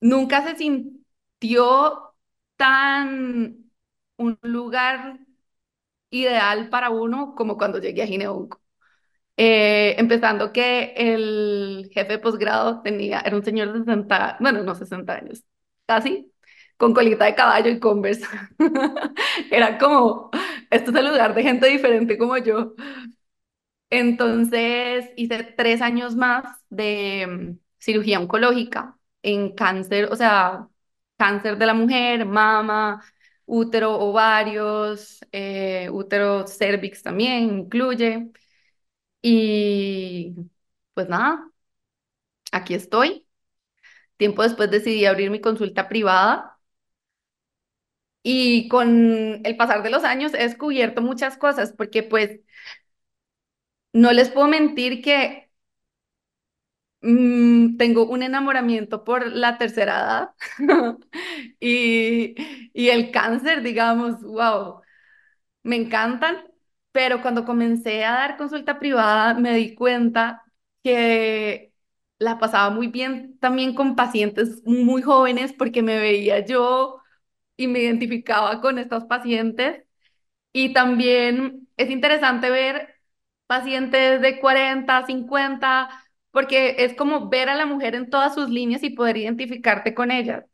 nunca 0.00 0.44
se 0.46 0.56
sintió 0.56 2.14
tan 2.56 3.70
un 4.16 4.38
lugar 4.42 5.20
ideal 6.11 6.68
para 6.70 6.90
uno 6.90 7.35
como 7.37 7.57
cuando 7.57 7.79
llegué 7.79 8.03
a 8.03 8.07
Gineonco. 8.07 8.61
Eh, 9.37 9.94
empezando 9.99 10.53
que 10.53 10.92
el 10.96 11.90
jefe 11.94 12.12
de 12.14 12.18
posgrado 12.18 12.83
tenía, 12.83 13.20
era 13.20 13.37
un 13.37 13.44
señor 13.44 13.73
de 13.73 13.81
60, 13.81 14.37
bueno, 14.40 14.62
no 14.62 14.75
60 14.75 15.14
años, 15.14 15.44
casi, 15.87 16.33
con 16.77 16.92
colita 16.94 17.25
de 17.25 17.35
caballo 17.35 17.70
y 17.70 17.81
conversa. 17.81 18.29
era 19.51 19.79
como, 19.79 20.31
esto 20.70 20.90
es 20.90 20.96
el 20.96 21.07
lugar 21.09 21.35
de 21.35 21.42
gente 21.42 21.68
diferente 21.68 22.18
como 22.18 22.37
yo. 22.38 22.75
Entonces 23.90 25.11
hice 25.16 25.42
tres 25.57 25.83
años 25.83 26.14
más 26.16 26.44
de 26.70 27.27
mm, 27.27 27.59
cirugía 27.79 28.20
oncológica 28.20 28.96
en 29.23 29.55
cáncer, 29.55 30.09
o 30.12 30.16
sea, 30.16 30.68
cáncer 31.16 31.59
de 31.59 31.66
la 31.66 31.75
mujer, 31.75 32.25
mama, 32.27 33.03
útero, 33.50 33.98
ovarios, 34.00 35.20
eh, 35.32 35.88
útero 35.92 36.46
cervix 36.46 37.02
también 37.02 37.44
incluye. 37.60 38.30
Y 39.22 40.34
pues 40.94 41.08
nada, 41.08 41.50
aquí 42.52 42.74
estoy. 42.74 43.26
Tiempo 44.18 44.42
después 44.44 44.70
decidí 44.70 45.06
abrir 45.06 45.30
mi 45.30 45.40
consulta 45.42 45.88
privada 45.88 46.58
y 48.22 48.68
con 48.68 49.40
el 49.44 49.56
pasar 49.56 49.82
de 49.82 49.90
los 49.90 50.04
años 50.04 50.34
he 50.34 50.38
descubierto 50.42 51.00
muchas 51.02 51.36
cosas 51.38 51.72
porque 51.76 52.02
pues 52.02 52.40
no 53.92 54.12
les 54.12 54.30
puedo 54.30 54.48
mentir 54.48 55.02
que 55.02 55.49
mm, 57.02 57.76
tengo 57.76 58.06
un 58.06 58.22
enamoramiento 58.22 59.04
por 59.04 59.26
la 59.32 59.58
tercera 59.58 59.98
edad 60.00 60.30
y, 61.60 62.34
y 62.74 62.88
el 62.90 63.10
cáncer, 63.10 63.62
digamos, 63.62 64.22
wow, 64.22 64.80
me 65.62 65.76
encantan, 65.76 66.38
pero 66.92 67.22
cuando 67.22 67.44
comencé 67.44 68.04
a 68.04 68.12
dar 68.12 68.36
consulta 68.36 68.78
privada 68.78 69.34
me 69.34 69.54
di 69.56 69.74
cuenta 69.74 70.44
que 70.82 71.72
la 72.18 72.38
pasaba 72.38 72.70
muy 72.70 72.88
bien 72.88 73.38
también 73.40 73.74
con 73.74 73.96
pacientes 73.96 74.62
muy 74.64 75.02
jóvenes 75.02 75.52
porque 75.52 75.82
me 75.82 75.98
veía 75.98 76.44
yo 76.44 77.00
y 77.56 77.68
me 77.68 77.80
identificaba 77.80 78.60
con 78.60 78.78
estos 78.78 79.04
pacientes. 79.06 79.84
Y 80.52 80.72
también 80.72 81.68
es 81.76 81.90
interesante 81.90 82.50
ver 82.50 82.96
pacientes 83.46 84.20
de 84.20 84.40
40, 84.40 85.06
50, 85.06 85.90
porque 86.31 86.77
es 86.79 86.95
como 86.95 87.29
ver 87.29 87.49
a 87.49 87.55
la 87.55 87.66
mujer 87.66 87.95
en 87.95 88.11
todas 88.11 88.35
sus 88.35 88.49
líneas 88.51 88.83
y 88.83 88.90
poder 88.90 89.16
identificarte 89.16 89.95
con 89.95 90.11
ella. 90.11 90.47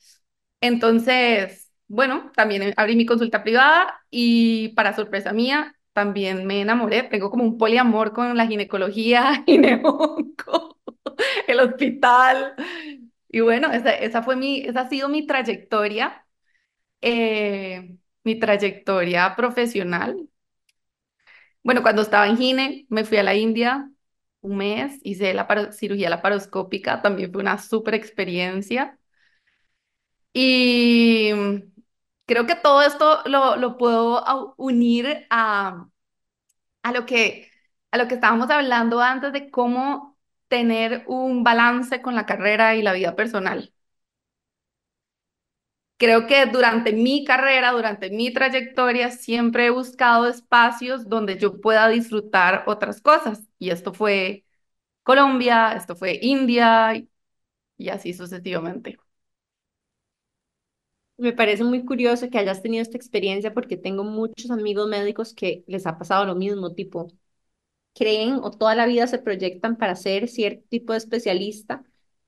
Entonces, 0.61 1.71
bueno, 1.89 2.31
también 2.35 2.75
abrí 2.77 2.97
mi 2.97 3.07
consulta 3.07 3.43
privada 3.45 4.01
y 4.11 4.71
para 4.71 4.95
sorpresa 4.95 5.33
mía, 5.33 5.77
también 5.93 6.47
me 6.47 6.61
enamoré. 6.61 7.05
Tengo 7.05 7.31
como 7.31 7.45
un 7.45 7.59
poliamor 7.59 8.13
con 8.13 8.37
la 8.37 8.47
ginecología, 8.47 9.45
gineonco, 9.47 10.79
el 11.49 11.61
hospital. 11.61 12.55
Y 13.29 13.41
bueno, 13.41 13.73
esa, 13.73 13.93
esa 13.93 14.23
fue 14.23 14.37
mi, 14.37 14.61
esa 14.61 14.83
ha 14.83 14.89
sido 14.89 15.09
mi 15.09 15.27
trayectoria, 15.27 16.27
eh, 17.03 17.97
mi 18.25 18.39
trayectoria 18.41 19.37
profesional. 19.37 20.29
Bueno, 21.63 21.83
cuando 21.83 22.03
estaba 22.03 22.29
en 22.29 22.37
Gine, 22.37 22.87
me 22.89 23.05
fui 23.05 23.19
a 23.19 23.23
la 23.23 23.35
India 23.35 23.91
un 24.47 24.57
mes, 24.59 24.99
hice 25.03 25.35
la 25.35 25.73
cirugía 25.73 26.11
laparoscópica, 26.11 27.03
también 27.03 27.33
fue 27.33 27.43
una 27.43 27.59
súper 27.59 27.95
experiencia. 27.95 28.99
Y 30.33 31.31
creo 32.27 32.47
que 32.47 32.57
todo 32.57 32.83
esto 32.83 33.23
lo, 33.27 33.57
lo 33.57 33.79
puedo 33.79 34.55
unir 34.59 35.27
a, 35.31 35.89
a, 36.85 36.93
lo 36.93 37.07
que, 37.07 37.51
a 37.93 37.99
lo 37.99 38.09
que 38.09 38.17
estábamos 38.17 38.51
hablando 38.51 39.01
antes 39.03 39.33
de 39.35 39.51
cómo 39.51 40.19
tener 40.49 41.05
un 41.09 41.45
balance 41.45 42.03
con 42.03 42.17
la 42.17 42.27
carrera 42.27 42.77
y 42.77 42.83
la 42.83 42.95
vida 42.95 43.17
personal. 43.17 43.75
Creo 45.97 46.27
que 46.27 46.47
durante 46.47 46.93
mi 46.93 47.25
carrera, 47.25 47.73
durante 47.73 48.11
mi 48.11 48.33
trayectoria, 48.33 49.11
siempre 49.11 49.67
he 49.67 49.71
buscado 49.71 50.27
espacios 50.29 51.09
donde 51.09 51.39
yo 51.39 51.61
pueda 51.61 51.89
disfrutar 51.89 52.65
otras 52.67 53.01
cosas. 53.01 53.43
Y 53.59 53.71
esto 53.71 53.93
fue 53.95 54.45
Colombia, 55.05 55.73
esto 55.75 55.97
fue 55.97 56.19
India 56.23 56.95
y 57.79 57.89
así 57.91 58.15
sucesivamente. 58.15 58.99
Me 61.19 61.33
parece 61.33 61.65
muy 61.65 61.85
curioso 61.85 62.29
que 62.31 62.39
hayas 62.39 62.63
tenido 62.63 62.83
esta 62.83 62.97
experiencia 62.99 63.55
porque 63.55 63.77
tengo 63.79 64.05
muchos 64.05 64.51
amigos 64.51 64.87
médicos 64.89 65.33
que 65.35 65.65
les 65.67 65.87
ha 65.87 65.97
pasado 65.99 66.27
lo 66.27 66.35
mismo, 66.35 66.75
tipo, 66.75 67.09
creen 67.95 68.35
o 68.43 68.51
toda 68.53 68.75
la 68.77 68.87
vida 68.87 69.07
se 69.09 69.19
proyectan 69.19 69.77
para 69.79 69.97
ser 69.97 70.29
cierto 70.29 70.65
tipo 70.71 70.93
de 70.95 70.99
especialista 71.01 71.85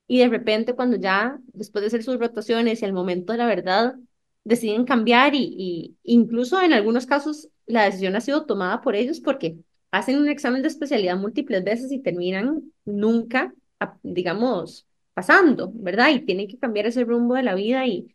y 0.09 0.21
de 0.21 0.29
repente 0.31 0.75
cuando 0.75 0.99
ya, 0.99 1.41
después 1.55 1.83
de 1.83 1.89
hacer 1.89 2.05
sus 2.05 2.19
rotaciones 2.21 2.83
y 2.83 2.87
al 2.87 2.95
momento 2.95 3.33
de 3.35 3.39
la 3.41 3.47
verdad, 3.47 3.97
deciden 4.45 4.87
cambiar 4.87 5.35
y, 5.37 5.55
y 5.59 5.99
incluso 6.05 6.61
en 6.63 6.75
algunos 6.75 7.07
casos 7.07 7.51
la 7.67 7.85
decisión 7.85 8.17
ha 8.17 8.23
sido 8.23 8.47
tomada 8.47 8.83
por 8.83 8.97
ellos 8.97 9.21
porque 9.21 9.59
hacen 9.93 10.19
un 10.19 10.29
examen 10.31 10.63
de 10.63 10.69
especialidad 10.69 11.19
múltiples 11.19 11.65
veces 11.65 11.93
y 11.93 12.01
terminan 12.03 12.73
nunca, 12.87 13.55
digamos, 14.03 14.87
pasando, 15.15 15.73
¿verdad? 15.75 16.11
Y 16.11 16.21
tienen 16.27 16.49
que 16.49 16.59
cambiar 16.59 16.87
ese 16.87 17.05
rumbo 17.05 17.35
de 17.37 17.43
la 17.45 17.55
vida 17.55 17.87
y 17.87 18.15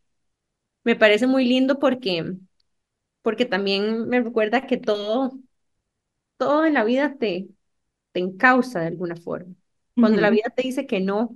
me 0.84 0.95
parece 0.95 1.27
muy 1.27 1.45
lindo 1.45 1.79
porque, 1.79 2.36
porque 3.21 3.45
también 3.45 4.08
me 4.10 4.21
recuerda 4.21 4.67
que 4.67 4.77
todo, 4.77 5.34
todo 6.38 6.65
en 6.65 6.73
la 6.73 6.84
vida 6.84 7.15
te, 7.17 7.49
te 8.13 8.19
encausa 8.21 8.82
de 8.82 8.88
alguna 8.88 9.15
forma. 9.15 9.56
Cuando 9.99 10.21
la 10.21 10.32
vida 10.32 10.51
te 10.56 10.63
dice 10.63 10.88
que 10.88 10.99
no, 11.01 11.36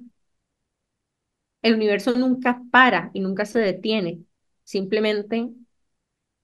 el 1.62 1.76
universo 1.76 2.13
nunca 2.17 2.62
para 2.72 3.12
y 3.13 3.20
nunca 3.22 3.46
se 3.46 3.60
detiene, 3.60 4.24
simplemente 4.63 5.50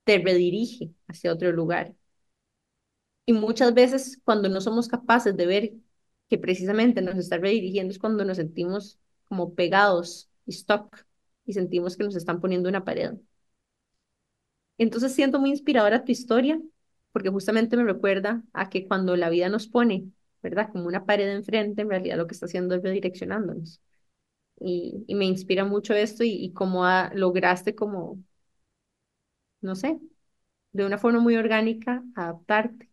te 0.06 0.18
redirige 0.20 0.92
hacia 1.08 1.34
otro 1.34 1.52
lugar. 1.52 1.94
Y 3.26 3.34
muchas 3.34 3.74
veces 3.74 4.20
cuando 4.24 4.50
no 4.50 4.60
somos 4.62 4.88
capaces 4.88 5.36
de 5.38 5.46
ver 5.46 5.74
que 6.30 6.38
precisamente 6.38 7.02
nos 7.02 7.18
está 7.18 7.38
redirigiendo 7.38 7.92
es 7.92 8.00
cuando 8.00 8.26
nos 8.26 8.38
sentimos 8.38 9.00
como 9.26 9.56
pegados 9.56 10.30
y 10.46 10.54
stuck 10.54 11.06
y 11.46 11.54
sentimos 11.54 11.96
que 11.98 12.04
nos 12.04 12.16
están 12.16 12.42
poniendo 12.42 12.70
una 12.70 12.84
pared. 12.86 13.14
Entonces 14.78 15.14
siento 15.14 15.40
muy 15.40 15.50
inspiradora 15.52 16.04
tu 16.04 16.12
historia 16.12 16.60
porque 17.12 17.30
justamente 17.30 17.78
me 17.78 17.84
recuerda 17.84 18.44
a 18.54 18.70
que 18.70 18.88
cuando 18.88 19.16
la 19.16 19.30
vida 19.30 19.50
nos 19.50 19.68
pone, 19.68 20.12
¿verdad? 20.42 20.70
Como 20.72 20.88
una 20.88 21.06
pared 21.06 21.30
enfrente, 21.32 21.82
en 21.84 21.90
realidad 21.90 22.18
lo 22.18 22.28
que 22.28 22.34
está 22.34 22.48
haciendo 22.48 22.76
es 22.76 22.82
redireccionándonos. 22.84 23.82
Y, 24.64 25.04
y 25.08 25.16
me 25.16 25.26
inspira 25.26 25.66
mucho 25.66 25.94
esto 25.94 26.24
y, 26.24 26.32
y 26.32 26.54
cómo 26.54 26.86
lograste 27.14 27.76
como, 27.76 28.20
no 29.62 29.76
sé, 29.76 30.00
de 30.74 30.86
una 30.86 30.98
forma 30.98 31.20
muy 31.20 31.38
orgánica 31.38 32.04
adaptarte. 32.16 32.90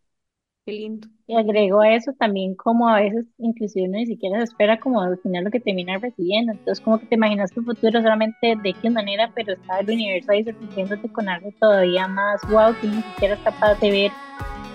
Qué 0.65 0.73
lindo. 0.73 1.07
Y 1.27 1.35
agrego 1.35 1.81
a 1.81 1.93
eso 1.95 2.13
también 2.19 2.55
como 2.55 2.89
a 2.89 3.01
veces 3.01 3.25
inclusive 3.37 3.87
uno 3.87 3.97
ni 3.99 4.05
siquiera 4.07 4.37
se 4.39 4.45
espera 4.45 4.79
como 4.79 5.01
al 5.01 5.19
final 5.19 5.45
lo 5.45 5.51
que 5.51 5.59
termina 5.61 5.97
recibiendo. 5.99 6.53
Entonces 6.53 6.83
como 6.83 6.99
que 6.99 7.07
te 7.07 7.15
imaginas 7.15 7.53
tu 7.53 7.63
futuro 7.63 8.01
solamente 8.01 8.55
de 8.61 8.73
qué 8.81 8.89
manera, 8.89 9.31
pero 9.35 9.53
está 9.53 9.79
el 9.79 9.89
universo 9.91 10.31
ahí 10.31 10.43
sorprendiéndote 10.43 11.09
con 11.11 11.29
algo 11.29 11.51
todavía 11.59 12.07
más 12.07 12.41
wow 12.49 12.75
que 12.79 12.87
ni 12.87 13.01
siquiera 13.03 13.35
es 13.35 13.41
capaz 13.41 13.75
de 13.79 13.91
ver 13.91 14.11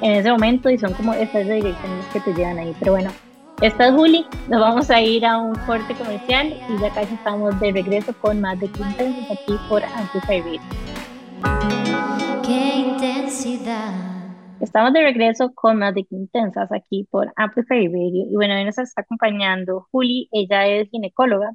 en 0.01 0.13
ese 0.13 0.31
momento 0.33 0.71
y 0.71 0.79
son 0.79 0.95
como 0.95 1.15
esas 1.15 1.47
direcciones 1.47 2.07
que 2.13 2.21
te 2.21 2.35
llevan 2.35 2.59
ahí. 2.59 2.75
Pero 2.81 2.93
bueno, 2.93 3.11
esta 3.63 3.89
es 3.89 3.95
Juli, 3.95 4.27
nos 4.49 4.61
vamos 4.61 4.91
a 4.91 5.01
ir 5.01 5.25
a 5.25 5.39
un 5.39 5.55
corte 5.67 5.95
comercial 5.95 6.49
y 6.69 6.81
ya 6.81 6.93
casi 6.93 7.15
estamos 7.15 7.59
de 7.59 7.73
regreso 7.73 8.13
con 8.21 8.41
más 8.41 8.61
de 8.61 8.69
15 8.69 9.29
aquí 9.33 9.55
por 9.69 9.83
Amplify 9.83 10.61
Qué 12.45 12.77
intensidad. 12.77 13.95
Estamos 14.61 14.93
de 14.93 15.03
regreso 15.03 15.53
con 15.55 15.79
más 15.79 15.95
de 15.95 16.07
Intensas 16.11 16.71
aquí 16.71 17.09
por 17.11 17.33
Amplify 17.37 17.87
Radio. 17.87 18.27
Y 18.31 18.35
bueno, 18.35 18.55
hoy 18.55 18.65
nos 18.65 18.79
está 18.79 19.01
acompañando 19.01 19.87
Juli, 19.91 20.29
ella 20.33 20.67
es 20.67 20.91
ginecóloga. 20.91 21.51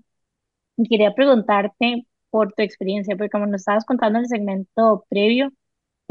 Y 0.77 0.87
quería 0.89 1.13
preguntarte 1.13 2.07
por 2.31 2.53
tu 2.53 2.63
experiencia, 2.63 3.15
porque 3.15 3.29
como 3.29 3.45
nos 3.45 3.61
estabas 3.61 3.85
contando 3.85 4.17
en 4.19 4.23
el 4.25 4.29
segmento 4.29 5.05
previo, 5.09 5.51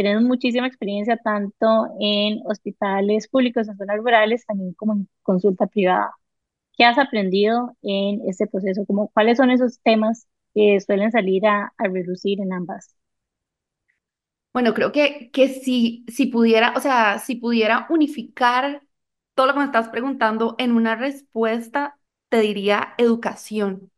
tienes 0.03 0.23
muchísima 0.23 0.67
experiencia 0.67 1.17
tanto 1.19 1.67
en 2.01 2.41
hospitales 2.47 3.29
públicos, 3.29 3.69
en 3.69 3.77
zonas 3.77 3.99
rurales, 3.99 4.47
también 4.47 4.75
como 4.75 4.95
en 4.95 5.09
consulta 5.23 5.67
privada. 5.67 6.13
¿Qué 6.77 6.85
has 6.85 6.99
aprendido 6.99 7.77
en 7.83 8.23
este 8.29 8.47
proceso? 8.49 8.87
Como, 8.87 9.09
¿Cuáles 9.11 9.39
son 9.39 9.51
esos 9.51 9.81
temas 9.83 10.29
que 10.55 10.81
suelen 10.81 11.13
salir 11.13 11.47
a, 11.47 11.73
a 11.79 11.85
reducir 11.89 12.41
en 12.41 12.53
ambas? 12.53 12.97
Bueno, 14.53 14.75
creo 14.75 14.91
que, 14.93 15.31
que 15.33 15.49
si, 15.49 16.05
si 16.09 16.27
pudiera, 16.27 16.73
o 16.77 16.81
sea, 16.81 17.19
si 17.21 17.37
pudiera 17.37 17.87
unificar 17.89 18.83
todo 19.35 19.47
lo 19.47 19.53
que 19.53 19.61
me 19.61 19.65
estás 19.67 19.89
preguntando 19.89 20.57
en 20.59 20.73
una 20.73 20.97
respuesta, 20.97 21.99
te 22.29 22.41
diría 22.41 22.95
educación. 22.99 23.93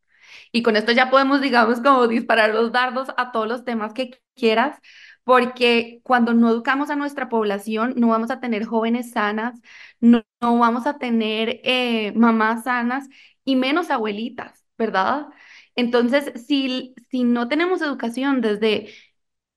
Y 0.53 0.63
con 0.63 0.77
esto 0.77 0.93
ya 0.93 1.11
podemos, 1.11 1.41
digamos, 1.43 1.81
como 1.81 2.09
disparar 2.09 2.55
los 2.55 2.73
dardos 2.73 3.09
a 3.19 3.33
todos 3.33 3.49
los 3.49 3.65
temas 3.65 3.95
que 3.95 4.21
quieras, 4.37 4.79
porque 5.25 6.01
cuando 6.05 6.35
no 6.35 6.49
educamos 6.51 6.91
a 6.91 6.97
nuestra 6.97 7.29
población, 7.29 7.95
no 7.97 8.09
vamos 8.09 8.31
a 8.31 8.41
tener 8.41 8.65
jóvenes 8.65 9.13
sanas, 9.13 9.61
no, 10.01 10.25
no 10.41 10.59
vamos 10.59 10.87
a 10.87 10.99
tener 10.99 11.61
eh, 11.65 12.13
mamás 12.17 12.65
sanas 12.65 13.09
y 13.45 13.57
menos 13.57 13.91
abuelitas, 13.91 14.65
¿verdad? 14.79 15.29
Entonces, 15.77 16.33
si, 16.47 16.95
si 17.11 17.25
no 17.25 17.49
tenemos 17.49 17.83
educación 17.83 18.41
desde 18.41 18.89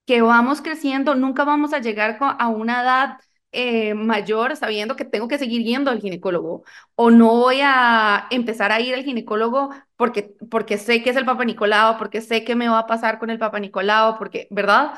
que 0.06 0.22
vamos 0.22 0.62
creciendo, 0.62 1.16
nunca 1.16 1.44
vamos 1.46 1.74
a 1.74 1.80
llegar 1.80 2.18
a 2.22 2.48
una 2.50 2.82
edad 2.84 3.18
eh, 3.52 3.94
mayor 3.96 4.56
sabiendo 4.58 4.96
que 4.96 5.06
tengo 5.06 5.28
que 5.28 5.38
seguir 5.38 5.64
yendo 5.64 5.90
al 5.90 6.02
ginecólogo 6.02 6.64
o 6.96 7.10
no 7.12 7.28
voy 7.36 7.60
a 7.64 8.28
empezar 8.30 8.72
a 8.72 8.82
ir 8.82 8.94
al 8.94 9.04
ginecólogo 9.04 9.70
porque, 9.96 10.36
porque 10.52 10.78
sé 10.78 11.02
que 11.04 11.10
es 11.12 11.16
el 11.16 11.26
Papa 11.26 11.46
Nicolau, 11.46 11.98
porque 11.98 12.22
sé 12.22 12.44
que 12.44 12.56
me 12.56 12.68
va 12.68 12.80
a 12.80 12.88
pasar 12.88 13.18
con 13.20 13.30
el 13.30 13.40
Papa 13.40 13.60
Nicolau, 13.60 14.18
porque, 14.18 14.48
¿verdad? 14.52 14.94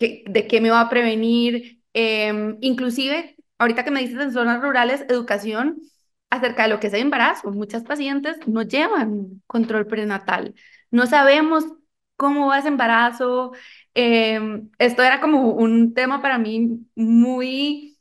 ¿De 0.00 0.46
qué 0.48 0.60
me 0.60 0.70
va 0.70 0.80
a 0.82 0.88
prevenir? 0.88 1.82
Em, 1.92 2.56
inclusive, 2.60 3.36
ahorita 3.58 3.84
que 3.84 3.90
me 3.90 4.00
dices 4.00 4.18
en 4.20 4.32
zonas 4.32 4.62
rurales, 4.62 5.02
educación 5.08 5.80
acerca 6.30 6.62
de 6.64 6.68
lo 6.70 6.80
que 6.80 6.86
es 6.88 6.94
el 6.94 7.02
embarazo. 7.02 7.50
Muchas 7.52 7.82
pacientes 7.84 8.36
no 8.46 8.62
llevan 8.62 9.42
control 9.46 9.86
prenatal. 9.86 10.54
No 10.90 11.06
sabemos 11.06 11.64
cómo 12.16 12.48
va 12.48 12.58
ese 12.58 12.68
embarazo, 12.68 13.52
Em, 13.94 14.70
esto 14.78 15.02
era 15.02 15.20
como 15.20 15.50
un 15.52 15.94
tema 15.94 16.22
para 16.22 16.38
mí 16.38 16.86
muy 16.94 17.98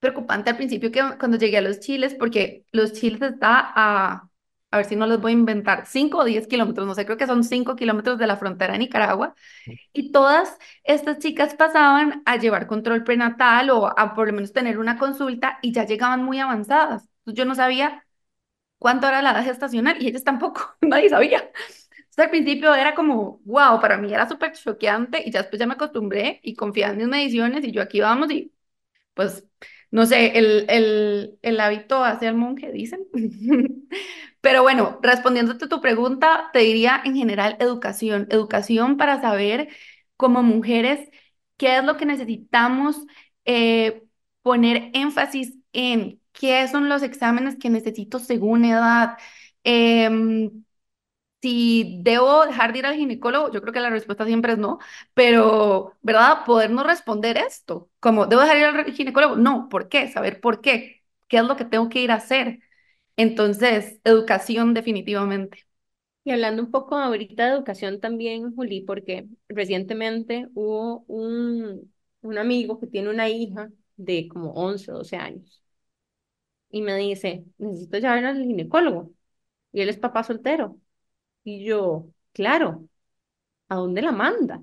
preocupante 0.00 0.50
al 0.50 0.56
principio 0.56 0.92
que 0.92 1.02
cuando 1.18 1.38
llegué 1.38 1.58
a 1.58 1.62
los 1.62 1.80
chiles, 1.80 2.14
porque 2.14 2.66
los 2.72 2.92
chiles 2.94 3.22
está 3.22 3.72
a, 3.74 4.30
a 4.72 4.78
ver 4.78 4.86
si 4.86 4.96
no 4.96 5.06
los 5.06 5.20
voy 5.20 5.32
a 5.32 5.34
inventar, 5.34 5.86
5 5.86 6.18
o 6.20 6.24
10 6.24 6.48
kilómetros, 6.48 6.86
no 6.86 6.94
sé, 6.96 7.04
creo 7.06 7.18
que 7.18 7.26
son 7.28 7.44
5 7.44 7.76
kilómetros 7.76 8.18
de 8.18 8.26
la 8.26 8.36
frontera 8.36 8.74
de 8.74 8.80
Nicaragua, 8.80 9.34
y 9.92 10.12
todas 10.12 10.58
estas 10.84 11.18
chicas 11.18 11.54
pasaban 11.54 12.22
a 12.26 12.36
llevar 12.36 12.66
control 12.66 13.04
prenatal 13.04 13.70
o 13.70 13.86
a 13.98 14.14
por 14.14 14.28
lo 14.28 14.34
menos 14.34 14.52
tener 14.52 14.78
una 14.78 14.98
consulta 14.98 15.58
y 15.62 15.72
ya 15.72 15.86
llegaban 15.86 16.24
muy 16.24 16.40
avanzadas. 16.40 17.08
Yo 17.26 17.44
no 17.46 17.54
sabía 17.54 18.04
cuánto 18.78 19.08
era 19.08 19.22
la 19.22 19.32
edad 19.32 19.44
gestacional 19.44 20.02
y 20.02 20.08
ellas 20.08 20.24
tampoco, 20.24 20.76
nadie 20.82 21.08
sabía 21.10 21.50
al 22.16 22.30
principio 22.30 22.74
era 22.74 22.94
como, 22.94 23.40
wow, 23.44 23.80
para 23.80 23.96
mí 23.98 24.12
era 24.12 24.28
súper 24.28 24.52
choqueante 24.52 25.22
y 25.26 25.30
ya 25.32 25.40
después 25.42 25.58
ya 25.60 25.66
me 25.66 25.74
acostumbré 25.74 26.40
y 26.42 26.54
confiaba 26.54 26.92
en 26.92 26.98
mis 26.98 27.08
mediciones 27.08 27.64
y 27.64 27.72
yo 27.72 27.82
aquí 27.82 28.00
vamos 28.00 28.30
y 28.30 28.52
pues, 29.14 29.44
no 29.92 30.06
sé, 30.06 30.38
el, 30.38 30.66
el, 30.70 31.38
el 31.42 31.60
hábito 31.60 32.04
hace 32.04 32.28
al 32.28 32.36
monje, 32.36 32.72
dicen. 32.72 33.06
Pero 34.42 34.62
bueno, 34.62 34.98
respondiéndote 35.02 35.66
a 35.66 35.68
tu 35.68 35.80
pregunta, 35.80 36.50
te 36.52 36.60
diría 36.60 37.00
en 37.04 37.14
general 37.16 37.56
educación, 37.60 38.26
educación 38.30 38.96
para 38.96 39.20
saber 39.20 39.68
como 40.16 40.42
mujeres 40.42 41.08
qué 41.56 41.76
es 41.78 41.84
lo 41.84 41.96
que 41.96 42.06
necesitamos 42.06 42.96
eh, 43.44 44.04
poner 44.42 44.90
énfasis 44.94 45.54
en, 45.72 46.20
qué 46.32 46.66
son 46.68 46.88
los 46.88 47.02
exámenes 47.04 47.56
que 47.58 47.70
necesito 47.70 48.18
según 48.18 48.64
edad. 48.64 49.16
Eh, 49.64 50.50
si 51.42 51.98
debo 52.02 52.46
dejar 52.46 52.72
de 52.72 52.80
ir 52.80 52.86
al 52.86 52.96
ginecólogo, 52.96 53.52
yo 53.52 53.60
creo 53.62 53.74
que 53.74 53.80
la 53.80 53.90
respuesta 53.90 54.26
siempre 54.26 54.52
es 54.54 54.58
no, 54.58 54.78
pero, 55.14 55.94
¿verdad? 56.02 56.44
Podernos 56.46 56.86
responder 56.86 57.36
esto, 57.38 57.90
como, 58.00 58.26
¿debo 58.26 58.42
dejar 58.42 58.56
de 58.58 58.62
ir 58.62 58.88
al 58.88 58.94
ginecólogo? 58.94 59.36
No, 59.36 59.68
¿por 59.68 59.88
qué? 59.90 60.08
Saber 60.10 60.40
por 60.40 60.60
qué, 60.62 61.04
qué 61.28 61.38
es 61.38 61.44
lo 61.44 61.56
que 61.56 61.64
tengo 61.66 61.88
que 61.90 62.00
ir 62.02 62.12
a 62.12 62.16
hacer. 62.16 62.60
Entonces, 63.16 64.00
educación 64.04 64.74
definitivamente. 64.74 65.66
Y 66.24 66.30
hablando 66.32 66.62
un 66.62 66.70
poco 66.70 66.96
ahorita 66.96 67.46
de 67.46 67.52
educación 67.54 68.00
también, 68.00 68.54
Juli, 68.54 68.82
porque 68.82 69.26
recientemente 69.48 70.48
hubo 70.54 71.00
un, 71.08 71.92
un 72.22 72.38
amigo 72.38 72.78
que 72.80 72.86
tiene 72.86 73.10
una 73.10 73.28
hija 73.28 73.70
de 73.96 74.28
como 74.28 74.52
11 74.52 74.92
o 74.92 74.98
12 74.98 75.16
años 75.16 75.62
y 76.70 76.82
me 76.82 76.96
dice, 76.96 77.44
necesito 77.58 77.98
llevarla 77.98 78.30
al 78.30 78.42
ginecólogo. 78.44 79.10
Y 79.72 79.82
él 79.82 79.88
es 79.90 79.98
papá 79.98 80.24
soltero. 80.24 80.78
Y 81.44 81.64
yo, 81.64 82.06
claro, 82.32 82.88
¿a 83.68 83.76
dónde 83.76 84.02
la 84.02 84.12
manda? 84.12 84.62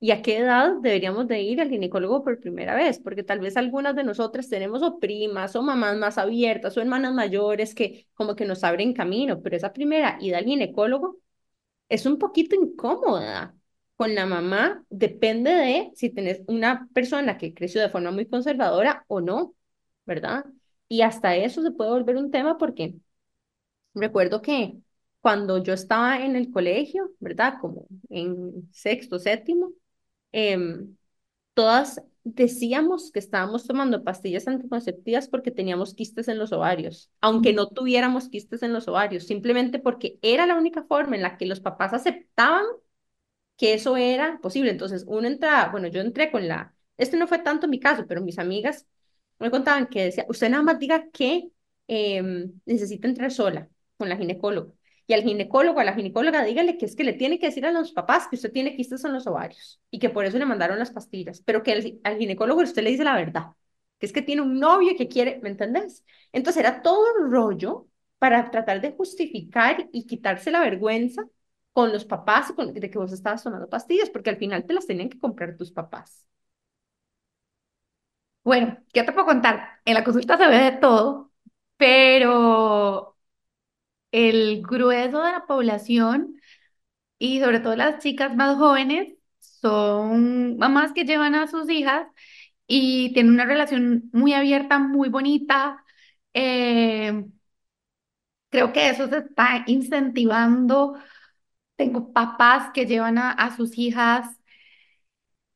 ¿Y 0.00 0.12
a 0.12 0.22
qué 0.22 0.38
edad 0.38 0.74
deberíamos 0.82 1.28
de 1.28 1.42
ir 1.42 1.60
al 1.60 1.70
ginecólogo 1.70 2.24
por 2.24 2.40
primera 2.40 2.74
vez? 2.76 3.00
Porque 3.00 3.24
tal 3.24 3.40
vez 3.40 3.56
algunas 3.56 3.96
de 3.96 4.04
nosotras 4.04 4.48
tenemos 4.50 4.82
o 4.82 4.98
primas 5.00 5.56
o 5.56 5.62
mamás 5.62 5.96
más 5.98 6.18
abiertas 6.18 6.76
o 6.76 6.80
hermanas 6.82 7.14
mayores 7.14 7.74
que 7.74 8.08
como 8.14 8.36
que 8.36 8.46
nos 8.46 8.64
abren 8.64 8.94
camino, 8.94 9.42
pero 9.42 9.56
esa 9.56 9.72
primera 9.72 10.18
ida 10.20 10.38
al 10.38 10.44
ginecólogo 10.46 11.20
es 11.88 12.06
un 12.06 12.18
poquito 12.18 12.56
incómoda. 12.56 13.56
Con 13.96 14.14
la 14.14 14.26
mamá 14.26 14.84
depende 14.90 15.50
de 15.52 15.92
si 15.94 16.10
tenés 16.10 16.42
una 16.48 16.88
persona 16.94 17.38
que 17.38 17.54
creció 17.54 17.80
de 17.82 17.90
forma 17.90 18.10
muy 18.12 18.26
conservadora 18.26 19.04
o 19.08 19.20
no, 19.20 19.54
¿verdad? 20.06 20.46
Y 20.88 21.02
hasta 21.02 21.36
eso 21.36 21.62
se 21.62 21.72
puede 21.72 21.90
volver 21.90 22.16
un 22.16 22.30
tema 22.30 22.58
porque 22.58 22.94
recuerdo 23.94 24.42
que 24.42 24.76
cuando 25.24 25.62
yo 25.62 25.72
estaba 25.72 26.22
en 26.22 26.36
el 26.36 26.50
colegio, 26.52 27.10
¿verdad? 27.18 27.54
Como 27.58 27.86
en 28.10 28.68
sexto, 28.72 29.18
séptimo, 29.18 29.72
em, 30.32 30.96
todas 31.54 32.02
decíamos 32.24 33.10
que 33.10 33.20
estábamos 33.20 33.66
tomando 33.66 34.04
pastillas 34.04 34.46
anticonceptivas 34.48 35.28
porque 35.28 35.50
teníamos 35.50 35.94
quistes 35.94 36.28
en 36.28 36.38
los 36.38 36.52
ovarios, 36.52 37.10
aunque 37.22 37.54
no 37.54 37.68
tuviéramos 37.70 38.28
quistes 38.28 38.62
en 38.62 38.74
los 38.74 38.86
ovarios, 38.86 39.24
simplemente 39.26 39.78
porque 39.78 40.18
era 40.20 40.44
la 40.46 40.56
única 40.56 40.82
forma 40.84 41.16
en 41.16 41.22
la 41.22 41.38
que 41.38 41.46
los 41.46 41.60
papás 41.60 41.94
aceptaban 41.94 42.66
que 43.56 43.74
eso 43.74 43.96
era 43.96 44.38
posible. 44.42 44.70
Entonces, 44.72 45.04
uno 45.08 45.26
entra, 45.28 45.70
bueno, 45.70 45.88
yo 45.88 46.02
entré 46.02 46.30
con 46.30 46.48
la, 46.48 46.74
este 46.98 47.16
no 47.16 47.26
fue 47.28 47.38
tanto 47.38 47.68
mi 47.68 47.80
caso, 47.80 48.06
pero 48.06 48.20
mis 48.22 48.38
amigas 48.38 48.86
me 49.38 49.50
contaban 49.50 49.86
que 49.88 50.04
decía, 50.04 50.26
usted 50.28 50.50
nada 50.50 50.62
más 50.64 50.78
diga 50.78 51.08
que 51.12 51.50
eh, 51.88 52.22
necesita 52.66 53.08
entrar 53.08 53.30
sola 53.32 53.70
con 53.96 54.08
la 54.10 54.16
ginecóloga. 54.18 54.72
Y 55.06 55.12
al 55.14 55.22
ginecólogo, 55.22 55.80
a 55.80 55.84
la 55.84 55.94
ginecóloga, 55.94 56.44
dígale 56.44 56.78
que 56.78 56.86
es 56.86 56.96
que 56.96 57.04
le 57.04 57.12
tiene 57.14 57.38
que 57.38 57.46
decir 57.46 57.66
a 57.66 57.72
los 57.72 57.92
papás 57.92 58.28
que 58.28 58.36
usted 58.36 58.52
tiene 58.52 58.76
quistes 58.76 59.04
en 59.04 59.12
los 59.12 59.26
ovarios 59.26 59.80
y 59.90 59.98
que 59.98 60.10
por 60.10 60.24
eso 60.24 60.38
le 60.38 60.46
mandaron 60.46 60.78
las 60.78 60.90
pastillas, 60.92 61.42
pero 61.42 61.62
que 61.62 61.72
al, 61.72 62.00
al 62.04 62.18
ginecólogo 62.18 62.62
usted 62.62 62.82
le 62.82 62.90
dice 62.90 63.04
la 63.04 63.14
verdad, 63.16 63.48
que 63.98 64.06
es 64.06 64.12
que 64.12 64.22
tiene 64.22 64.42
un 64.42 64.58
novio 64.60 64.92
que 64.96 65.08
quiere, 65.08 65.40
¿me 65.42 65.50
entendés? 65.50 66.04
Entonces 66.32 66.60
era 66.60 66.82
todo 66.82 67.06
un 67.20 67.30
rollo 67.32 67.86
para 68.18 68.50
tratar 68.50 68.80
de 68.80 68.92
justificar 68.92 69.88
y 69.92 70.06
quitarse 70.06 70.50
la 70.50 70.60
vergüenza 70.60 71.22
con 71.72 71.92
los 71.92 72.04
papás 72.04 72.52
con, 72.52 72.72
de 72.72 72.90
que 72.90 72.98
vos 72.98 73.12
estabas 73.12 73.42
tomando 73.42 73.68
pastillas, 73.68 74.10
porque 74.10 74.30
al 74.30 74.36
final 74.36 74.64
te 74.66 74.74
las 74.74 74.86
tenían 74.86 75.08
que 75.10 75.18
comprar 75.18 75.56
tus 75.56 75.72
papás. 75.72 76.26
Bueno, 78.42 78.76
¿qué 78.92 79.02
te 79.02 79.12
puedo 79.12 79.26
contar? 79.26 79.80
En 79.84 79.94
la 79.94 80.04
consulta 80.04 80.36
se 80.36 80.46
ve 80.46 80.58
de 80.58 80.72
todo, 80.72 81.32
pero 81.76 83.13
el 84.14 84.62
grueso 84.62 85.22
de 85.22 85.32
la 85.32 85.46
población 85.46 86.40
y 87.18 87.40
sobre 87.40 87.60
todo 87.60 87.76
las 87.76 88.02
chicas 88.02 88.36
más 88.36 88.56
jóvenes 88.58 89.14
son 89.40 90.56
mamás 90.58 90.92
que 90.92 91.04
llevan 91.04 91.34
a 91.34 91.48
sus 91.48 91.70
hijas 91.70 92.08
y 92.66 93.12
tienen 93.14 93.34
una 93.34 93.46
relación 93.46 94.10
muy 94.12 94.34
abierta, 94.34 94.78
muy 94.78 95.08
bonita. 95.10 95.84
Eh, 96.34 97.24
creo 98.50 98.72
que 98.72 98.88
eso 98.90 99.08
se 99.08 99.18
está 99.18 99.64
incentivando. 99.66 100.94
Tengo 101.76 102.12
papás 102.12 102.70
que 102.74 102.86
llevan 102.86 103.18
a, 103.18 103.32
a 103.32 103.56
sus 103.56 103.78
hijas. 103.78 104.28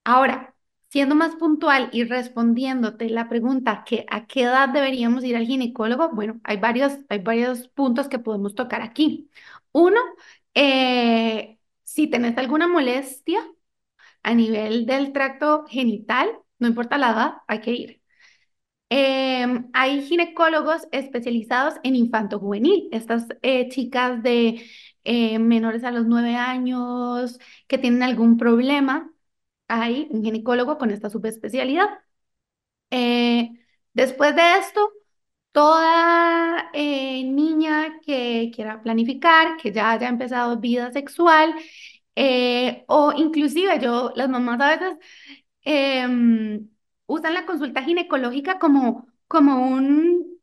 Ahora, 0.05 0.55
siendo 0.89 1.15
más 1.15 1.37
puntual 1.37 1.91
y 1.93 2.05
respondiéndote 2.05 3.11
la 3.11 3.29
pregunta 3.29 3.85
que 3.85 4.07
a 4.11 4.27
qué 4.27 4.43
edad 4.43 4.69
deberíamos 4.71 5.25
ir 5.25 5.37
al 5.37 5.47
ginecólogo, 5.47 6.11
bueno, 6.11 6.41
hay 6.45 6.57
varios, 6.59 6.95
hay 7.09 7.21
varios 7.21 7.69
puntos 7.69 8.09
que 8.09 8.19
podemos 8.19 8.55
tocar 8.55 8.83
aquí. 8.83 9.31
Uno, 9.73 10.01
eh, 10.55 11.59
si 11.85 12.07
tenés 12.09 12.37
alguna 12.39 12.69
molestia 12.69 13.41
a 14.23 14.35
nivel 14.35 14.87
del 14.87 15.13
tracto 15.13 15.65
genital, 15.69 16.31
no 16.59 16.69
importa 16.69 16.99
la 16.99 17.11
edad, 17.13 17.33
hay 17.49 17.61
que 17.61 17.73
ir. 17.73 18.03
Em, 18.91 19.69
hay 19.75 20.03
ginecólogos 20.03 20.89
especializados 20.93 21.75
en 21.83 21.95
infanto 21.95 22.39
juvenil, 22.41 22.89
estas 22.93 23.27
eh, 23.43 23.69
chicas 23.69 24.23
de 24.23 24.65
eh, 25.05 25.39
menores 25.39 25.85
a 25.85 25.91
los 25.91 26.07
nueve 26.07 26.37
años 26.37 27.39
que 27.67 27.79
tienen 27.79 28.03
algún 28.03 28.39
problema 28.39 29.13
hay 29.69 30.09
un 30.11 30.23
ginecólogo 30.25 30.79
con 30.79 30.91
esta 30.91 31.11
subespecialidad. 31.11 31.89
Eh, 32.91 33.51
después 33.93 34.35
de 34.37 34.59
esto, 34.59 34.93
toda 35.53 36.71
eh, 36.75 37.25
niña 37.25 38.01
que 38.07 38.51
quiera 38.55 38.83
planificar, 38.83 39.57
que 39.59 39.73
ya 39.73 39.93
haya 39.93 40.09
empezado 40.09 40.59
vida 40.61 40.93
sexual, 40.93 41.55
eh, 42.17 42.85
o 42.89 43.13
inclusive 43.17 43.79
yo, 43.81 44.13
las 44.17 44.29
mamás 44.29 44.61
a 44.61 44.69
veces 44.77 44.99
em, 45.63 46.69
usan 47.07 47.35
la 47.35 47.47
consulta 47.47 47.83
ginecológica 47.85 48.59
como, 48.59 49.09
como 49.29 49.69
un 49.69 50.39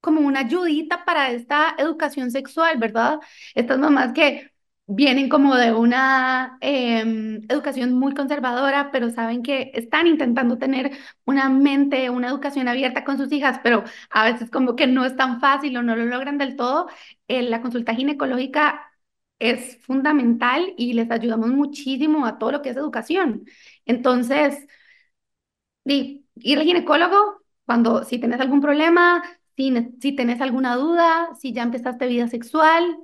como 0.00 0.20
una 0.22 0.40
ayudita 0.40 1.04
para 1.04 1.30
esta 1.32 1.74
educación 1.78 2.30
sexual, 2.30 2.78
¿verdad? 2.78 3.20
Estas 3.54 3.78
mamás 3.78 4.12
que 4.12 4.52
vienen 4.86 5.28
como 5.30 5.54
de 5.56 5.72
una 5.72 6.58
em, 6.60 7.42
educación 7.48 7.94
muy 7.94 8.14
conservadora, 8.14 8.90
pero 8.92 9.10
saben 9.10 9.42
que 9.42 9.70
están 9.74 10.06
intentando 10.06 10.58
tener 10.58 10.92
una 11.24 11.48
mente, 11.48 12.10
una 12.10 12.28
educación 12.28 12.68
abierta 12.68 13.04
con 13.04 13.16
sus 13.18 13.32
hijas, 13.32 13.60
pero 13.62 13.84
a 14.10 14.24
veces 14.30 14.50
como 14.50 14.76
que 14.76 14.86
no 14.86 15.04
es 15.04 15.16
tan 15.16 15.40
fácil 15.40 15.76
o 15.78 15.82
no 15.82 15.96
lo 15.96 16.04
logran 16.06 16.38
del 16.38 16.56
todo. 16.56 16.88
Eh, 17.28 17.42
la 17.42 17.62
consulta 17.62 17.94
ginecológica 17.94 18.90
es 19.38 19.78
fundamental 19.84 20.74
y 20.76 20.92
les 20.94 21.10
ayudamos 21.10 21.48
muchísimo 21.50 22.26
a 22.26 22.38
todo 22.38 22.52
lo 22.52 22.62
que 22.62 22.70
es 22.70 22.76
educación. 22.76 23.44
Entonces, 23.86 24.66
ir 26.36 26.58
al 26.58 26.64
ginecólogo 26.64 27.16
cuando 27.66 28.04
si 28.04 28.18
tienes 28.18 28.40
algún 28.40 28.60
problema, 28.60 29.22
si, 29.56 29.72
si 30.00 30.12
tienes 30.16 30.40
alguna 30.40 30.76
duda, 30.76 31.30
si 31.40 31.52
ya 31.52 31.62
empezaste 31.62 32.06
vida 32.06 32.28
sexual, 32.28 32.96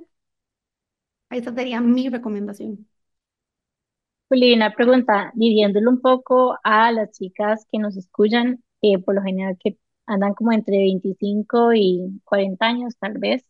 esa 1.31 1.53
sería 1.53 1.81
mi 1.81 2.09
recomendación. 2.09 2.87
Juli, 4.29 4.53
una 4.53 4.73
pregunta, 4.73 5.31
dividiéndolo 5.35 5.91
un 5.91 6.01
poco 6.01 6.57
a 6.63 6.91
las 6.91 7.11
chicas 7.11 7.67
que 7.71 7.77
nos 7.79 7.97
escuchan, 7.97 8.63
eh, 8.81 8.97
por 8.99 9.13
lo 9.15 9.21
general 9.21 9.57
que 9.59 9.77
andan 10.07 10.33
como 10.33 10.51
entre 10.53 10.77
25 10.77 11.73
y 11.73 12.19
40 12.23 12.65
años 12.67 12.95
tal 12.99 13.17
vez, 13.19 13.45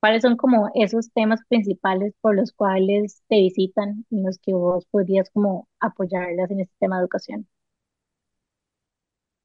¿cuáles 0.00 0.22
son 0.22 0.36
como 0.36 0.70
esos 0.74 1.12
temas 1.12 1.40
principales 1.48 2.14
por 2.22 2.36
los 2.36 2.52
cuales 2.52 3.22
te 3.28 3.36
visitan 3.38 4.06
y 4.10 4.22
los 4.22 4.38
que 4.40 4.54
vos 4.54 4.86
podrías 4.90 5.30
como 5.30 5.68
apoyarlas 5.80 6.50
en 6.52 6.60
este 6.62 6.74
tema 6.80 6.96
de 6.98 7.02
educación? 7.02 7.48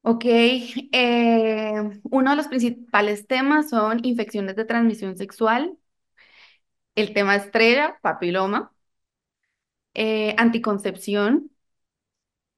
Ok, 0.02 0.24
eh, 0.26 1.74
uno 2.10 2.30
de 2.30 2.36
los 2.36 2.48
principales 2.48 3.26
temas 3.26 3.68
son 3.68 4.04
infecciones 4.04 4.56
de 4.56 4.64
transmisión 4.64 5.16
sexual, 5.18 5.76
el 7.00 7.14
tema 7.14 7.36
estrella, 7.36 7.98
papiloma, 8.02 8.72
eh, 9.94 10.34
anticoncepción, 10.38 11.50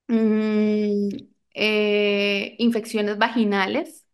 mm, 0.09 1.09
eh, 1.55 2.55
infecciones 2.59 3.19
vaginales, 3.19 4.07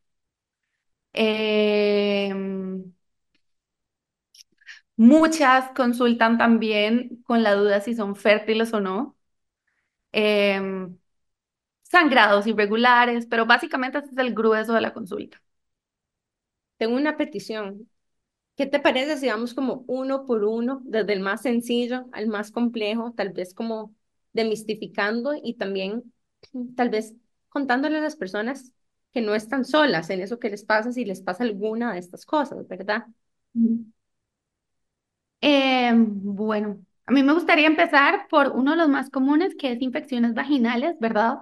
em, 1.14 2.92
muchas 4.96 5.70
consultan 5.74 6.38
también 6.38 7.22
con 7.24 7.42
la 7.42 7.54
duda 7.54 7.80
si 7.80 7.94
son 7.94 8.16
fértiles 8.16 8.72
o 8.74 8.80
no, 8.80 9.16
em, 10.12 10.98
sangrados 11.84 12.46
irregulares, 12.46 13.26
pero 13.26 13.46
básicamente 13.46 13.98
ese 13.98 14.08
es 14.12 14.18
el 14.18 14.34
grueso 14.34 14.74
de 14.74 14.80
la 14.82 14.94
consulta. 14.94 15.42
Tengo 16.78 16.96
una 16.96 17.16
petición. 17.18 17.88
¿Qué 18.56 18.66
te 18.66 18.80
parece 18.80 19.18
si 19.18 19.28
vamos 19.28 19.52
como 19.54 19.84
uno 19.86 20.24
por 20.24 20.44
uno, 20.44 20.80
desde 20.84 21.12
el 21.12 21.20
más 21.20 21.42
sencillo 21.42 22.06
al 22.12 22.26
más 22.28 22.50
complejo, 22.50 23.12
tal 23.16 23.30
vez 23.32 23.52
como 23.54 23.94
demistificando 24.32 25.32
y 25.42 25.54
también 25.54 26.12
tal 26.76 26.88
vez 26.90 27.14
contándole 27.50 27.98
a 27.98 28.00
las 28.00 28.16
personas 28.16 28.72
que 29.12 29.20
no 29.22 29.34
están 29.34 29.64
solas 29.64 30.08
en 30.10 30.20
eso 30.20 30.38
que 30.38 30.50
les 30.50 30.64
pasa 30.64 30.92
si 30.92 31.04
les 31.04 31.20
pasa 31.22 31.44
alguna 31.44 31.92
de 31.92 31.98
estas 31.98 32.24
cosas, 32.26 32.66
¿verdad? 32.68 33.06
Eh, 35.40 35.92
bueno, 35.94 36.84
a 37.06 37.12
mí 37.12 37.22
me 37.22 37.32
gustaría 37.32 37.66
empezar 37.66 38.26
por 38.28 38.48
uno 38.52 38.72
de 38.72 38.76
los 38.78 38.88
más 38.88 39.10
comunes, 39.10 39.54
que 39.58 39.72
es 39.72 39.82
infecciones 39.82 40.34
vaginales, 40.34 40.96
¿verdad? 41.00 41.38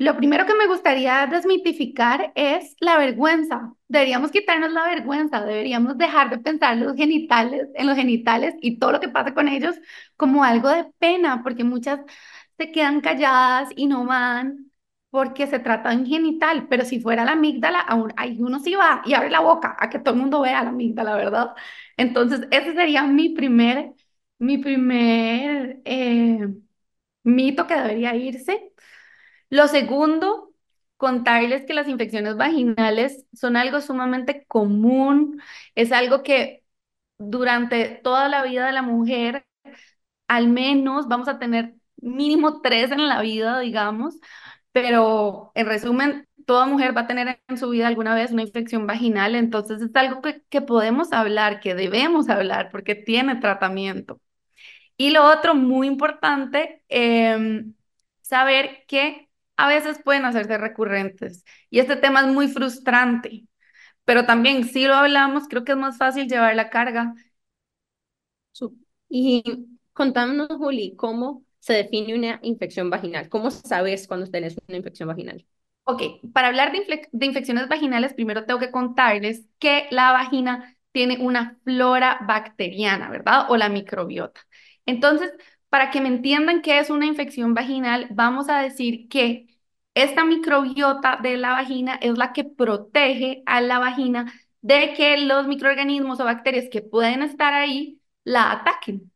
Lo 0.00 0.16
primero 0.16 0.46
que 0.46 0.54
me 0.54 0.66
gustaría 0.66 1.26
desmitificar 1.26 2.32
es 2.34 2.74
la 2.80 2.96
vergüenza. 2.98 3.74
Deberíamos 3.88 4.30
quitarnos 4.32 4.72
la 4.72 4.84
vergüenza, 4.86 5.44
deberíamos 5.44 5.98
dejar 5.98 6.30
de 6.30 6.38
pensar 6.38 6.76
los 6.78 6.96
genitales, 6.96 7.68
en 7.74 7.86
los 7.86 7.96
genitales 7.96 8.54
y 8.62 8.78
todo 8.78 8.92
lo 8.92 9.00
que 9.00 9.10
pasa 9.10 9.34
con 9.34 9.46
ellos 9.48 9.76
como 10.16 10.42
algo 10.44 10.70
de 10.70 10.84
pena, 10.98 11.42
porque 11.42 11.64
muchas 11.64 12.00
se 12.58 12.72
quedan 12.72 13.00
calladas 13.02 13.68
y 13.76 13.86
no 13.86 14.06
van 14.06 14.70
porque 15.10 15.46
se 15.48 15.58
trata 15.58 15.90
de 15.90 15.96
un 15.96 16.06
genital, 16.06 16.68
pero 16.68 16.84
si 16.84 17.00
fuera 17.00 17.24
la 17.24 17.32
amígdala, 17.32 17.80
aún 17.80 18.12
hay 18.16 18.36
uno 18.40 18.60
sí 18.60 18.74
va 18.76 19.02
y 19.04 19.14
abre 19.14 19.28
la 19.30 19.40
boca 19.40 19.76
a 19.78 19.90
que 19.90 19.98
todo 19.98 20.14
el 20.14 20.20
mundo 20.20 20.40
vea 20.40 20.62
la 20.62 20.70
amígdala, 20.70 21.16
¿verdad? 21.16 21.48
Entonces, 21.96 22.46
ese 22.52 22.74
sería 22.74 23.02
mi 23.04 23.30
primer 23.30 23.92
Mi 24.38 24.56
primer 24.58 25.80
eh, 25.84 26.48
mito 27.24 27.66
que 27.66 27.74
debería 27.74 28.14
irse. 28.16 28.69
Lo 29.50 29.68
segundo, 29.68 30.52
contarles 30.96 31.64
que 31.66 31.74
las 31.74 31.88
infecciones 31.88 32.36
vaginales 32.36 33.26
son 33.34 33.56
algo 33.56 33.80
sumamente 33.80 34.44
común, 34.46 35.40
es 35.74 35.92
algo 35.92 36.22
que 36.22 36.64
durante 37.18 37.86
toda 38.04 38.28
la 38.28 38.42
vida 38.44 38.66
de 38.66 38.72
la 38.72 38.82
mujer, 38.82 39.46
al 40.28 40.48
menos 40.48 41.08
vamos 41.08 41.28
a 41.28 41.38
tener 41.38 41.74
mínimo 41.98 42.60
tres 42.62 42.92
en 42.92 43.08
la 43.08 43.22
vida, 43.22 43.60
digamos, 43.60 44.16
pero 44.72 45.52
en 45.54 45.66
resumen, 45.66 46.28
toda 46.46 46.66
mujer 46.66 46.96
va 46.96 47.02
a 47.02 47.06
tener 47.06 47.40
en 47.48 47.58
su 47.58 47.70
vida 47.70 47.88
alguna 47.88 48.14
vez 48.14 48.32
una 48.32 48.42
infección 48.42 48.86
vaginal, 48.86 49.34
entonces 49.36 49.82
es 49.82 49.94
algo 49.96 50.22
que, 50.22 50.42
que 50.48 50.62
podemos 50.62 51.12
hablar, 51.12 51.60
que 51.60 51.74
debemos 51.74 52.28
hablar, 52.28 52.70
porque 52.70 52.94
tiene 52.94 53.36
tratamiento. 53.36 54.20
Y 54.96 55.10
lo 55.10 55.24
otro 55.26 55.54
muy 55.54 55.86
importante, 55.86 56.84
em, 56.88 57.74
saber 58.22 58.84
que 58.86 59.29
a 59.64 59.68
veces 59.68 60.00
pueden 60.04 60.24
hacerse 60.24 60.58
recurrentes. 60.58 61.44
Y 61.70 61.80
este 61.80 61.96
tema 61.96 62.20
es 62.20 62.26
muy 62.28 62.48
frustrante, 62.48 63.44
pero 64.04 64.26
también 64.26 64.64
si 64.68 64.86
lo 64.86 64.94
hablamos, 64.94 65.48
creo 65.48 65.64
que 65.64 65.72
es 65.72 65.78
más 65.78 65.98
fácil 65.98 66.28
llevar 66.28 66.56
la 66.56 66.70
carga. 66.70 67.14
Y 69.08 69.42
contámonos, 69.92 70.48
Juli, 70.58 70.96
¿cómo 70.96 71.44
se 71.58 71.74
define 71.74 72.14
una 72.14 72.40
infección 72.42 72.90
vaginal? 72.90 73.28
¿Cómo 73.28 73.50
sabes 73.50 74.06
cuando 74.08 74.30
tenés 74.30 74.56
una 74.68 74.76
infección 74.78 75.08
vaginal? 75.08 75.46
Ok, 75.84 76.02
para 76.32 76.48
hablar 76.48 76.72
de, 76.72 77.08
de 77.10 77.26
infecciones 77.26 77.68
vaginales, 77.68 78.14
primero 78.14 78.44
tengo 78.46 78.60
que 78.60 78.70
contarles 78.70 79.46
que 79.58 79.86
la 79.90 80.12
vagina 80.12 80.76
tiene 80.92 81.18
una 81.18 81.58
flora 81.64 82.18
bacteriana, 82.26 83.10
¿verdad? 83.10 83.46
O 83.50 83.56
la 83.56 83.68
microbiota. 83.68 84.40
Entonces, 84.86 85.32
para 85.68 85.90
que 85.90 86.00
me 86.00 86.08
entiendan 86.08 86.62
qué 86.62 86.78
es 86.78 86.90
una 86.90 87.06
infección 87.06 87.54
vaginal, 87.54 88.06
vamos 88.10 88.48
a 88.48 88.60
decir 88.60 89.08
que 89.08 89.46
esta 89.94 90.24
microbiota 90.24 91.18
de 91.22 91.36
la 91.36 91.50
vagina 91.52 91.96
es 91.96 92.16
la 92.18 92.32
que 92.32 92.44
protege 92.44 93.42
a 93.46 93.60
la 93.60 93.78
vagina 93.78 94.32
de 94.62 94.94
que 94.94 95.16
los 95.18 95.46
microorganismos 95.46 96.20
o 96.20 96.24
bacterias 96.24 96.68
que 96.70 96.82
pueden 96.82 97.22
estar 97.22 97.54
ahí 97.54 98.00
la 98.24 98.52
ataquen. 98.52 99.10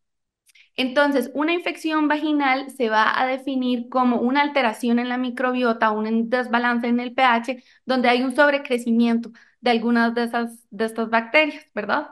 Entonces, 0.77 1.31
una 1.35 1.53
infección 1.53 2.09
vaginal 2.09 2.71
se 2.71 2.89
va 2.91 3.21
a 3.21 3.27
definir 3.27 3.89
como 3.89 4.19
una 4.21 4.43
alteración 4.43 4.99
en 4.99 5.09
la 5.09 5.19
microbiota, 5.19 5.91
un 5.93 6.29
desbalance 6.31 6.89
en 6.89 7.01
el 7.01 7.15
pH, 7.15 7.63
donde 7.87 8.09
hay 8.09 8.23
un 8.23 8.35
sobrecrecimiento 8.35 9.31
de 9.61 9.71
algunas 9.71 10.15
de 10.15 10.25
esas, 10.25 10.67
de 10.71 10.87
estas 10.87 11.11
bacterias, 11.11 11.67
¿verdad? 11.75 12.11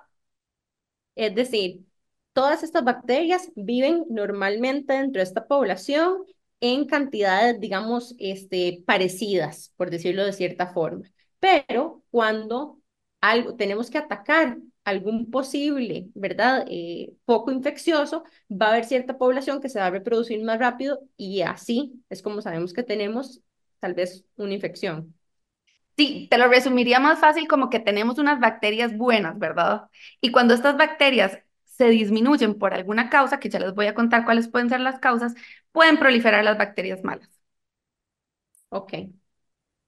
Es 1.15 1.35
decir, 1.35 1.85
todas 2.33 2.63
estas 2.63 2.85
bacterias 2.85 3.51
viven 3.57 4.05
normalmente 4.11 4.95
dentro 4.95 5.21
de 5.21 5.25
esta 5.25 5.47
población 5.47 6.25
en 6.63 6.87
cantidades, 6.87 7.61
digamos, 7.61 8.15
este, 8.19 8.83
parecidas, 8.87 9.75
por 9.77 9.91
decirlo 9.91 10.25
de 10.25 10.33
cierta 10.33 10.69
forma. 10.73 11.05
Pero 11.41 12.05
cuando 12.11 12.81
algo, 13.21 13.57
tenemos 13.57 13.91
que 13.91 13.99
atacar 13.99 14.59
algún 14.85 15.31
posible, 15.31 16.09
¿verdad? 16.15 16.65
Eh, 16.71 17.15
foco 17.27 17.51
infeccioso, 17.53 18.25
va 18.51 18.67
a 18.67 18.71
haber 18.71 18.85
cierta 18.85 19.19
población 19.19 19.61
que 19.61 19.69
se 19.69 19.81
va 19.81 19.87
a 19.87 19.91
reproducir 19.91 20.43
más 20.43 20.59
rápido 20.59 21.01
y 21.17 21.43
así 21.43 22.03
es 22.11 22.23
como 22.23 22.41
sabemos 22.43 22.73
que 22.73 22.83
tenemos 22.85 23.43
tal 23.81 23.95
vez 23.95 24.25
una 24.37 24.55
infección. 24.55 25.15
Sí, 25.97 26.27
te 26.31 26.39
lo 26.39 26.49
resumiría 26.49 27.01
más 27.01 27.19
fácil 27.21 27.47
como 27.49 27.71
que 27.71 27.81
tenemos 27.81 28.19
unas 28.19 28.41
bacterias 28.41 28.97
buenas, 28.97 29.39
¿verdad? 29.39 29.83
Y 30.21 30.33
cuando 30.33 30.55
estas 30.55 30.77
bacterias 30.77 31.39
se 31.65 31.89
disminuyen 31.89 32.59
por 32.59 32.75
alguna 32.75 33.11
causa, 33.11 33.39
que 33.41 33.51
ya 33.51 33.59
les 33.59 33.75
voy 33.75 33.87
a 33.87 33.95
contar 33.95 34.25
cuáles 34.25 34.49
pueden 34.49 34.69
ser 34.69 34.81
las 34.81 35.01
causas, 35.01 35.35
pueden 35.73 35.99
proliferar 35.99 36.45
las 36.45 36.59
bacterias 36.59 37.03
malas. 37.05 37.29
Ok. 38.71 38.93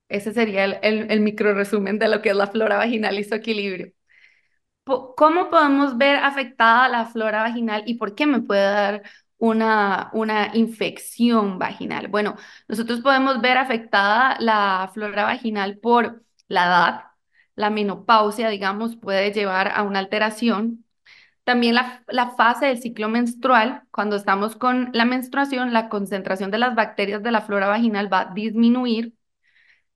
Ese 0.08 0.32
sería 0.32 0.64
el, 0.64 1.10
el, 1.10 1.20
micro 1.20 1.54
resumen 1.54 1.98
de 1.98 2.08
lo 2.08 2.22
que 2.22 2.30
es 2.30 2.36
la 2.36 2.46
flora 2.46 2.76
vaginal 2.78 3.18
y 3.18 3.24
su 3.24 3.34
equilibrio. 3.34 3.92
¿Cómo 4.84 5.48
podemos 5.50 5.96
ver 5.96 6.16
afectada 6.16 6.88
la 6.88 7.06
flora 7.06 7.42
vaginal 7.42 7.82
y 7.86 7.94
por 7.94 8.14
qué 8.14 8.26
me 8.26 8.40
puede 8.42 8.62
dar 8.62 9.02
una, 9.38 10.10
una 10.12 10.50
infección 10.54 11.58
vaginal? 11.58 12.08
Bueno, 12.08 12.36
nosotros 12.68 13.00
podemos 13.00 13.40
ver 13.40 13.56
afectada 13.56 14.36
la 14.40 14.90
flora 14.92 15.24
vaginal 15.24 15.78
por 15.78 16.22
la 16.48 16.66
edad, 16.66 17.04
la 17.56 17.70
menopausia, 17.70 18.48
digamos, 18.50 18.96
puede 18.96 19.32
llevar 19.32 19.68
a 19.68 19.82
una 19.84 20.00
alteración. 20.00 20.83
También 21.44 21.74
la, 21.74 22.02
la 22.08 22.30
fase 22.30 22.66
del 22.66 22.80
ciclo 22.80 23.08
menstrual, 23.08 23.82
cuando 23.90 24.16
estamos 24.16 24.56
con 24.56 24.90
la 24.94 25.04
menstruación, 25.04 25.72
la 25.74 25.88
concentración 25.90 26.50
de 26.50 26.58
las 26.58 26.74
bacterias 26.74 27.22
de 27.22 27.30
la 27.32 27.42
flora 27.42 27.68
vaginal 27.68 28.12
va 28.12 28.20
a 28.22 28.34
disminuir. 28.34 29.14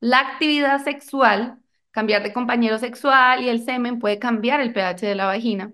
La 0.00 0.20
actividad 0.20 0.82
sexual, 0.84 1.58
cambiar 1.92 2.22
de 2.24 2.32
compañero 2.32 2.78
sexual 2.78 3.42
y 3.44 3.48
el 3.48 3.64
semen 3.64 3.98
puede 4.00 4.18
cambiar 4.18 4.60
el 4.60 4.72
pH 4.72 5.06
de 5.06 5.14
la 5.16 5.26
vagina. 5.26 5.72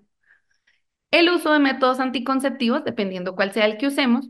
El 1.11 1.31
uso 1.31 1.51
de 1.51 1.61
métodos 1.61 1.99
anticonceptivos, 1.99 2.85
dependiendo 2.85 3.35
cuál 3.35 3.53
sea 3.55 3.65
el 3.65 3.79
que 3.79 3.87
usemos. 3.87 4.29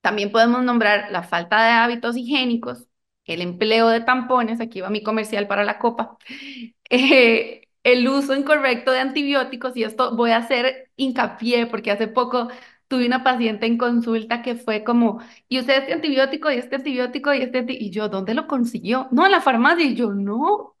También 0.00 0.32
podemos 0.32 0.62
nombrar 0.64 1.10
la 1.12 1.22
falta 1.22 1.64
de 1.64 1.70
hábitos 1.72 2.16
higiénicos, 2.16 2.88
el 3.24 3.40
empleo 3.40 3.88
de 3.88 4.00
tampones, 4.00 4.60
aquí 4.60 4.80
va 4.80 4.90
mi 4.90 5.02
comercial 5.02 5.46
para 5.46 5.64
la 5.64 5.78
copa, 5.78 6.16
eh, 6.90 7.61
el 7.84 8.08
uso 8.08 8.34
incorrecto 8.34 8.92
de 8.92 9.00
antibióticos, 9.00 9.76
y 9.76 9.84
esto 9.84 10.16
voy 10.16 10.30
a 10.32 10.38
hacer 10.38 10.90
hincapié 10.96 11.66
porque 11.66 11.90
hace 11.90 12.08
poco 12.08 12.48
tuve 12.88 13.06
una 13.06 13.24
paciente 13.24 13.66
en 13.66 13.78
consulta 13.78 14.42
que 14.42 14.54
fue 14.56 14.84
como, 14.84 15.20
y 15.48 15.58
usted 15.60 15.78
este 15.80 15.92
antibiótico, 15.94 16.50
y 16.50 16.56
este 16.56 16.76
antibiótico, 16.76 17.34
y 17.34 17.42
este, 17.42 17.58
anti-". 17.58 17.76
y 17.80 17.90
yo, 17.90 18.08
¿dónde 18.08 18.34
lo 18.34 18.46
consiguió? 18.46 19.08
No, 19.12 19.24
en 19.26 19.32
la 19.32 19.40
farmacia, 19.40 19.84
y 19.86 19.94
yo, 19.94 20.12
no. 20.12 20.76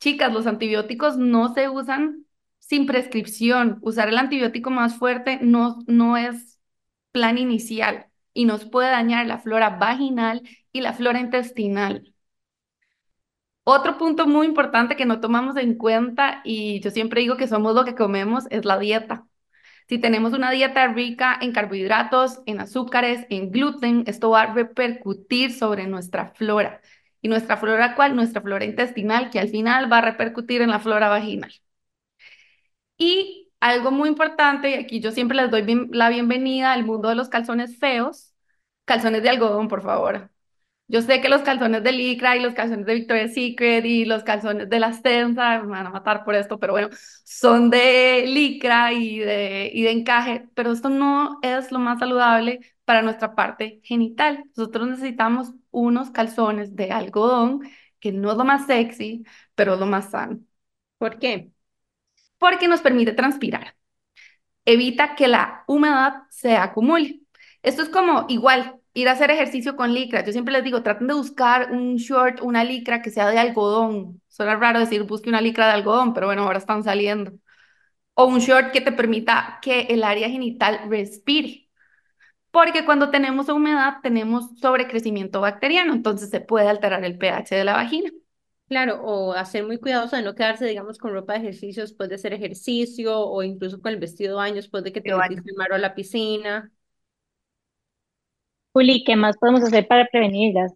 Chicas, 0.00 0.32
los 0.32 0.46
antibióticos 0.46 1.16
no 1.16 1.54
se 1.54 1.68
usan 1.68 2.26
sin 2.58 2.86
prescripción. 2.86 3.78
Usar 3.82 4.08
el 4.08 4.18
antibiótico 4.18 4.70
más 4.70 4.96
fuerte 4.98 5.38
no, 5.42 5.78
no 5.86 6.16
es 6.16 6.58
plan 7.12 7.38
inicial 7.38 8.06
y 8.34 8.44
nos 8.46 8.64
puede 8.66 8.90
dañar 8.90 9.26
la 9.26 9.38
flora 9.38 9.70
vaginal 9.78 10.42
y 10.72 10.80
la 10.82 10.92
flora 10.94 11.20
intestinal. 11.20 12.13
Otro 13.64 13.96
punto 13.98 14.26
muy 14.26 14.46
importante 14.46 14.96
que 14.96 15.06
no 15.06 15.20
tomamos 15.20 15.56
en 15.56 15.74
cuenta, 15.76 16.42
y 16.44 16.80
yo 16.80 16.90
siempre 16.90 17.22
digo 17.22 17.36
que 17.36 17.48
somos 17.48 17.74
lo 17.74 17.84
que 17.84 17.94
comemos, 17.94 18.44
es 18.50 18.64
la 18.64 18.78
dieta. 18.78 19.26
Si 19.88 19.98
tenemos 19.98 20.32
una 20.34 20.50
dieta 20.50 20.86
rica 20.88 21.38
en 21.40 21.52
carbohidratos, 21.52 22.42
en 22.46 22.60
azúcares, 22.60 23.26
en 23.30 23.50
gluten, 23.50 24.04
esto 24.06 24.30
va 24.30 24.42
a 24.42 24.54
repercutir 24.54 25.52
sobre 25.52 25.86
nuestra 25.86 26.28
flora. 26.28 26.80
¿Y 27.22 27.28
nuestra 27.28 27.56
flora 27.56 27.94
cuál? 27.96 28.16
Nuestra 28.16 28.42
flora 28.42 28.64
intestinal, 28.66 29.30
que 29.30 29.40
al 29.40 29.48
final 29.48 29.90
va 29.92 29.98
a 29.98 30.02
repercutir 30.02 30.62
en 30.62 30.70
la 30.70 30.80
flora 30.80 31.08
vaginal. 31.08 31.52
Y 32.98 33.50
algo 33.60 33.90
muy 33.90 34.08
importante, 34.08 34.70
y 34.70 34.74
aquí 34.74 35.00
yo 35.00 35.10
siempre 35.10 35.36
les 35.36 35.50
doy 35.50 35.88
la 35.90 36.08
bienvenida 36.10 36.72
al 36.72 36.84
mundo 36.84 37.08
de 37.08 37.14
los 37.14 37.28
calzones 37.28 37.78
feos, 37.78 38.34
calzones 38.84 39.22
de 39.22 39.30
algodón, 39.30 39.68
por 39.68 39.82
favor. 39.82 40.30
Yo 40.86 41.00
sé 41.00 41.20
que 41.22 41.28
los 41.30 41.40
calzones 41.42 41.82
de 41.82 41.92
Licra 41.92 42.36
y 42.36 42.40
los 42.40 42.52
calzones 42.54 42.84
de 42.86 42.94
Victoria's 42.94 43.32
Secret 43.34 43.84
y 43.86 44.04
los 44.04 44.22
calzones 44.22 44.68
de 44.68 44.78
las 44.80 45.02
Tensa, 45.02 45.60
me 45.62 45.68
van 45.68 45.86
a 45.86 45.90
matar 45.90 46.24
por 46.24 46.34
esto, 46.34 46.58
pero 46.60 46.74
bueno, 46.74 46.90
son 47.24 47.70
de 47.70 48.24
Licra 48.26 48.92
y 48.92 49.18
de, 49.18 49.70
y 49.72 49.82
de 49.82 49.90
encaje, 49.90 50.46
pero 50.54 50.72
esto 50.72 50.90
no 50.90 51.38
es 51.42 51.72
lo 51.72 51.78
más 51.78 51.98
saludable 52.00 52.60
para 52.84 53.00
nuestra 53.02 53.34
parte 53.34 53.80
genital. 53.82 54.44
Nosotros 54.56 54.86
necesitamos 54.88 55.52
unos 55.70 56.10
calzones 56.10 56.76
de 56.76 56.90
algodón, 56.92 57.60
que 57.98 58.12
no 58.12 58.30
es 58.32 58.36
lo 58.36 58.44
más 58.44 58.66
sexy, 58.66 59.24
pero 59.54 59.74
es 59.74 59.80
lo 59.80 59.86
más 59.86 60.10
sano, 60.10 60.38
¿Por 60.98 61.18
qué? 61.18 61.50
porque 62.38 62.68
nos 62.68 62.80
permite 62.82 63.12
transpirar 63.12 63.76
evita 64.64 65.14
que 65.16 65.28
la 65.28 65.64
humedad 65.66 66.14
se 66.30 66.56
acumule. 66.56 67.20
Esto 67.62 67.82
es 67.82 67.88
como 67.88 68.26
igual, 68.28 68.80
ir 68.94 69.08
a 69.08 69.12
hacer 69.12 69.30
ejercicio 69.30 69.76
con 69.76 69.92
licra. 69.94 70.24
Yo 70.24 70.32
siempre 70.32 70.52
les 70.52 70.64
digo, 70.64 70.82
traten 70.82 71.08
de 71.08 71.14
buscar 71.14 71.72
un 71.72 71.96
short, 71.96 72.40
una 72.42 72.64
licra 72.64 73.02
que 73.02 73.10
sea 73.10 73.28
de 73.30 73.38
algodón. 73.38 74.22
Suena 74.28 74.56
raro 74.56 74.80
decir 74.80 75.04
busque 75.04 75.28
una 75.28 75.40
licra 75.40 75.66
de 75.66 75.72
algodón, 75.74 76.14
pero 76.14 76.26
bueno, 76.26 76.42
ahora 76.44 76.58
están 76.58 76.84
saliendo. 76.84 77.32
O 78.14 78.26
un 78.26 78.40
short 78.40 78.72
que 78.72 78.80
te 78.80 78.92
permita 78.92 79.58
que 79.62 79.82
el 79.90 80.04
área 80.04 80.28
genital 80.30 80.82
respire. 80.88 81.68
Porque 82.52 82.84
cuando 82.84 83.10
tenemos 83.10 83.48
humedad 83.48 83.96
tenemos 84.02 84.58
sobrecrecimiento 84.60 85.40
bacteriano, 85.40 85.92
entonces 85.92 86.30
se 86.30 86.40
puede 86.40 86.68
alterar 86.68 87.04
el 87.04 87.18
pH 87.18 87.56
de 87.56 87.64
la 87.64 87.74
vagina. 87.74 88.10
Claro, 88.68 89.02
o 89.04 89.32
hacer 89.34 89.64
muy 89.66 89.78
cuidadoso 89.78 90.16
de 90.16 90.22
no 90.22 90.34
quedarse, 90.34 90.66
digamos, 90.66 90.98
con 90.98 91.12
ropa 91.12 91.34
de 91.34 91.40
ejercicio 91.40 91.82
después 91.82 92.08
de 92.08 92.16
hacer 92.16 92.32
ejercicio 92.32 93.18
o 93.20 93.42
incluso 93.42 93.80
con 93.80 93.92
el 93.92 94.00
vestido 94.00 94.30
de 94.32 94.36
baño 94.36 94.56
después 94.56 94.84
de 94.84 94.92
que 94.92 95.02
te 95.02 95.14
metiste 95.14 95.50
el 95.50 95.56
mar 95.56 95.72
a 95.72 95.78
la 95.78 95.94
piscina. 95.94 96.72
Juli, 98.74 99.04
¿qué 99.04 99.16
más 99.16 99.38
podemos 99.38 99.62
hacer 99.62 99.88
para 99.88 100.04
prevenirlas? 100.06 100.74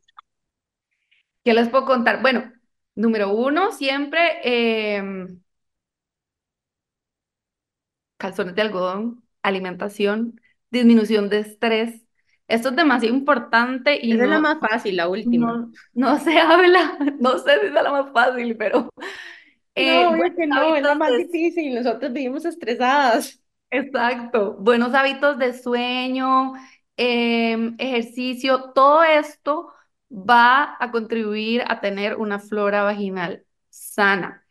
¿Qué 1.44 1.54
les 1.54 1.68
puedo 1.68 1.86
contar? 1.86 2.22
Bueno, 2.22 2.52
número 2.94 3.30
uno, 3.32 3.72
siempre 3.72 4.40
em, 4.96 5.40
calzones 8.16 8.54
de 8.54 8.62
algodón. 8.62 9.22
alimentación, 9.42 10.40
disminución 10.70 11.28
de 11.28 11.40
estrés. 11.40 12.04
Esto 12.48 12.70
es 12.70 12.76
demasiado 12.76 13.14
importante 13.16 13.98
y 14.04 14.14
Esa 14.14 14.24
es 14.24 14.28
la 14.30 14.38
no, 14.38 14.40
más 14.40 14.58
fácil, 14.60 14.96
la 14.96 15.08
última. 15.08 15.54
no, 15.54 15.72
no 15.94 16.18
se 16.20 16.38
habla, 16.40 16.98
no 17.20 17.38
sé 17.38 17.60
si 17.60 17.66
es 17.68 17.72
la 17.72 17.90
más 17.92 18.12
fácil, 18.12 18.56
pero 18.56 18.90
eh, 19.74 20.06
No, 20.06 20.16
buenos 20.16 20.36
que 20.36 20.46
no, 20.46 20.74
es 20.76 20.82
la 20.82 20.94
más 20.94 21.16
difícil. 21.16 21.74
Nosotros 21.74 22.12
vivimos 22.12 22.44
estresadas. 22.44 23.40
Exacto, 23.70 24.54
buenos 24.58 24.94
hábitos 24.94 25.38
de 25.38 25.52
sueño, 25.52 26.54
em, 26.98 27.76
ejercicio, 27.78 28.72
todo 28.74 29.04
esto 29.04 29.72
va 30.12 30.76
a 30.80 30.90
contribuir 30.92 31.64
a 31.68 31.80
tener 31.80 32.16
una 32.16 32.38
flora 32.40 32.82
vaginal 32.84 33.44
sana. 33.70 34.44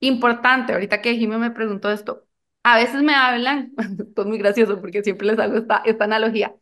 Importante, 0.00 0.72
ahorita 0.74 1.02
que 1.02 1.16
Jimmy 1.16 1.36
me 1.38 1.50
preguntó 1.52 1.90
esto, 1.90 2.26
a 2.64 2.76
veces 2.76 3.02
me 3.02 3.14
hablan, 3.14 3.72
esto 4.00 4.22
es 4.22 4.28
muy 4.28 4.38
gracioso 4.38 4.80
porque 4.80 5.02
siempre 5.02 5.26
les 5.28 5.38
hago 5.38 5.56
esta, 5.58 5.78
esta 5.84 6.04
analogía, 6.04 6.54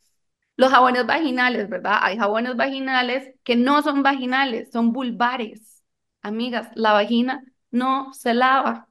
los 0.56 0.70
jabones 0.70 1.06
vaginales, 1.06 1.68
¿verdad? 1.68 1.98
Hay 2.02 2.16
jabones 2.18 2.56
vaginales 2.56 3.34
que 3.44 3.56
no 3.56 3.82
son 3.82 4.02
vaginales, 4.02 4.70
son 4.72 4.92
vulvares. 4.92 5.82
Amigas, 6.22 6.70
la 6.74 6.92
vagina 6.92 7.44
no 7.70 8.12
se 8.14 8.34
lava. 8.34 8.88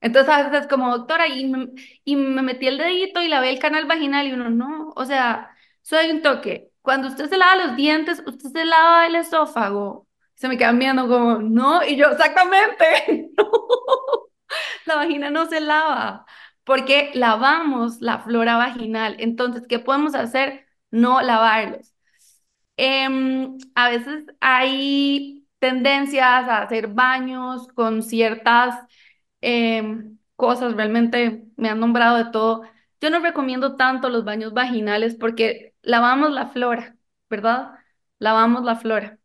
Entonces 0.00 0.32
a 0.34 0.42
veces 0.42 0.62
es 0.62 0.66
como, 0.68 0.90
doctora, 0.96 1.28
y 1.28 1.46
me, 1.48 1.68
y 2.04 2.16
me 2.16 2.42
metí 2.42 2.66
el 2.66 2.78
dedito 2.78 3.22
y 3.22 3.28
lavé 3.28 3.50
el 3.50 3.60
canal 3.60 3.86
vaginal 3.86 4.26
y 4.26 4.32
uno, 4.32 4.50
no, 4.50 4.92
o 4.96 5.04
sea, 5.04 5.51
soy 5.82 6.10
un 6.10 6.22
toque. 6.22 6.70
Cuando 6.82 7.08
usted 7.08 7.28
se 7.28 7.38
lava 7.38 7.66
los 7.66 7.76
dientes, 7.76 8.22
usted 8.26 8.50
se 8.50 8.64
lava 8.64 9.06
el 9.06 9.16
esófago. 9.16 10.08
Se 10.34 10.48
me 10.48 10.58
quedan 10.58 10.78
viendo 10.78 11.06
como, 11.08 11.38
no, 11.38 11.84
y 11.84 11.96
yo, 11.96 12.10
exactamente, 12.10 13.30
la 14.86 14.96
vagina 14.96 15.30
no 15.30 15.46
se 15.46 15.60
lava, 15.60 16.26
porque 16.64 17.10
lavamos 17.14 18.00
la 18.00 18.18
flora 18.20 18.56
vaginal. 18.56 19.16
Entonces, 19.18 19.64
¿qué 19.68 19.78
podemos 19.78 20.14
hacer? 20.14 20.66
No 20.90 21.20
lavarlos. 21.22 21.94
Em, 22.76 23.58
a 23.74 23.90
veces 23.90 24.24
hay 24.40 25.46
tendencias 25.58 26.48
a 26.48 26.62
hacer 26.62 26.88
baños 26.88 27.68
con 27.74 28.02
ciertas 28.02 28.76
em, 29.40 30.18
cosas, 30.36 30.74
realmente 30.74 31.44
me 31.56 31.68
han 31.68 31.80
nombrado 31.80 32.16
de 32.16 32.30
todo. 32.32 32.62
Yo 33.00 33.10
no 33.10 33.20
recomiendo 33.20 33.76
tanto 33.76 34.08
los 34.08 34.24
baños 34.24 34.52
vaginales 34.54 35.14
porque 35.16 35.71
lavamos 35.82 36.32
la 36.32 36.48
flora, 36.50 36.96
¿verdad? 37.30 37.72
Lavamos 38.18 38.64
la 38.64 38.76
flora. 38.76 39.18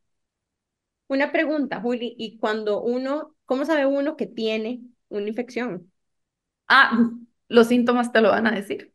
Una 1.08 1.32
pregunta, 1.32 1.80
Juli, 1.82 2.16
¿y 2.18 2.38
cuando 2.40 2.82
uno, 2.82 3.36
cómo 3.46 3.66
sabe 3.66 3.86
uno 3.86 4.16
que 4.18 4.26
tiene 4.28 4.82
una 5.10 5.28
infección? 5.30 5.92
Ah, 6.68 7.10
los 7.48 7.68
síntomas 7.68 8.12
te 8.12 8.22
lo 8.22 8.30
van 8.30 8.48
a 8.48 8.52
decir. 8.52 8.94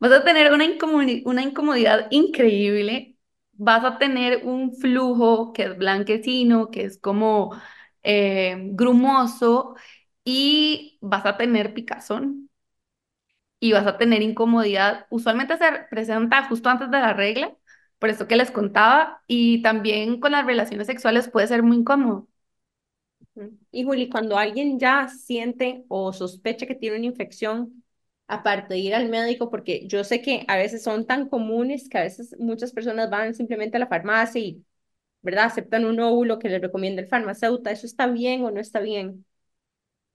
Vas 0.00 0.12
a 0.12 0.24
tener 0.24 0.52
una 0.52 0.64
incomodi- 0.66 1.22
una 1.26 1.42
incomodidad 1.42 2.08
increíble, 2.10 3.16
vas 3.52 3.84
a 3.84 3.98
tener 3.98 4.44
un 4.46 4.74
flujo 4.76 5.52
que 5.52 5.64
es 5.64 5.78
blanquecino, 5.78 6.70
que 6.70 6.84
es 6.84 6.98
como 6.98 7.54
eh, 8.02 8.56
grumoso, 8.72 9.76
y 10.24 10.98
vas 11.02 11.26
a 11.26 11.36
tener 11.36 11.74
picazón 11.74 12.50
y 13.62 13.72
vas 13.72 13.86
a 13.86 13.96
tener 13.98 14.22
incomodidad. 14.22 15.06
Usualmente 15.10 15.56
se 15.56 15.64
presenta 15.90 16.44
justo 16.48 16.68
antes 16.68 16.90
de 16.90 16.98
la 17.00 17.12
regla, 17.14 17.56
por 18.00 18.10
eso 18.10 18.26
que 18.26 18.36
les 18.36 18.50
contaba, 18.50 19.22
y 19.28 19.62
también 19.62 20.18
con 20.20 20.32
las 20.32 20.44
relaciones 20.46 20.88
sexuales 20.88 21.28
puede 21.30 21.46
ser 21.46 21.62
muy 21.62 21.76
incómodo. 21.78 22.28
Y 23.70 23.84
Juli, 23.84 24.08
cuando 24.10 24.36
alguien 24.36 24.78
ya 24.78 25.08
siente 25.08 25.84
o 25.88 26.12
sospecha 26.12 26.66
que 26.66 26.74
tiene 26.74 26.96
una 26.96 27.06
infección, 27.06 27.84
aparte 28.26 28.74
de 28.74 28.80
ir 28.80 28.94
al 28.94 29.08
médico, 29.08 29.50
porque 29.50 29.86
yo 29.86 30.04
sé 30.04 30.22
que 30.22 30.44
a 30.48 30.56
veces 30.56 30.82
son 30.82 31.06
tan 31.06 31.28
comunes 31.28 31.88
que 31.88 31.98
a 31.98 32.02
veces 32.02 32.36
muchas 32.38 32.72
personas 32.72 33.10
van 33.10 33.34
simplemente 33.34 33.76
a 33.76 33.80
la 33.80 33.86
farmacia 33.88 34.40
y, 34.40 34.64
¿verdad? 35.22 35.46
Aceptan 35.46 35.84
un 35.86 36.00
óvulo 36.00 36.38
que 36.38 36.48
les 36.48 36.62
recomienda 36.62 37.02
el 37.02 37.08
farmacéutico. 37.08 37.70
¿Eso 37.70 37.86
está 37.86 38.06
bien 38.08 38.44
o 38.44 38.50
no 38.50 38.60
está 38.60 38.80
bien? 38.80 39.24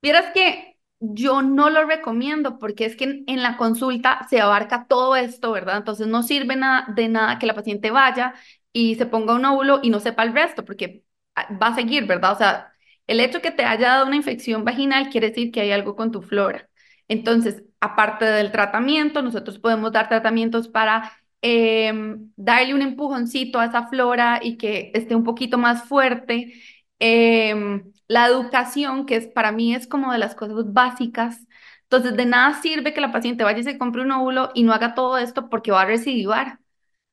Vieras 0.01 0.33
que 0.33 0.76
yo 0.99 1.41
no 1.41 1.69
lo 1.69 1.85
recomiendo 1.85 2.57
porque 2.59 2.85
es 2.85 2.95
que 2.95 3.23
en, 3.27 3.43
la 3.43 3.57
consulta 3.57 4.25
se 4.29 4.41
abarca 4.41 4.87
todo 4.87 5.15
esto, 5.15 5.51
¿verdad? 5.51 5.77
Entonces 5.77 6.07
no 6.07 6.23
sirve 6.23 6.55
nada, 6.55 6.87
de 6.95 7.07
nada 7.07 7.39
que 7.39 7.45
la 7.45 7.53
paciente 7.55 7.91
vaya 7.91 8.33
y 8.73 8.95
se 8.95 9.05
ponga 9.05 9.35
un 9.35 9.45
óvulo 9.45 9.79
y 9.83 9.89
no 9.89 9.99
sepa 9.99 10.23
el 10.23 10.33
resto 10.33 10.65
porque 10.65 11.03
ah, 11.35 11.47
va 11.61 11.67
a 11.67 11.75
seguir, 11.75 12.05
¿verdad? 12.07 12.33
O 12.33 12.37
sea, 12.37 12.73
el 13.07 13.19
hecho 13.19 13.41
que 13.41 13.51
te 13.51 13.63
haya 13.65 13.89
dado 13.89 14.07
una 14.07 14.15
infección 14.15 14.65
vaginal 14.65 15.09
quiere 15.09 15.29
decir 15.29 15.51
que 15.51 15.61
hay 15.61 15.71
algo 15.71 15.95
con 15.95 16.11
tu 16.11 16.21
flora. 16.21 16.69
Entonces, 17.07 17.63
aparte 17.79 18.25
del 18.25 18.51
tratamiento, 18.51 19.21
nosotros 19.21 19.59
podemos 19.59 19.91
dar 19.91 20.09
tratamientos 20.09 20.67
para 20.67 21.11
em, 21.41 22.31
darle 22.35 22.73
un 22.73 22.81
empujoncito 22.81 23.59
a 23.59 23.65
esa 23.65 23.87
flora 23.87 24.39
y 24.43 24.57
que 24.57 24.91
esté 24.93 25.15
un 25.15 25.23
poquito 25.23 25.57
más 25.57 25.83
fuerte. 25.87 26.53
Em, 26.99 27.91
la 28.07 28.27
educación, 28.27 29.05
que 29.05 29.15
es 29.17 29.27
para 29.27 29.51
mí 29.51 29.75
es 29.75 29.87
como 29.87 30.11
de 30.11 30.17
las 30.17 30.35
cosas 30.35 30.73
básicas. 30.73 31.39
Entonces, 31.83 32.15
de 32.17 32.25
nada 32.25 32.53
sirve 32.61 32.93
que 32.93 33.01
la 33.01 33.11
paciente 33.11 33.43
vaya 33.43 33.59
y 33.59 33.63
se 33.63 33.77
compre 33.77 34.01
un 34.01 34.11
óvulo 34.11 34.51
y 34.53 34.63
no 34.63 34.73
haga 34.73 34.95
todo 34.95 35.17
esto 35.17 35.49
porque 35.49 35.71
va 35.71 35.81
a 35.81 35.85
recidivar. 35.85 36.59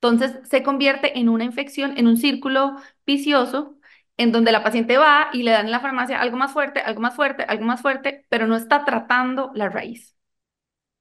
Entonces, 0.01 0.39
se 0.49 0.63
convierte 0.63 1.19
en 1.19 1.29
una 1.29 1.45
infección, 1.45 1.97
en 1.99 2.07
un 2.07 2.17
círculo 2.17 2.77
vicioso, 3.07 3.79
en 4.17 4.33
donde 4.33 4.53
la 4.53 4.63
paciente 4.63 4.97
va 4.99 5.29
y 5.33 5.43
le 5.43 5.51
dan 5.53 5.67
en 5.67 5.73
la 5.73 5.81
farmacia 5.81 6.21
algo 6.21 6.37
más 6.37 6.53
fuerte, 6.53 6.81
algo 6.81 7.01
más 7.01 7.15
fuerte, 7.17 7.43
algo 7.45 7.65
más 7.65 7.81
fuerte, 7.83 8.27
pero 8.29 8.47
no 8.47 8.57
está 8.57 8.85
tratando 8.85 9.51
la 9.55 9.69
raíz. 9.69 10.15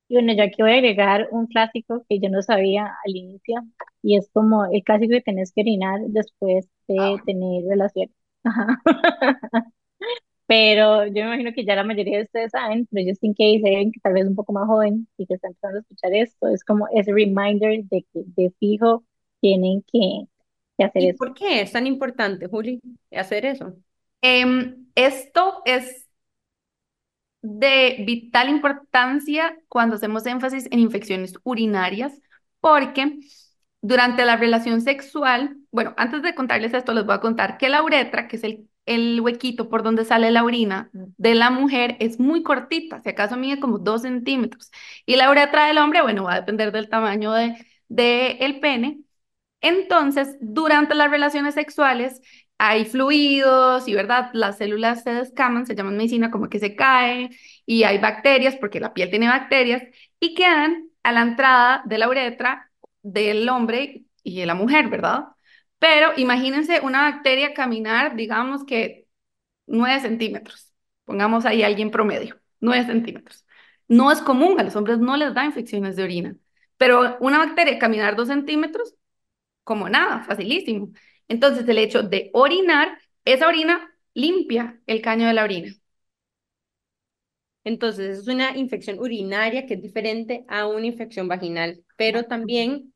Y 0.07 0.15
bueno, 0.15 0.34
yo 0.34 0.43
aquí 0.43 0.61
voy 0.61 0.71
a 0.73 0.75
agregar 0.75 1.27
un 1.31 1.47
clásico 1.47 2.05
que 2.09 2.19
yo 2.19 2.29
no 2.29 2.41
sabía 2.41 2.86
al 3.05 3.15
inicio, 3.15 3.55
y 4.01 4.17
es 4.17 4.29
como 4.34 4.65
el 4.65 4.84
clásico 4.84 5.11
que 5.13 5.21
tenés 5.21 5.51
que 5.53 5.61
orinar 5.61 5.99
después 6.09 6.67
de 6.88 7.21
tener 7.25 7.63
relaciones. 7.69 8.15
Ajá. 8.43 8.81
Pero 10.47 11.05
yo 11.07 11.13
me 11.13 11.21
imagino 11.21 11.53
que 11.53 11.65
ya 11.65 11.75
la 11.75 11.83
mayoría 11.83 12.17
de 12.17 12.23
ustedes 12.25 12.51
saben, 12.51 12.87
pero 12.91 13.09
just 13.09 13.23
in 13.23 13.33
case 13.33 13.61
hay 13.65 13.75
alguien 13.75 13.91
que 13.91 13.99
tal 14.01 14.13
vez 14.13 14.27
un 14.27 14.35
poco 14.35 14.53
más 14.53 14.67
joven 14.67 15.07
y 15.17 15.25
que 15.25 15.35
está 15.35 15.47
empezando 15.47 15.77
a 15.79 15.81
escuchar 15.81 16.13
esto, 16.13 16.47
es 16.49 16.63
como 16.65 16.87
ese 16.93 17.13
reminder 17.13 17.83
de 17.85 18.03
que 18.13 18.23
de 18.35 18.51
fijo 18.59 19.03
tienen 19.41 19.83
que, 19.91 20.25
que 20.77 20.83
hacer 20.83 21.03
¿Y 21.03 21.09
eso. 21.09 21.17
por 21.17 21.33
qué 21.33 21.61
es 21.61 21.71
tan 21.71 21.87
importante, 21.87 22.47
Juli, 22.47 22.81
hacer 23.11 23.45
eso? 23.45 23.75
Em, 24.21 24.87
esto 24.95 25.61
es 25.65 26.07
de 27.41 28.03
vital 28.05 28.49
importancia 28.49 29.57
cuando 29.67 29.95
hacemos 29.95 30.25
énfasis 30.25 30.67
en 30.71 30.79
infecciones 30.79 31.33
urinarias, 31.43 32.13
porque 32.61 33.19
durante 33.84 34.23
la 34.25 34.38
relación 34.38 34.81
sexual, 34.81 35.57
bueno, 35.71 35.93
antes 35.97 36.21
de 36.23 36.34
contarles 36.36 36.73
esto, 36.73 36.93
les 36.93 37.05
voy 37.05 37.15
a 37.15 37.19
contar 37.19 37.57
que 37.57 37.67
la 37.69 37.84
uretra, 37.84 38.29
que 38.29 38.38
es 38.38 38.43
el, 38.43 39.21
huequito 39.21 39.69
por 39.69 39.84
donde 39.84 40.05
sale 40.05 40.31
la 40.31 40.43
orina 40.43 40.89
de 40.93 41.36
la 41.36 41.49
mujer, 41.51 41.97
es 41.99 42.19
muy 42.19 42.43
cortita, 42.43 43.01
si 43.01 43.09
acaso 43.09 43.38
mide 43.38 43.59
como 43.59 43.79
dos 43.79 44.03
centímetros, 44.03 44.71
y 45.05 45.17
la 45.17 45.29
uretra 45.29 45.67
del 45.67 45.77
hombre, 45.79 46.01
bueno, 46.01 46.23
va 46.23 46.36
a 46.36 46.39
depender 46.41 46.71
del 46.71 46.89
tamaño 46.89 47.34
de, 47.34 47.55
de 47.89 48.31
el 48.41 48.59
pene. 48.59 49.01
Entonces, 49.61 50.38
durante 50.41 50.95
las 50.95 51.11
relaciones 51.11 51.53
sexuales, 51.55 52.21
hay 52.57 52.86
fluidos 52.86 53.88
y, 53.88 53.93
¿verdad? 53.95 54.29
Las 54.34 54.57
células 54.57 55.03
se 55.03 55.11
descaman, 55.13 55.65
se 55.65 55.75
llaman 55.75 55.97
medicina, 55.97 56.31
como 56.31 56.49
que 56.49 56.59
se 56.59 56.75
cae, 56.75 57.31
y 57.65 57.84
hay 57.84 57.97
bacterias, 57.99 58.55
porque 58.57 58.79
la 58.79 58.93
piel 58.93 59.09
tiene 59.09 59.27
bacterias, 59.27 59.84
y 60.19 60.36
quedan 60.36 60.89
a 61.03 61.11
la 61.11 61.21
entrada 61.21 61.84
de 61.86 61.97
la 61.97 62.09
uretra 62.09 62.71
del 63.03 63.47
hombre 63.49 64.05
y 64.23 64.39
de 64.39 64.45
la 64.47 64.55
mujer, 64.55 64.89
¿verdad? 64.89 65.25
Pero 65.79 66.11
imagínense 66.17 66.79
una 66.81 67.03
bacteria 67.11 67.53
caminar, 67.53 68.15
digamos 68.15 68.63
que 68.65 69.07
9 69.67 69.99
centímetros. 70.01 70.73
Pongamos 71.05 71.45
ahí 71.45 71.63
alguien 71.63 71.91
promedio, 71.91 72.39
9 72.59 72.85
centímetros. 72.85 73.45
No 73.87 74.11
es 74.11 74.21
común, 74.21 74.59
a 74.59 74.63
los 74.63 74.75
hombres 74.75 74.99
no 74.99 75.17
les 75.17 75.33
da 75.33 75.45
infecciones 75.45 75.95
de 75.95 76.03
orina, 76.03 76.35
pero 76.77 77.17
una 77.19 77.39
bacteria 77.39 77.79
caminar 77.79 78.15
2 78.15 78.29
centímetros, 78.29 78.95
como 79.63 79.89
nada, 79.89 80.23
facilísimo. 80.23 80.91
Entonces, 81.27 81.67
el 81.67 81.77
hecho 81.77 82.03
de 82.03 82.29
orinar, 82.33 82.99
esa 83.25 83.47
orina 83.47 83.93
limpia 84.13 84.81
el 84.87 85.01
caño 85.01 85.27
de 85.27 85.33
la 85.33 85.43
orina. 85.43 85.73
Entonces, 87.63 88.19
es 88.19 88.27
una 88.27 88.57
infección 88.57 88.99
urinaria 88.99 89.65
que 89.65 89.75
es 89.75 89.81
diferente 89.81 90.45
a 90.49 90.67
una 90.67 90.85
infección 90.85 91.27
vaginal, 91.27 91.83
pero 91.97 92.23
también 92.25 92.92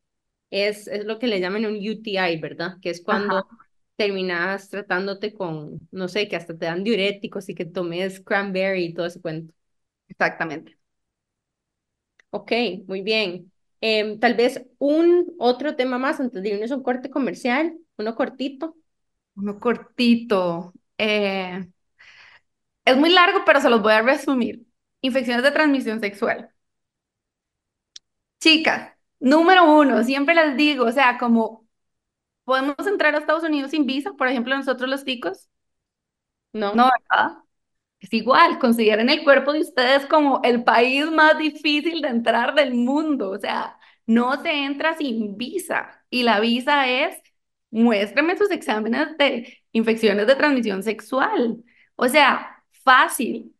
es, 0.49 0.87
es 0.87 1.05
lo 1.05 1.19
que 1.19 1.27
le 1.27 1.39
llaman 1.39 1.65
un 1.65 1.75
UTI, 1.77 2.39
¿verdad? 2.39 2.77
Que 2.81 2.89
es 2.91 3.01
cuando 3.03 3.35
Ajá, 3.35 3.43
terminas 3.95 4.69
tratándote 4.69 5.33
con, 5.33 5.79
no 5.91 6.07
sé, 6.07 6.27
que 6.27 6.35
hasta 6.35 6.57
te 6.57 6.65
dan 6.65 6.83
diuréticos 6.83 7.49
y 7.49 7.55
que 7.55 7.65
tomes 7.65 8.21
cranberry 8.21 8.85
y 8.85 8.93
todo 8.93 9.07
ese 9.07 9.21
cuento. 9.21 9.53
exactamente. 10.09 10.77
Ok, 12.29 12.51
muy 12.87 13.01
bien. 13.01 13.51
Em, 13.81 14.19
tal 14.19 14.33
vez 14.35 14.65
un 14.79 15.33
otro 15.39 15.75
tema 15.75 15.97
más 15.97 16.19
antes 16.19 16.41
de 16.43 16.49
irnos 16.49 16.71
a 16.71 16.75
un 16.77 16.83
corte 16.83 17.09
comercial, 17.09 17.77
uno 17.97 18.15
cortito. 18.15 18.75
Uno 19.37 19.59
cortito. 19.59 20.73
eh, 20.97 21.65
es 22.85 22.97
muy 22.97 23.11
largo, 23.13 23.43
pero 23.45 23.61
se 23.61 23.69
los 23.69 23.81
voy 23.81 23.93
a 23.93 24.01
resumir. 24.01 24.65
Infecciones 25.01 25.43
de 25.43 25.51
transmisión 25.51 25.99
sexual. 25.99 26.49
Chicas, 28.39 28.96
número 29.19 29.65
uno, 29.79 30.03
siempre 30.03 30.35
les 30.35 30.57
digo, 30.57 30.85
o 30.85 30.91
sea, 30.91 31.17
como 31.17 31.67
podemos 32.45 32.75
entrar 32.87 33.15
a 33.15 33.19
Estados 33.19 33.43
Unidos 33.43 33.71
sin 33.71 33.85
visa, 33.85 34.13
por 34.13 34.27
ejemplo, 34.29 34.55
nosotros 34.57 34.89
los 34.89 35.05
ticos, 35.05 35.49
no, 36.53 36.73
No, 36.73 36.89
¿verdad? 37.09 37.37
Es 37.99 38.13
igual, 38.13 38.59
consideren 38.59 39.09
el 39.09 39.23
cuerpo 39.23 39.53
de 39.53 39.61
ustedes 39.61 40.05
como 40.07 40.41
el 40.43 40.63
país 40.63 41.09
más 41.11 41.37
difícil 41.37 42.01
de 42.01 42.09
entrar 42.09 42.55
del 42.55 42.75
mundo. 42.75 43.31
O 43.31 43.39
sea, 43.39 43.77
no 44.05 44.41
se 44.41 44.51
entra 44.65 44.95
sin 44.97 45.37
visa. 45.37 46.05
Y 46.09 46.23
la 46.23 46.39
visa 46.39 46.87
es, 46.89 47.17
muéstrame 47.71 48.37
sus 48.37 48.51
exámenes 48.51 49.17
de 49.17 49.59
infecciones 49.71 50.27
de 50.27 50.35
transmisión 50.35 50.83
sexual. 50.83 51.63
O 51.95 52.07
sea, 52.07 52.63
fácil. 52.83 53.55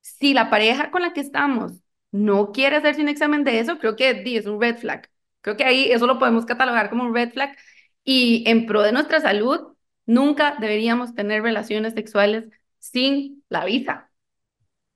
Si 0.00 0.34
la 0.34 0.50
pareja 0.50 0.90
con 0.90 1.02
la 1.02 1.12
que 1.14 1.20
estamos 1.20 1.72
no 2.12 2.52
quiere 2.52 2.76
hacerse 2.76 3.00
un 3.02 3.08
examen 3.08 3.44
de 3.44 3.60
eso, 3.60 3.78
creo 3.78 3.96
que 3.96 4.22
es 4.36 4.46
un 4.46 4.60
red 4.60 4.76
flag. 4.78 5.08
Creo 5.42 5.56
que 5.56 5.64
ahí 5.64 5.90
eso 5.92 6.06
lo 6.06 6.18
podemos 6.18 6.44
catalogar 6.46 6.90
como 6.90 7.04
un 7.04 7.14
red 7.14 7.32
flag. 7.32 7.56
Y 8.04 8.44
en 8.48 8.66
pro 8.66 8.82
de 8.82 8.92
nuestra 8.92 9.20
salud, 9.20 9.76
nunca 10.06 10.56
deberíamos 10.60 11.14
tener 11.14 11.42
relaciones 11.42 11.94
sexuales 11.94 12.48
sin 12.78 13.44
la 13.48 13.64
visa. 13.64 14.10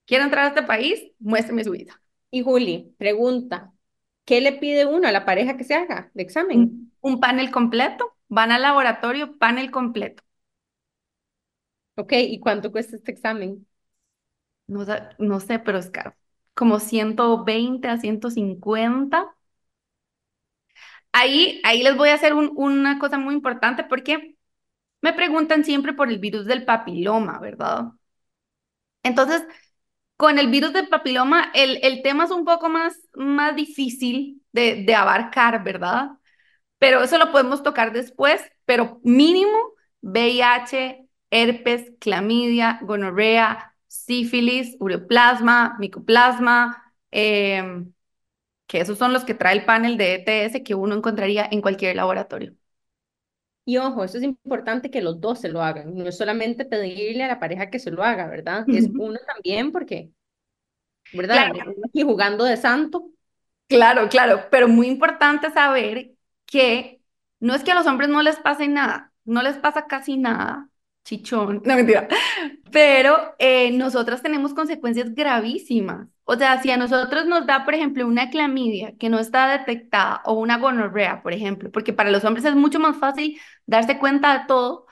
¿Quiere 0.07 0.25
entrar 0.25 0.45
a 0.47 0.49
este 0.49 0.63
país? 0.63 1.03
Muéstreme 1.19 1.65
su 1.65 1.73
visa. 1.73 2.01
Y 2.31 2.43
Juli, 2.43 2.95
pregunta, 2.99 3.73
¿qué 4.25 4.41
le 4.41 4.53
pide 4.53 4.87
uno 4.87 5.09
a 5.09 5.13
la 5.13 5.25
pareja 5.25 5.57
que 5.57 5.65
se 5.65 5.75
haga 5.75 6.11
de 6.15 6.23
examen? 6.23 6.59
Un, 6.61 6.93
un 7.15 7.21
panel 7.21 7.51
completo. 7.51 8.17
Van 8.29 8.53
al 8.53 8.63
laboratorio, 8.63 9.39
panel 9.39 9.71
completo. 9.71 10.23
Ok, 11.97 12.13
¿y 12.17 12.39
cuánto 12.41 12.71
cuesta 12.73 12.97
este 12.97 13.11
examen? 13.13 13.67
No, 14.67 14.85
sé- 14.85 15.03
no 15.19 15.41
sé, 15.41 15.59
pero 15.59 15.79
es 15.79 15.91
caro. 15.91 16.15
Como 16.55 16.81
120 16.81 17.89
a 17.89 17.99
150. 17.99 19.35
Ahí, 21.13 21.61
ahí 21.65 21.83
les 21.83 21.97
voy 21.97 22.09
a 22.11 22.15
hacer 22.15 22.35
un- 22.35 22.53
una 22.57 22.99
cosa 22.99 23.19
muy 23.19 23.35
importante 23.35 23.85
porque 23.85 24.37
me 25.03 25.13
preguntan 25.15 25.65
siempre 25.65 25.93
por 25.95 26.11
el 26.11 26.19
virus 26.19 26.47
del 26.47 26.65
papiloma, 26.65 27.41
¿verdad? 27.41 27.87
Entonces, 29.03 29.43
con 30.17 30.39
el 30.39 30.51
virus 30.51 30.73
del 30.73 30.89
papiloma, 30.89 31.51
el, 31.55 31.81
el 31.85 32.03
tema 32.03 32.25
es 32.27 32.31
un 32.31 32.45
poco 32.45 32.69
más, 32.69 32.95
más 33.15 33.57
difícil 33.57 34.43
de, 34.53 34.85
de 34.87 34.95
abarcar, 34.95 35.65
¿verdad? 35.65 36.11
Pero 36.79 37.03
eso 37.03 37.19
lo 37.19 37.33
podemos 37.33 37.63
tocar 37.65 37.93
después, 37.93 38.43
pero 38.67 39.01
mínimo 39.05 39.57
VIH, 40.03 41.07
herpes, 41.31 41.93
clamidia, 42.01 42.81
gonorrea, 42.83 43.74
sífilis, 43.97 44.77
ureoplasma, 44.81 45.77
micoplasma, 45.79 46.95
em, 47.11 47.93
que 48.67 48.81
esos 48.81 48.99
son 48.99 49.13
los 49.13 49.25
que 49.25 49.35
trae 49.35 49.55
el 49.57 49.65
panel 49.67 49.97
de 49.99 50.15
ETS 50.17 50.63
que 50.65 50.75
uno 50.75 50.95
encontraría 50.97 51.49
en 51.51 51.63
cualquier 51.63 51.97
laboratorio. 51.97 52.55
Y 53.67 53.79
ojo, 53.79 54.05
eso 54.05 54.19
es 54.19 54.25
importante 54.25 54.91
que 54.91 55.01
los 55.01 55.21
dos 55.21 55.41
se 55.41 55.49
lo 55.49 55.63
hagan, 55.63 55.95
no 55.95 56.07
es 56.07 56.19
solamente 56.19 56.67
pedirle 56.67 57.25
a 57.25 57.29
la 57.29 57.41
pareja 57.41 57.71
que 57.71 57.79
se 57.79 57.91
lo 57.91 58.03
haga, 58.03 58.27
¿verdad? 58.27 58.67
Es 58.69 58.91
uno 58.95 59.19
también 59.27 59.73
porque, 59.73 60.11
¿verdad? 61.13 61.51
Claro, 61.55 61.75
aquí 61.87 62.03
jugando 62.03 62.45
de 62.45 62.59
santo. 62.59 63.09
Claro, 63.69 64.09
claro, 64.11 64.49
pero 64.51 64.69
muy 64.69 64.87
importante 64.87 65.51
saber 65.51 66.13
que 66.45 67.01
no 67.41 67.55
es 67.55 67.65
que 67.65 67.73
a 67.73 67.75
los 67.75 67.87
hombres 67.87 68.11
no 68.11 68.23
les 68.23 68.37
pase 68.37 68.69
nada, 68.69 69.13
no 69.25 69.43
les 69.43 69.57
pasa 69.57 69.87
casi 69.87 70.19
nada, 70.19 70.69
chichón, 71.05 71.63
no 71.67 71.77
mentira, 71.77 72.09
pero 72.73 73.35
eh, 73.39 73.71
nosotras 73.73 74.23
tenemos 74.23 74.55
consecuencias 74.55 75.15
gravísimas. 75.15 76.09
O 76.25 76.37
sea, 76.37 76.61
si 76.63 76.71
a 76.71 76.79
nosotros 76.79 77.27
nos 77.27 77.47
da, 77.47 77.65
por 77.65 77.75
ejemplo, 77.75 78.07
una 78.07 78.31
clamidia 78.31 78.95
que 78.99 79.11
no 79.11 79.19
está 79.19 79.59
detectada 79.59 80.23
o 80.25 80.33
una 80.35 80.57
gonorrea, 80.59 81.23
por 81.23 81.35
ejemplo, 81.35 81.71
porque 81.71 81.93
para 81.93 82.11
los 82.11 82.25
hombres 82.25 82.47
es 82.47 82.55
mucho 82.55 82.81
más 82.81 82.97
fácil 82.97 83.39
darse 83.67 83.99
cuenta 83.99 84.39
de 84.39 84.47
todo 84.47 84.87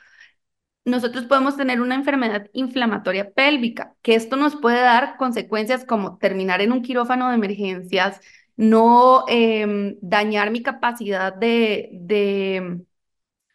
nosotros 0.85 1.25
podemos 1.27 1.57
tener 1.57 1.81
una 1.81 1.95
enfermedad 1.95 2.49
inflamatoria 2.53 3.31
pélvica, 3.33 3.95
que 4.03 4.15
esto 4.15 4.37
nos 4.37 4.57
puede 4.57 4.81
dar 4.81 5.17
consecuencias 5.17 5.85
como 5.85 6.19
terminar 6.19 6.61
en 6.61 6.73
un 6.73 6.83
quirófano 6.83 7.29
de 7.29 7.37
emergencias, 7.37 8.21
no 8.57 9.25
em, 9.29 9.97
dañar 10.01 10.51
mi 10.51 10.63
capacidad 10.63 11.33
de, 11.35 11.89
de, 11.93 12.83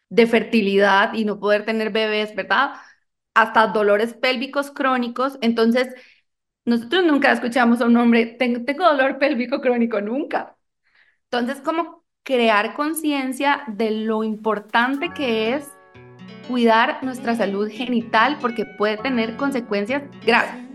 de 0.09 0.27
fertilidad 0.27 1.13
y 1.13 1.25
no 1.25 1.39
poder 1.39 1.65
tener 1.65 1.91
bebés, 1.91 2.35
¿verdad? 2.35 2.73
Hasta 3.33 3.67
dolores 3.67 4.13
pélvicos 4.13 4.71
crónicos. 4.71 5.37
Entonces, 5.41 5.93
nosotros 6.65 7.05
nunca 7.05 7.31
escuchamos 7.31 7.81
a 7.81 7.85
un 7.85 7.97
hombre, 7.97 8.25
tengo, 8.25 8.65
tengo 8.65 8.85
dolor 8.85 9.19
pélvico 9.19 9.61
crónico, 9.61 10.01
nunca. 10.01 10.57
Entonces, 11.31 11.61
como 11.61 12.05
crear 12.23 12.73
conciencia 12.73 13.63
de 13.67 13.91
lo 13.91 14.23
importante 14.23 15.13
que 15.13 15.53
es 15.53 15.69
cuidar 16.47 17.03
nuestra 17.03 17.35
salud 17.35 17.69
genital 17.71 18.37
porque 18.41 18.65
puede 18.65 18.97
tener 18.97 19.35
consecuencias 19.37 20.03
graves. 20.25 20.67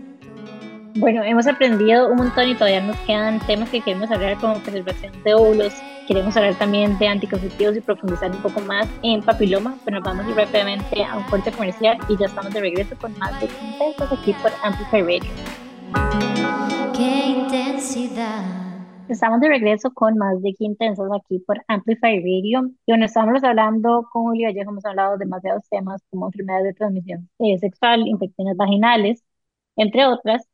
Bueno, 0.95 1.23
hemos 1.23 1.47
aprendido 1.47 2.07
un 2.07 2.17
montón 2.17 2.49
y 2.49 2.55
todavía 2.55 2.81
nos 2.81 2.97
quedan 3.01 3.39
temas 3.47 3.69
que 3.69 3.81
queremos 3.81 4.11
hablar 4.11 4.37
como 4.37 4.59
preservación 4.59 5.11
de 5.23 5.33
óvulos. 5.33 5.73
Queremos 6.07 6.35
hablar 6.35 6.55
también 6.55 6.97
de 6.99 7.07
anticonceptivos 7.07 7.77
y 7.77 7.81
profundizar 7.81 8.29
un 8.29 8.41
poco 8.41 8.59
más 8.59 8.89
en 9.03 9.21
papiloma, 9.21 9.77
pero 9.85 9.99
nos 9.99 10.05
vamos 10.05 10.25
a 10.25 10.29
ir 10.29 10.35
rápidamente 10.35 11.01
a 11.01 11.15
un 11.15 11.23
corte 11.23 11.49
comercial 11.49 11.97
y 12.09 12.17
ya 12.17 12.25
estamos 12.25 12.53
de 12.53 12.59
regreso 12.59 12.97
con 12.97 13.17
más 13.19 13.39
de 13.39 13.47
Quintesas 13.47 14.11
aquí 14.11 14.33
por 14.41 14.51
Amplify 14.63 15.01
Radio. 15.01 15.31
Qué 16.93 17.27
intensidad. 17.39 18.43
Estamos 19.07 19.39
de 19.39 19.47
regreso 19.47 19.93
con 19.93 20.17
más 20.17 20.41
de 20.41 20.53
Quintensas 20.53 21.09
aquí 21.15 21.39
por 21.39 21.63
Amplify 21.69 22.19
Radio. 22.19 22.69
Y 22.85 22.91
bueno, 22.91 23.05
estamos 23.05 23.41
hablando 23.41 24.05
con 24.11 24.23
Julio 24.23 24.47
Vallejo, 24.47 24.71
hemos 24.71 24.85
hablado 24.85 25.13
de 25.13 25.19
demasiados 25.19 25.63
temas 25.69 26.01
como 26.09 26.25
enfermedades 26.27 26.65
de 26.65 26.73
transmisión 26.73 27.29
eh, 27.39 27.57
sexual, 27.59 28.05
infecciones 28.07 28.57
vaginales, 28.57 29.23
entre 29.77 30.05
otras. 30.05 30.45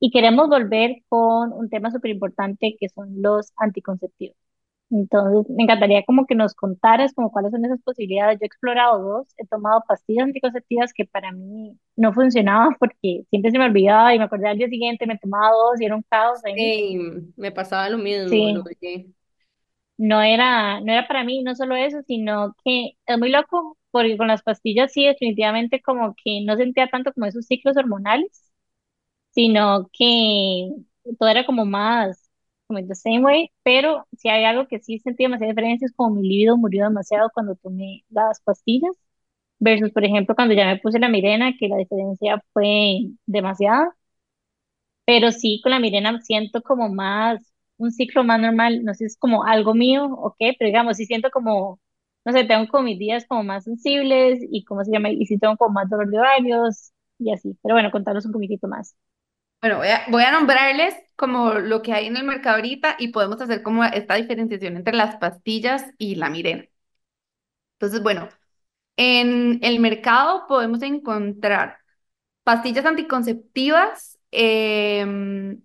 Y 0.00 0.10
queremos 0.10 0.48
volver 0.48 1.02
con 1.10 1.52
un 1.52 1.68
tema 1.68 1.90
súper 1.90 2.12
importante 2.12 2.76
que 2.80 2.88
son 2.88 3.20
los 3.20 3.52
anticonceptivos. 3.56 4.45
Entonces, 4.90 5.50
me 5.56 5.64
encantaría 5.64 6.04
como 6.04 6.26
que 6.26 6.34
nos 6.36 6.54
contaras 6.54 7.12
como 7.14 7.32
cuáles 7.32 7.50
son 7.52 7.64
esas 7.64 7.82
posibilidades. 7.82 8.38
Yo 8.38 8.44
he 8.44 8.46
explorado 8.46 9.02
dos, 9.02 9.26
he 9.36 9.46
tomado 9.46 9.82
pastillas 9.88 10.24
anticonceptivas 10.26 10.92
que 10.92 11.04
para 11.06 11.32
mí 11.32 11.76
no 11.96 12.12
funcionaban 12.12 12.76
porque 12.78 13.24
siempre 13.30 13.50
se 13.50 13.58
me 13.58 13.64
olvidaba 13.66 14.14
y 14.14 14.18
me 14.18 14.24
acordaba 14.24 14.52
al 14.52 14.58
día 14.58 14.68
siguiente, 14.68 15.06
me 15.06 15.18
tomaba 15.18 15.50
dos 15.50 15.80
y 15.80 15.86
era 15.86 15.96
un 15.96 16.02
caos 16.08 16.44
ahí. 16.44 16.74
Ey, 16.74 16.96
me 17.36 17.52
pasaba 17.52 17.88
lo 17.90 17.98
mismo, 17.98 18.50
lo 18.50 18.62
Sí, 18.64 18.74
no 19.98 20.20
era, 20.22 20.80
no 20.80 20.92
era 20.92 21.06
para 21.08 21.24
mí, 21.24 21.42
no 21.42 21.54
solo 21.54 21.74
eso, 21.76 22.02
sino 22.06 22.54
que 22.64 22.92
es 23.06 23.18
muy 23.18 23.30
loco 23.30 23.78
porque 23.90 24.16
con 24.18 24.28
las 24.28 24.42
pastillas 24.42 24.92
sí, 24.92 25.06
definitivamente 25.06 25.80
como 25.82 26.14
que 26.22 26.42
no 26.44 26.56
sentía 26.56 26.88
tanto 26.88 27.12
como 27.12 27.26
esos 27.26 27.46
ciclos 27.46 27.76
hormonales 27.76 28.42
sino 29.30 29.88
que 29.92 30.70
todo 31.18 31.28
era 31.28 31.46
como 31.46 31.64
más, 31.66 32.25
como 32.66 32.80
the 32.86 32.94
same 32.94 33.20
way, 33.24 33.50
pero 33.62 34.06
si 34.18 34.28
hay 34.28 34.44
algo 34.44 34.66
que 34.68 34.80
sí 34.80 34.98
sentí 34.98 35.24
demasiada 35.24 35.52
diferencia 35.52 35.86
es 35.86 35.92
como 35.94 36.16
mi 36.16 36.28
libido 36.28 36.56
murió 36.56 36.84
demasiado 36.84 37.30
cuando 37.34 37.54
tomé 37.56 38.04
las 38.10 38.40
pastillas, 38.40 38.92
versus, 39.60 39.92
por 39.92 40.04
ejemplo, 40.04 40.34
cuando 40.36 40.54
ya 40.54 40.66
me 40.66 40.78
puse 40.80 40.98
la 41.00 41.08
Mirena, 41.10 41.54
que 41.58 41.68
la 41.68 41.76
diferencia 41.78 42.42
fue 42.54 43.00
demasiada, 43.26 43.96
pero 45.04 45.30
sí 45.32 45.60
con 45.62 45.70
la 45.72 45.80
Mirena 45.80 46.20
siento 46.22 46.62
como 46.62 46.88
más, 46.88 47.52
un 47.78 47.92
ciclo 47.92 48.24
más 48.24 48.40
normal, 48.40 48.82
no 48.84 48.92
sé 48.94 48.98
si 49.00 49.04
es 49.06 49.18
como 49.18 49.44
algo 49.44 49.74
mío 49.74 50.06
o 50.06 50.34
qué, 50.38 50.54
pero 50.58 50.68
digamos, 50.68 50.96
sí 50.96 51.06
siento 51.06 51.30
como, 51.30 51.80
no 52.24 52.32
sé, 52.32 52.44
tengo 52.44 52.66
como 52.68 52.84
mis 52.84 52.98
días 52.98 53.26
como 53.28 53.44
más 53.44 53.64
sensibles 53.64 54.40
y 54.50 54.64
como 54.64 54.84
se 54.84 54.92
llama, 54.92 55.10
y 55.10 55.26
sí 55.26 55.38
tengo 55.38 55.56
como 55.56 55.74
más 55.74 55.88
dolor 55.90 56.10
de 56.10 56.18
ovarios 56.18 56.92
y 57.18 57.32
así, 57.32 57.56
pero 57.62 57.74
bueno, 57.74 57.90
contaros 57.90 58.26
un 58.26 58.32
poquitito 58.32 58.68
más. 58.68 58.96
Bueno, 59.60 59.78
voy 59.78 59.88
a, 59.88 60.04
voy 60.10 60.22
a 60.22 60.30
nombrarles 60.32 60.94
como 61.16 61.54
lo 61.54 61.82
que 61.82 61.92
hay 61.92 62.06
en 62.06 62.16
el 62.16 62.24
mercado 62.24 62.56
ahorita 62.56 62.96
y 62.98 63.08
podemos 63.08 63.40
hacer 63.40 63.62
como 63.62 63.84
esta 63.84 64.14
diferenciación 64.14 64.76
entre 64.76 64.94
las 64.94 65.16
pastillas 65.16 65.84
y 65.98 66.14
la 66.16 66.30
Mirena. 66.30 66.64
Entonces, 67.74 68.02
bueno, 68.02 68.28
en 68.96 69.60
el 69.62 69.80
mercado 69.80 70.46
podemos 70.48 70.82
encontrar 70.82 71.78
pastillas 72.44 72.86
anticonceptivas 72.86 74.18
em, 74.32 75.62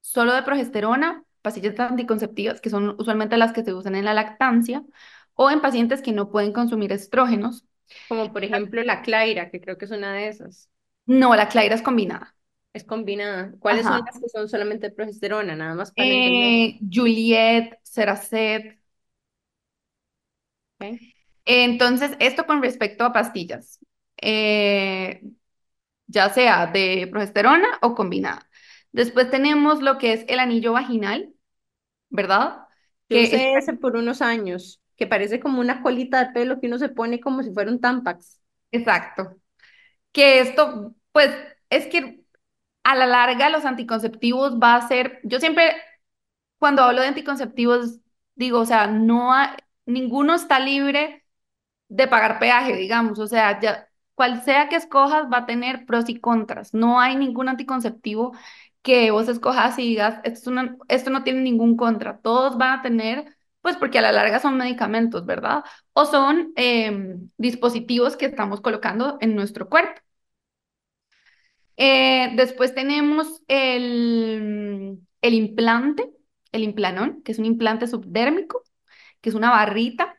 solo 0.00 0.34
de 0.34 0.42
progesterona, 0.44 1.24
pastillas 1.42 1.78
anticonceptivas 1.80 2.60
que 2.60 2.70
son 2.70 2.96
usualmente 3.00 3.36
las 3.38 3.52
que 3.52 3.64
se 3.64 3.74
usan 3.74 3.96
en 3.96 4.04
la 4.06 4.14
lactancia 4.14 4.84
o 5.34 5.50
en 5.50 5.60
pacientes 5.62 6.02
que 6.02 6.12
no 6.12 6.30
pueden 6.30 6.52
consumir 6.52 6.92
estrógenos. 6.92 7.66
Como 8.08 8.32
por 8.32 8.44
ejemplo 8.44 8.82
la 8.84 9.02
Claira, 9.02 9.50
que 9.50 9.60
creo 9.60 9.78
que 9.78 9.86
es 9.86 9.92
una 9.92 10.14
de 10.14 10.28
esas. 10.28 10.70
No, 11.06 11.34
la 11.36 11.48
Claira 11.48 11.74
es 11.76 11.82
combinada. 11.82 12.34
Es 12.72 12.84
combinada. 12.84 13.52
¿Cuáles 13.58 13.86
son 13.86 14.00
las 14.04 14.18
que 14.20 14.28
son 14.28 14.48
solamente 14.48 14.90
progesterona? 14.90 15.56
Nada 15.56 15.74
más 15.74 15.92
para 15.92 16.08
entender. 16.08 16.54
Eh, 16.54 16.78
Juliet, 16.90 17.78
Ceracet. 17.84 18.78
¿ok? 20.78 21.00
Entonces, 21.44 22.12
esto 22.20 22.46
con 22.46 22.62
respecto 22.62 23.04
a 23.04 23.12
pastillas, 23.12 23.80
eh, 24.20 25.22
ya 26.06 26.30
sea 26.30 26.66
de 26.66 27.08
progesterona 27.10 27.78
o 27.82 27.94
combinada. 27.94 28.48
Después 28.92 29.30
tenemos 29.30 29.82
lo 29.82 29.98
que 29.98 30.12
es 30.12 30.24
el 30.28 30.38
anillo 30.38 30.72
vaginal, 30.72 31.32
¿verdad? 32.10 32.66
Yo 33.08 33.16
que 33.16 33.24
usé 33.24 33.54
ese 33.54 33.74
por 33.74 33.96
unos 33.96 34.22
años, 34.22 34.80
que 34.96 35.06
parece 35.06 35.40
como 35.40 35.60
una 35.60 35.82
colita 35.82 36.24
de 36.24 36.32
pelo 36.32 36.60
que 36.60 36.66
uno 36.68 36.78
se 36.78 36.88
pone 36.88 37.20
como 37.20 37.42
si 37.42 37.52
fuera 37.52 37.70
un 37.70 37.80
Tampax. 37.80 38.40
exacto, 38.72 39.36
que 40.12 40.40
esto, 40.40 40.94
pues, 41.12 41.30
es 41.70 41.86
que 41.88 42.19
a 42.92 42.96
la 42.96 43.06
larga 43.06 43.50
los 43.50 43.64
anticonceptivos 43.64 44.58
va 44.60 44.76
a 44.76 44.88
ser, 44.88 45.20
yo 45.24 45.40
siempre 45.40 45.74
cuando 46.58 46.82
hablo 46.82 47.02
de 47.02 47.08
anticonceptivos 47.08 48.00
digo, 48.34 48.60
o 48.60 48.66
sea, 48.66 48.86
no 48.86 49.32
ninguno 49.86 50.34
está 50.34 50.60
libre 50.60 51.24
de 51.88 52.08
pagar 52.08 52.38
peaje, 52.38 52.76
digamos, 52.76 53.18
o 53.18 53.26
sea, 53.26 53.60
ya 53.60 53.88
cual 54.14 54.42
sea 54.42 54.68
que 54.68 54.76
escojas 54.76 55.26
va 55.32 55.38
a 55.38 55.46
tener 55.46 55.86
pros 55.86 56.08
y 56.08 56.20
contras. 56.20 56.74
No 56.74 57.00
hay 57.00 57.16
ningún 57.16 57.48
anticonceptivo 57.48 58.32
que 58.82 59.10
vos 59.10 59.28
escojas 59.28 59.78
y 59.78 59.82
digas, 59.82 60.20
esto, 60.24 60.52
esto 60.88 61.10
no 61.10 61.24
tiene 61.24 61.40
ningún 61.42 61.76
contra. 61.76 62.18
Todos 62.20 62.58
van 62.58 62.78
a 62.80 62.82
tener, 62.82 63.36
pues 63.62 63.76
porque 63.76 63.98
a 63.98 64.02
la 64.02 64.12
larga 64.12 64.38
son 64.40 64.56
medicamentos, 64.58 65.26
¿verdad? 65.26 65.64
O 65.92 66.06
son 66.06 66.52
em, 66.56 67.30
dispositivos 67.38 68.16
que 68.16 68.26
estamos 68.26 68.60
colocando 68.60 69.18
en 69.20 69.34
nuestro 69.36 69.68
cuerpo. 69.68 70.00
Eh, 71.82 72.32
después 72.36 72.74
tenemos 72.74 73.42
el, 73.48 75.00
implante, 75.22 76.10
el 76.52 76.62
implanón, 76.62 77.22
que 77.22 77.32
es 77.32 77.38
un 77.38 77.46
implante 77.46 77.86
subdérmico, 77.86 78.62
que 79.22 79.30
es 79.30 79.34
una 79.34 79.50
barrita 79.50 80.18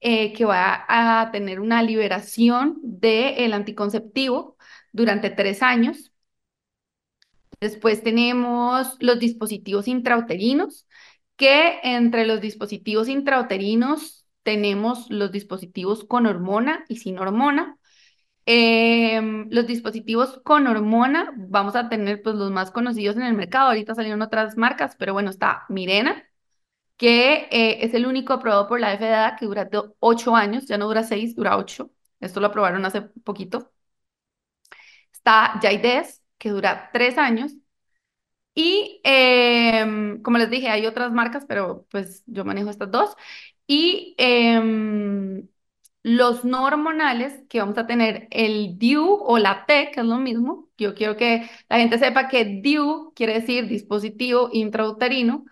eh, 0.00 0.34
que 0.34 0.44
va 0.44 0.84
a 0.86 1.30
tener 1.32 1.60
una 1.60 1.82
liberación 1.82 2.78
del 2.82 3.54
anticonceptivo 3.54 4.58
durante 4.92 5.30
tres 5.30 5.62
años. 5.62 6.12
Después 7.58 8.02
tenemos 8.02 8.96
los 9.00 9.18
dispositivos 9.18 9.88
intrauterinos, 9.88 10.86
que 11.36 11.80
entre 11.84 12.26
los 12.26 12.42
dispositivos 12.42 13.08
intrauterinos 13.08 14.26
tenemos 14.42 15.08
los 15.08 15.32
dispositivos 15.32 16.04
con 16.04 16.26
hormona 16.26 16.84
y 16.88 16.96
sin 16.98 17.18
hormona. 17.18 17.78
Em, 18.50 19.46
los 19.50 19.66
dispositivos 19.66 20.40
con 20.44 20.66
hormona, 20.66 21.32
vamos 21.36 21.76
a 21.76 21.88
tener 21.90 22.22
pues 22.22 22.34
los 22.36 22.50
más 22.50 22.70
conocidos 22.70 23.16
en 23.16 23.22
el 23.24 23.34
mercado. 23.34 23.68
Ahorita 23.68 23.94
salieron 23.94 24.22
otras 24.22 24.56
marcas, 24.56 24.96
pero 24.98 25.12
bueno, 25.12 25.28
está 25.30 25.66
Mirena, 25.68 26.24
que 26.96 27.48
eh, 27.52 27.84
es 27.84 27.94
el 27.94 28.06
único 28.06 28.32
aprobado 28.34 28.68
por 28.68 28.80
la 28.80 28.94
FDA 28.94 29.36
que 29.36 29.46
dura 29.46 29.68
ocho 30.00 30.36
años, 30.36 30.66
ya 30.66 30.78
no 30.78 30.86
dura 30.86 31.04
seis, 31.04 31.36
dura 31.36 31.58
ocho. 31.58 31.90
Esto 32.20 32.40
lo 32.40 32.48
aprobaron 32.48 32.84
hace 32.86 33.02
poquito. 33.02 33.72
Está 35.12 35.58
Jaides, 35.62 36.22
que 36.38 36.50
dura 36.50 36.90
tres 36.92 37.18
años. 37.18 37.52
Y 38.54 39.00
em, 39.04 40.20
como 40.22 40.38
les 40.38 40.50
dije, 40.50 40.68
hay 40.68 40.86
otras 40.86 41.12
marcas, 41.12 41.44
pero 41.46 41.86
pues 41.90 42.24
yo 42.26 42.44
manejo 42.44 42.70
estas 42.70 42.90
dos. 42.90 43.14
Y 43.66 44.14
em, 44.18 45.48
los 46.08 46.44
no 46.44 46.64
hormonales, 46.64 47.42
que 47.48 47.60
vamos 47.60 47.78
a 47.78 47.86
tener 47.86 48.28
el 48.30 48.78
DIU 48.78 49.04
o 49.20 49.38
la 49.38 49.66
T, 49.66 49.90
que 49.92 50.00
es 50.00 50.06
lo 50.06 50.18
mismo. 50.18 50.68
Yo 50.78 50.94
quiero 50.94 51.16
que 51.16 51.50
la 51.68 51.78
gente 51.78 51.98
sepa 51.98 52.28
que 52.28 52.44
DIU 52.44 53.12
quiere 53.14 53.34
decir 53.34 53.68
dispositivo 53.68 54.48
intrauterino 54.52 55.44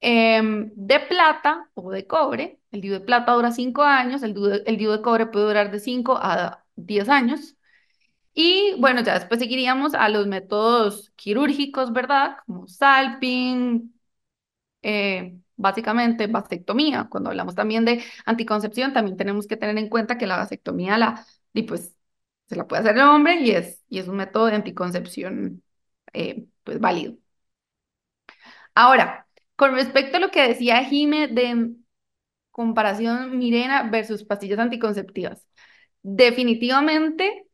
em, 0.00 0.72
de 0.76 1.00
plata 1.00 1.70
o 1.74 1.90
de 1.90 2.06
cobre. 2.06 2.60
El 2.72 2.80
DIU 2.82 2.94
de 2.94 3.00
plata 3.00 3.32
dura 3.32 3.52
5 3.52 3.82
años, 3.82 4.22
el 4.22 4.34
DIU 4.34 4.44
de, 4.46 4.62
el 4.66 4.76
DIU 4.78 4.92
de 4.92 5.02
cobre 5.02 5.26
puede 5.26 5.46
durar 5.46 5.70
de 5.70 5.80
5 5.80 6.16
a 6.18 6.64
10 6.76 7.08
años. 7.08 7.56
Y 8.34 8.74
bueno, 8.78 9.02
ya 9.02 9.14
después 9.14 9.40
seguiríamos 9.40 9.94
a 9.94 10.08
los 10.10 10.26
métodos 10.26 11.10
quirúrgicos, 11.16 11.92
¿verdad? 11.92 12.36
Como 12.46 12.66
salping, 12.68 13.94
eh, 14.82 15.38
básicamente 15.56 16.26
vasectomía. 16.26 17.08
Cuando 17.10 17.30
hablamos 17.30 17.54
también 17.54 17.84
de 17.84 18.04
anticoncepción, 18.24 18.92
también 18.92 19.16
tenemos 19.16 19.46
que 19.46 19.56
tener 19.56 19.76
en 19.78 19.88
cuenta 19.88 20.18
que 20.18 20.26
la 20.26 20.36
vasectomía 20.38 20.98
la, 20.98 21.26
y 21.52 21.62
pues, 21.64 21.96
se 22.48 22.56
la 22.56 22.66
puede 22.66 22.82
hacer 22.82 22.96
el 22.96 23.02
hombre 23.02 23.40
y 23.40 23.50
es, 23.52 23.82
y 23.88 23.98
es 23.98 24.08
un 24.08 24.16
método 24.16 24.46
de 24.46 24.56
anticoncepción 24.56 25.62
eh, 26.12 26.46
pues 26.64 26.80
válido. 26.80 27.16
Ahora, 28.74 29.26
con 29.56 29.74
respecto 29.74 30.16
a 30.18 30.20
lo 30.20 30.30
que 30.30 30.46
decía 30.48 30.84
Jime 30.84 31.28
de 31.28 31.74
comparación 32.50 33.38
Mirena 33.38 33.84
versus 33.90 34.24
pastillas 34.24 34.58
anticonceptivas, 34.58 35.46
definitivamente 36.02 37.46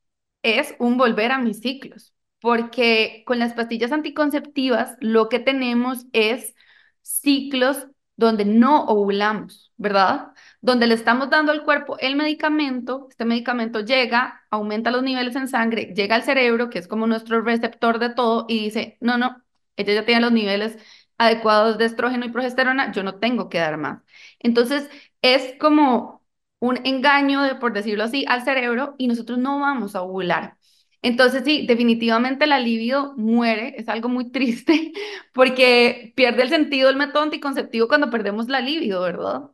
es 0.42 0.74
un 0.78 0.96
volver 0.98 1.32
a 1.32 1.38
mis 1.38 1.60
ciclos, 1.60 2.14
porque 2.40 3.22
con 3.26 3.38
las 3.38 3.54
pastillas 3.54 3.92
anticonceptivas 3.92 4.96
lo 5.00 5.28
que 5.28 5.38
tenemos 5.38 6.06
es 6.12 6.54
ciclos 7.02 7.86
donde 8.16 8.44
no 8.44 8.84
ovulamos, 8.84 9.72
¿verdad? 9.76 10.32
Donde 10.60 10.86
le 10.86 10.94
estamos 10.94 11.30
dando 11.30 11.52
al 11.52 11.64
cuerpo 11.64 11.96
el 11.98 12.16
medicamento, 12.16 13.06
este 13.10 13.24
medicamento 13.24 13.80
llega, 13.80 14.42
aumenta 14.50 14.90
los 14.90 15.02
niveles 15.02 15.34
en 15.36 15.48
sangre, 15.48 15.92
llega 15.94 16.16
al 16.16 16.22
cerebro, 16.22 16.70
que 16.70 16.78
es 16.78 16.88
como 16.88 17.06
nuestro 17.06 17.40
receptor 17.42 17.98
de 17.98 18.10
todo, 18.10 18.46
y 18.48 18.64
dice, 18.64 18.98
no, 19.00 19.18
no, 19.18 19.42
ella 19.76 19.94
ya 19.94 20.04
tiene 20.04 20.20
los 20.20 20.32
niveles 20.32 20.78
adecuados 21.18 21.78
de 21.78 21.86
estrógeno 21.86 22.26
y 22.26 22.30
progesterona, 22.30 22.92
yo 22.92 23.02
no 23.02 23.16
tengo 23.18 23.48
que 23.48 23.58
dar 23.58 23.76
más. 23.78 24.02
Entonces, 24.38 24.88
es 25.22 25.54
como 25.58 26.24
un 26.58 26.78
engaño, 26.84 27.42
de, 27.42 27.54
por 27.56 27.72
decirlo 27.72 28.04
así, 28.04 28.24
al 28.28 28.42
cerebro 28.44 28.94
y 28.98 29.08
nosotros 29.08 29.38
no 29.38 29.58
vamos 29.60 29.94
a 29.96 30.02
ovular. 30.02 30.56
Entonces, 31.02 31.42
sí, 31.44 31.66
definitivamente 31.66 32.46
la 32.46 32.60
libido 32.60 33.14
muere, 33.16 33.74
es 33.78 33.88
algo 33.88 34.08
muy 34.08 34.30
triste 34.32 34.92
porque 35.34 36.12
pierde 36.16 36.42
el 36.42 36.48
sentido 36.50 36.88
el 36.90 36.96
método 36.96 37.24
anticonceptivo 37.24 37.88
cuando 37.88 38.10
perdemos 38.10 38.48
la 38.48 38.60
libido, 38.60 39.02
¿verdad? 39.02 39.50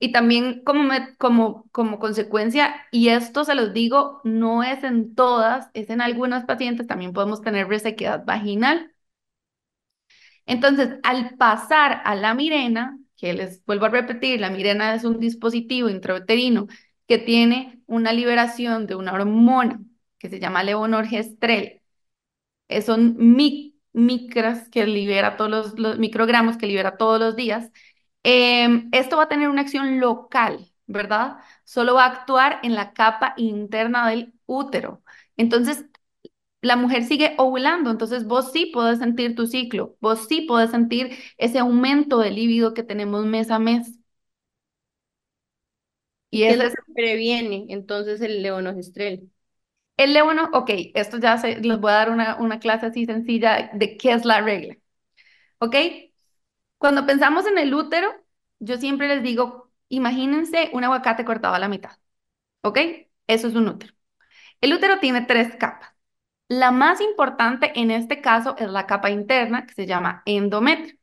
Y 0.00 0.12
también 0.12 0.62
como, 0.64 0.82
me- 0.84 1.16
como, 1.18 1.68
como 1.72 1.98
consecuencia, 2.00 2.74
y 2.92 3.08
esto 3.10 3.44
se 3.44 3.54
los 3.54 3.72
digo, 3.74 4.20
no 4.24 4.62
es 4.64 4.84
en 4.84 5.14
todas, 5.14 5.70
es 5.74 5.90
en 5.90 6.00
algunas 6.02 6.44
pacientes, 6.46 6.86
también 6.88 7.12
podemos 7.14 7.42
tener 7.42 7.68
resequedad 7.68 8.24
vaginal. 8.26 8.92
Entonces, 10.46 10.90
al 11.02 11.36
pasar 11.36 12.02
a 12.04 12.14
la 12.14 12.34
Mirena, 12.34 12.98
que 13.16 13.32
les 13.32 13.64
vuelvo 13.64 13.86
a 13.86 13.88
repetir, 13.90 14.40
la 14.40 14.50
Mirena 14.50 14.94
es 14.94 15.04
un 15.04 15.20
dispositivo 15.20 15.88
intrauterino 15.88 16.66
que 17.06 17.18
tiene 17.18 17.80
una 17.86 18.12
liberación 18.12 18.86
de 18.86 18.94
una 18.96 19.12
hormona 19.12 19.80
que 20.22 20.30
se 20.30 20.40
llama 20.40 20.64
levonorgestrel. 20.64 21.82
Eh, 22.68 22.82
son 22.82 23.16
mic- 23.18 23.74
micras 23.92 24.68
que 24.70 24.86
libera 24.86 25.36
todos 25.36 25.50
los, 25.50 25.78
los 25.78 25.98
microgramos 25.98 26.56
que 26.56 26.66
libera 26.66 26.96
todos 26.96 27.20
los 27.20 27.36
días. 27.36 27.70
Em, 28.24 28.88
esto 28.92 29.16
va 29.18 29.24
a 29.24 29.28
tener 29.28 29.48
una 29.48 29.62
acción 29.62 30.00
local, 30.00 30.72
¿verdad? 30.86 31.38
Solo 31.64 31.94
va 31.94 32.04
a 32.06 32.08
actuar 32.08 32.60
en 32.62 32.74
la 32.74 32.92
capa 32.94 33.34
interna 33.36 34.08
del 34.08 34.34
útero. 34.46 35.02
Entonces, 35.36 35.86
la 36.62 36.76
mujer 36.76 37.04
sigue 37.04 37.34
ovulando, 37.38 37.90
entonces 37.90 38.26
vos 38.26 38.52
sí 38.52 38.66
podés 38.74 38.98
sentir 39.00 39.34
tu 39.36 39.46
ciclo, 39.48 39.96
vos 40.00 40.26
sí 40.28 40.42
podés 40.42 40.70
sentir 40.72 41.16
ese 41.38 41.58
aumento 41.60 42.18
de 42.20 42.30
líbido 42.32 42.74
que 42.74 42.82
tenemos 42.84 43.26
mes 43.26 43.50
a 43.52 43.58
mes. 43.60 43.98
Y 46.30 46.44
¿Qué 46.46 46.54
es 46.54 46.58
ese 46.58 46.64
lo 46.64 46.66
es 46.66 46.74
que 46.74 46.82
previene 46.94 47.66
entonces 47.70 48.20
el 48.20 48.42
levonorgestrel? 48.42 49.31
El 50.04 50.14
levono, 50.14 50.50
ok, 50.52 50.70
esto 50.94 51.18
ya 51.18 51.38
se, 51.38 51.56
les 51.60 51.80
voy 51.80 51.90
a 51.92 51.94
dar 51.94 52.10
una, 52.10 52.36
una 52.36 52.58
clase 52.60 52.86
así 52.86 53.06
sencilla 53.06 53.70
de 53.74 53.96
qué 53.96 54.12
es 54.12 54.24
la 54.24 54.40
regla, 54.40 54.76
¿ok? 55.58 55.76
Cuando 56.78 57.06
pensamos 57.06 57.46
en 57.46 57.58
el 57.58 57.74
útero, 57.74 58.12
yo 58.58 58.76
siempre 58.78 59.08
les 59.08 59.22
digo, 59.22 59.70
imagínense 59.88 60.70
un 60.72 60.84
aguacate 60.84 61.24
cortado 61.24 61.54
a 61.54 61.58
la 61.58 61.68
mitad, 61.68 61.92
¿ok? 62.62 62.78
Eso 63.26 63.48
es 63.48 63.54
un 63.54 63.68
útero. 63.68 63.94
El 64.60 64.74
útero 64.74 65.00
tiene 65.00 65.22
tres 65.22 65.56
capas. 65.56 65.90
La 66.48 66.72
más 66.72 67.00
importante 67.00 67.72
en 67.80 67.90
este 67.90 68.20
caso 68.22 68.56
es 68.58 68.68
la 68.70 68.86
capa 68.86 69.10
interna, 69.10 69.66
que 69.66 69.74
se 69.74 69.86
llama 69.86 70.22
endometrio. 70.26 70.96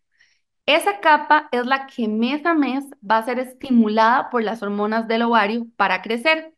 Esa 0.65 0.99
capa 1.01 1.49
es 1.51 1.65
la 1.65 1.87
que 1.87 2.07
mes 2.07 2.45
a 2.45 2.53
mes 2.53 2.85
va 3.09 3.17
a 3.19 3.25
ser 3.25 3.39
estimulada 3.39 4.29
por 4.29 4.43
las 4.43 4.63
hormonas 4.63 5.07
del 5.07 5.23
ovario 5.23 5.67
para 5.77 6.01
crecer. 6.01 6.53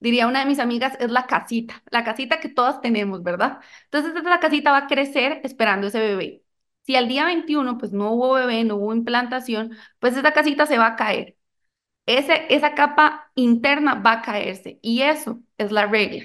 Diría 0.00 0.26
una 0.26 0.40
de 0.40 0.46
mis 0.46 0.58
amigas, 0.58 0.94
es 1.00 1.10
la 1.10 1.26
casita, 1.26 1.82
la 1.90 2.04
casita 2.04 2.38
que 2.40 2.48
todas 2.50 2.80
tenemos, 2.82 3.22
¿verdad? 3.22 3.60
Entonces, 3.84 4.14
esa 4.14 4.40
casita 4.40 4.70
va 4.72 4.78
a 4.78 4.86
crecer 4.88 5.40
esperando 5.44 5.86
ese 5.88 6.00
bebé. 6.00 6.42
Si 6.82 6.96
al 6.96 7.08
día 7.08 7.24
21, 7.24 7.78
pues 7.78 7.92
no 7.92 8.12
hubo 8.12 8.34
bebé, 8.34 8.62
no 8.64 8.76
hubo 8.76 8.94
implantación, 8.94 9.76
pues 9.98 10.16
esa 10.16 10.32
casita 10.32 10.66
se 10.66 10.78
va 10.78 10.86
a 10.88 10.96
caer. 10.96 11.36
Ese, 12.06 12.46
esa 12.54 12.74
capa 12.76 13.32
interna 13.36 13.96
va 13.96 14.12
a 14.14 14.22
caerse 14.22 14.80
y 14.82 15.02
eso 15.02 15.42
es 15.58 15.72
la 15.72 15.86
regla. 15.86 16.24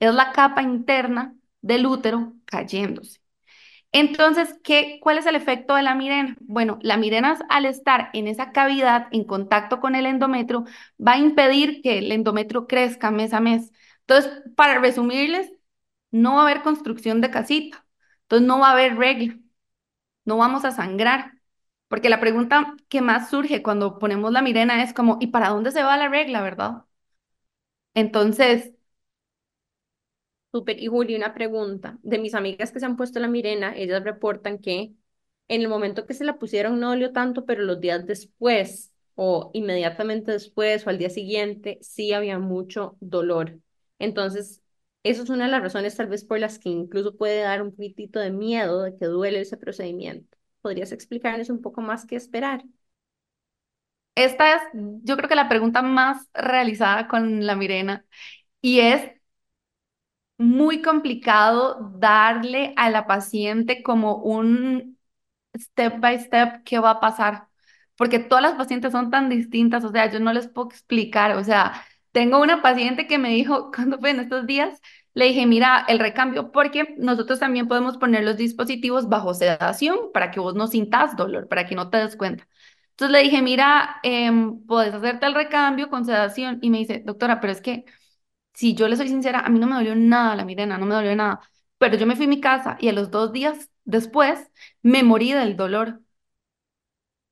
Es 0.00 0.14
la 0.14 0.32
capa 0.32 0.62
interna 0.62 1.36
del 1.62 1.86
útero 1.86 2.34
cayéndose. 2.46 3.21
Entonces, 3.94 4.58
¿qué, 4.64 4.98
cuál 5.02 5.18
es 5.18 5.26
el 5.26 5.36
efecto 5.36 5.74
de 5.74 5.82
la 5.82 5.94
mirena? 5.94 6.36
Bueno, 6.40 6.78
la 6.82 6.96
mirena 6.96 7.38
al 7.50 7.66
estar 7.66 8.08
en 8.14 8.26
esa 8.26 8.50
cavidad 8.52 9.08
en 9.12 9.24
contacto 9.24 9.80
con 9.80 9.94
el 9.94 10.06
endometrio 10.06 10.64
va 11.04 11.12
a 11.12 11.18
impedir 11.18 11.82
que 11.82 11.98
el 11.98 12.10
endometrio 12.12 12.66
crezca 12.66 13.10
mes 13.10 13.34
a 13.34 13.40
mes. 13.40 13.70
Entonces, 14.00 14.32
para 14.56 14.78
resumirles, 14.80 15.52
no 16.10 16.34
va 16.36 16.40
a 16.40 16.42
haber 16.44 16.62
construcción 16.62 17.20
de 17.20 17.30
casita. 17.30 17.86
Entonces, 18.22 18.48
no 18.48 18.58
va 18.60 18.68
a 18.70 18.72
haber 18.72 18.96
regla. 18.96 19.38
No 20.24 20.38
vamos 20.38 20.64
a 20.64 20.72
sangrar 20.72 21.32
Porque 21.88 22.08
la 22.10 22.20
pregunta 22.20 22.74
que 22.88 23.02
más 23.02 23.30
surge 23.30 23.62
cuando 23.62 23.98
ponemos 24.00 24.32
la 24.32 24.42
Mirena 24.42 24.82
es 24.82 24.94
como, 24.94 25.18
¿y 25.20 25.28
para 25.28 25.50
dónde 25.50 25.72
se 25.72 25.82
va 25.84 25.96
la 25.98 26.08
regla, 26.08 26.42
verdad? 26.42 26.84
Entonces, 27.94 28.72
Súper. 30.52 30.78
Y 30.82 30.86
Juli, 30.88 31.14
una 31.16 31.32
pregunta. 31.34 31.98
De 32.02 32.18
mis 32.18 32.34
amigas 32.34 32.72
que 32.72 32.80
se 32.80 32.86
han 32.86 32.96
puesto 32.96 33.18
la 33.20 33.28
Mirena, 33.28 33.74
ellas 33.76 34.04
reportan 34.04 34.58
que 34.58 34.92
en 35.48 35.60
el 35.62 35.68
momento 35.68 36.06
que 36.06 36.14
se 36.14 36.24
la 36.24 36.38
pusieron 36.38 36.78
no 36.78 36.90
dolió 36.90 37.12
tanto, 37.12 37.44
pero 37.46 37.62
los 37.62 37.80
días 37.80 38.06
después 38.06 38.92
o 39.14 39.50
inmediatamente 39.54 40.32
después 40.32 40.86
o 40.86 40.90
al 40.90 40.98
día 40.98 41.10
siguiente 41.10 41.78
sí 41.82 42.12
había 42.12 42.38
mucho 42.38 42.96
dolor. 43.00 43.58
Entonces, 43.98 44.62
eso 45.02 45.22
es 45.22 45.30
una 45.30 45.46
de 45.46 45.50
las 45.52 45.62
razones 45.62 45.96
tal 45.96 46.08
vez 46.08 46.24
por 46.24 46.38
las 46.38 46.58
que 46.58 46.68
incluso 46.70 47.16
puede 47.16 47.40
dar 47.42 47.62
un 47.62 47.70
poquitito 47.72 48.20
de 48.20 48.30
miedo 48.30 48.82
de 48.82 48.96
que 48.96 49.06
duele 49.06 49.40
ese 49.40 49.56
procedimiento. 49.56 50.36
¿Podrías 50.60 50.92
explicarnos 50.92 51.50
un 51.50 51.62
poco 51.62 51.80
más 51.82 52.06
qué 52.06 52.16
esperar? 52.16 52.62
esta 54.14 54.56
es, 54.56 54.62
yo 54.74 55.16
creo 55.16 55.28
que 55.28 55.34
la 55.34 55.48
pregunta 55.48 55.82
más 55.82 56.28
realizada 56.34 57.08
con 57.08 57.46
la 57.46 57.56
Mirena 57.56 58.04
y 58.62 58.80
es 58.80 59.12
muy 60.42 60.82
complicado 60.82 61.92
darle 61.98 62.74
a 62.76 62.90
la 62.90 63.06
paciente 63.06 63.82
como 63.82 64.16
un 64.16 64.98
step 65.56 66.00
by 66.00 66.18
step 66.20 66.62
qué 66.64 66.78
va 66.78 66.92
a 66.92 67.00
pasar, 67.00 67.48
porque 67.96 68.18
todas 68.18 68.42
las 68.42 68.54
pacientes 68.54 68.92
son 68.92 69.10
tan 69.10 69.28
distintas, 69.28 69.84
o 69.84 69.90
sea, 69.90 70.10
yo 70.10 70.20
no 70.20 70.32
les 70.32 70.48
puedo 70.48 70.68
explicar, 70.68 71.36
o 71.36 71.44
sea, 71.44 71.84
tengo 72.12 72.40
una 72.40 72.62
paciente 72.62 73.06
que 73.06 73.18
me 73.18 73.30
dijo, 73.30 73.70
cuando 73.74 73.98
fue 73.98 74.10
en 74.10 74.20
estos 74.20 74.46
días, 74.46 74.80
le 75.14 75.26
dije, 75.26 75.46
mira, 75.46 75.84
el 75.88 75.98
recambio, 75.98 76.52
porque 76.52 76.94
nosotros 76.98 77.38
también 77.38 77.68
podemos 77.68 77.98
poner 77.98 78.24
los 78.24 78.36
dispositivos 78.38 79.08
bajo 79.08 79.34
sedación 79.34 79.98
para 80.12 80.30
que 80.30 80.40
vos 80.40 80.54
no 80.54 80.66
sintas 80.68 81.16
dolor, 81.16 81.48
para 81.48 81.66
que 81.66 81.74
no 81.74 81.90
te 81.90 81.98
des 81.98 82.16
cuenta. 82.16 82.48
Entonces 82.92 83.12
le 83.12 83.22
dije, 83.24 83.42
mira, 83.42 84.00
puedes 84.66 84.94
hacerte 84.94 85.26
el 85.26 85.34
recambio 85.34 85.90
con 85.90 86.04
sedación. 86.04 86.58
Y 86.62 86.70
me 86.70 86.78
dice, 86.78 87.02
doctora, 87.04 87.40
pero 87.40 87.52
es 87.52 87.60
que 87.60 87.84
si 88.54 88.74
yo 88.74 88.88
le 88.88 88.96
soy 88.96 89.08
sincera, 89.08 89.40
a 89.40 89.48
mí 89.48 89.58
no 89.58 89.66
me 89.66 89.76
dolió 89.76 89.94
nada 89.96 90.36
la 90.36 90.44
mirena, 90.44 90.78
no 90.78 90.86
me 90.86 90.94
dolió 90.94 91.14
nada. 91.16 91.40
Pero 91.78 91.96
yo 91.96 92.06
me 92.06 92.16
fui 92.16 92.26
a 92.26 92.28
mi 92.28 92.40
casa 92.40 92.76
y 92.80 92.88
a 92.88 92.92
los 92.92 93.10
dos 93.10 93.32
días 93.32 93.70
después 93.84 94.50
me 94.82 95.02
morí 95.02 95.32
del 95.32 95.56
dolor. 95.56 96.00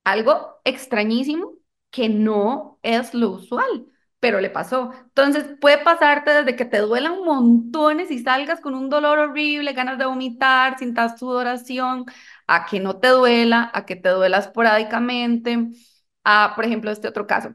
Algo 0.05 0.61
extrañísimo 0.65 1.53
que 1.91 2.09
no 2.09 2.79
es 2.83 3.15
lo 3.15 3.31
usual, 3.31 3.87
pero 4.21 4.41
le 4.41 4.51
pasó. 4.51 4.93
Entonces 5.05 5.45
puede 5.61 5.79
pasarte 5.85 6.31
desde 6.31 6.57
que 6.57 6.65
te 6.65 6.79
duelan 6.79 7.23
montones 7.25 8.11
y 8.11 8.19
salgas 8.23 8.61
con 8.61 8.75
un 8.75 8.89
dolor 8.89 9.19
horrible, 9.19 9.73
ganas 9.73 9.99
de 9.99 10.07
vomitar, 10.07 10.79
sintas 10.79 11.19
sudoración, 11.19 12.07
a 12.47 12.67
que 12.67 12.81
no 12.81 12.99
te 12.99 13.09
duela, 13.09 13.71
a 13.75 13.85
que 13.87 13.97
te 13.97 14.09
duela 14.11 14.39
esporádicamente, 14.39 15.69
a, 16.25 16.53
por 16.57 16.65
ejemplo, 16.65 16.91
este 16.91 17.09
otro 17.09 17.27
caso. 17.27 17.55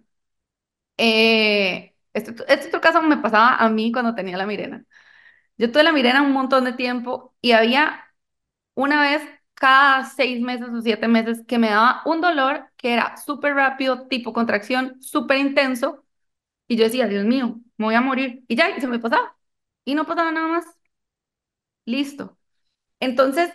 Eh, 0.97 1.94
este, 2.16 2.32
este 2.53 2.68
otro 2.70 2.82
caso 2.82 3.01
me 3.01 3.18
pasaba 3.18 3.55
a 3.57 3.70
mí 3.70 3.91
cuando 3.91 4.16
tenía 4.16 4.38
la 4.38 4.45
mirena. 4.47 4.86
Yo 5.57 5.72
tuve 5.72 5.84
la 5.84 5.93
mirena 5.93 6.22
un 6.24 6.34
montón 6.34 6.66
de 6.66 6.74
tiempo 6.74 7.36
y 7.41 7.53
había 7.53 8.05
una 8.76 9.01
vez 9.03 9.22
cada 9.55 10.05
seis 10.05 10.41
meses 10.41 10.70
o 10.70 10.82
siete 10.82 11.07
meses 11.07 11.43
que 11.47 11.59
me 11.59 11.70
daba 11.70 12.01
un 12.05 12.22
dolor 12.22 12.70
que 12.78 12.93
era 12.93 13.18
súper 13.18 13.55
rápido, 13.55 14.07
tipo 14.07 14.34
contracción, 14.34 15.01
súper 15.01 15.38
intenso. 15.39 16.05
Y 16.68 16.78
yo 16.78 16.86
decía, 16.86 17.07
Dios 17.07 17.26
mío, 17.26 17.59
me 17.78 17.86
voy 17.88 17.95
a 17.95 18.01
morir. 18.01 18.43
Y 18.47 18.55
ya, 18.57 18.72
y 18.78 18.82
se 18.82 18.88
me 18.88 18.99
pasaba. 18.99 19.38
Y 19.86 19.95
no 19.95 20.05
pasaba 20.05 20.32
nada 20.32 20.47
más. 20.49 20.66
Listo. 21.86 22.38
Entonces, 23.01 23.51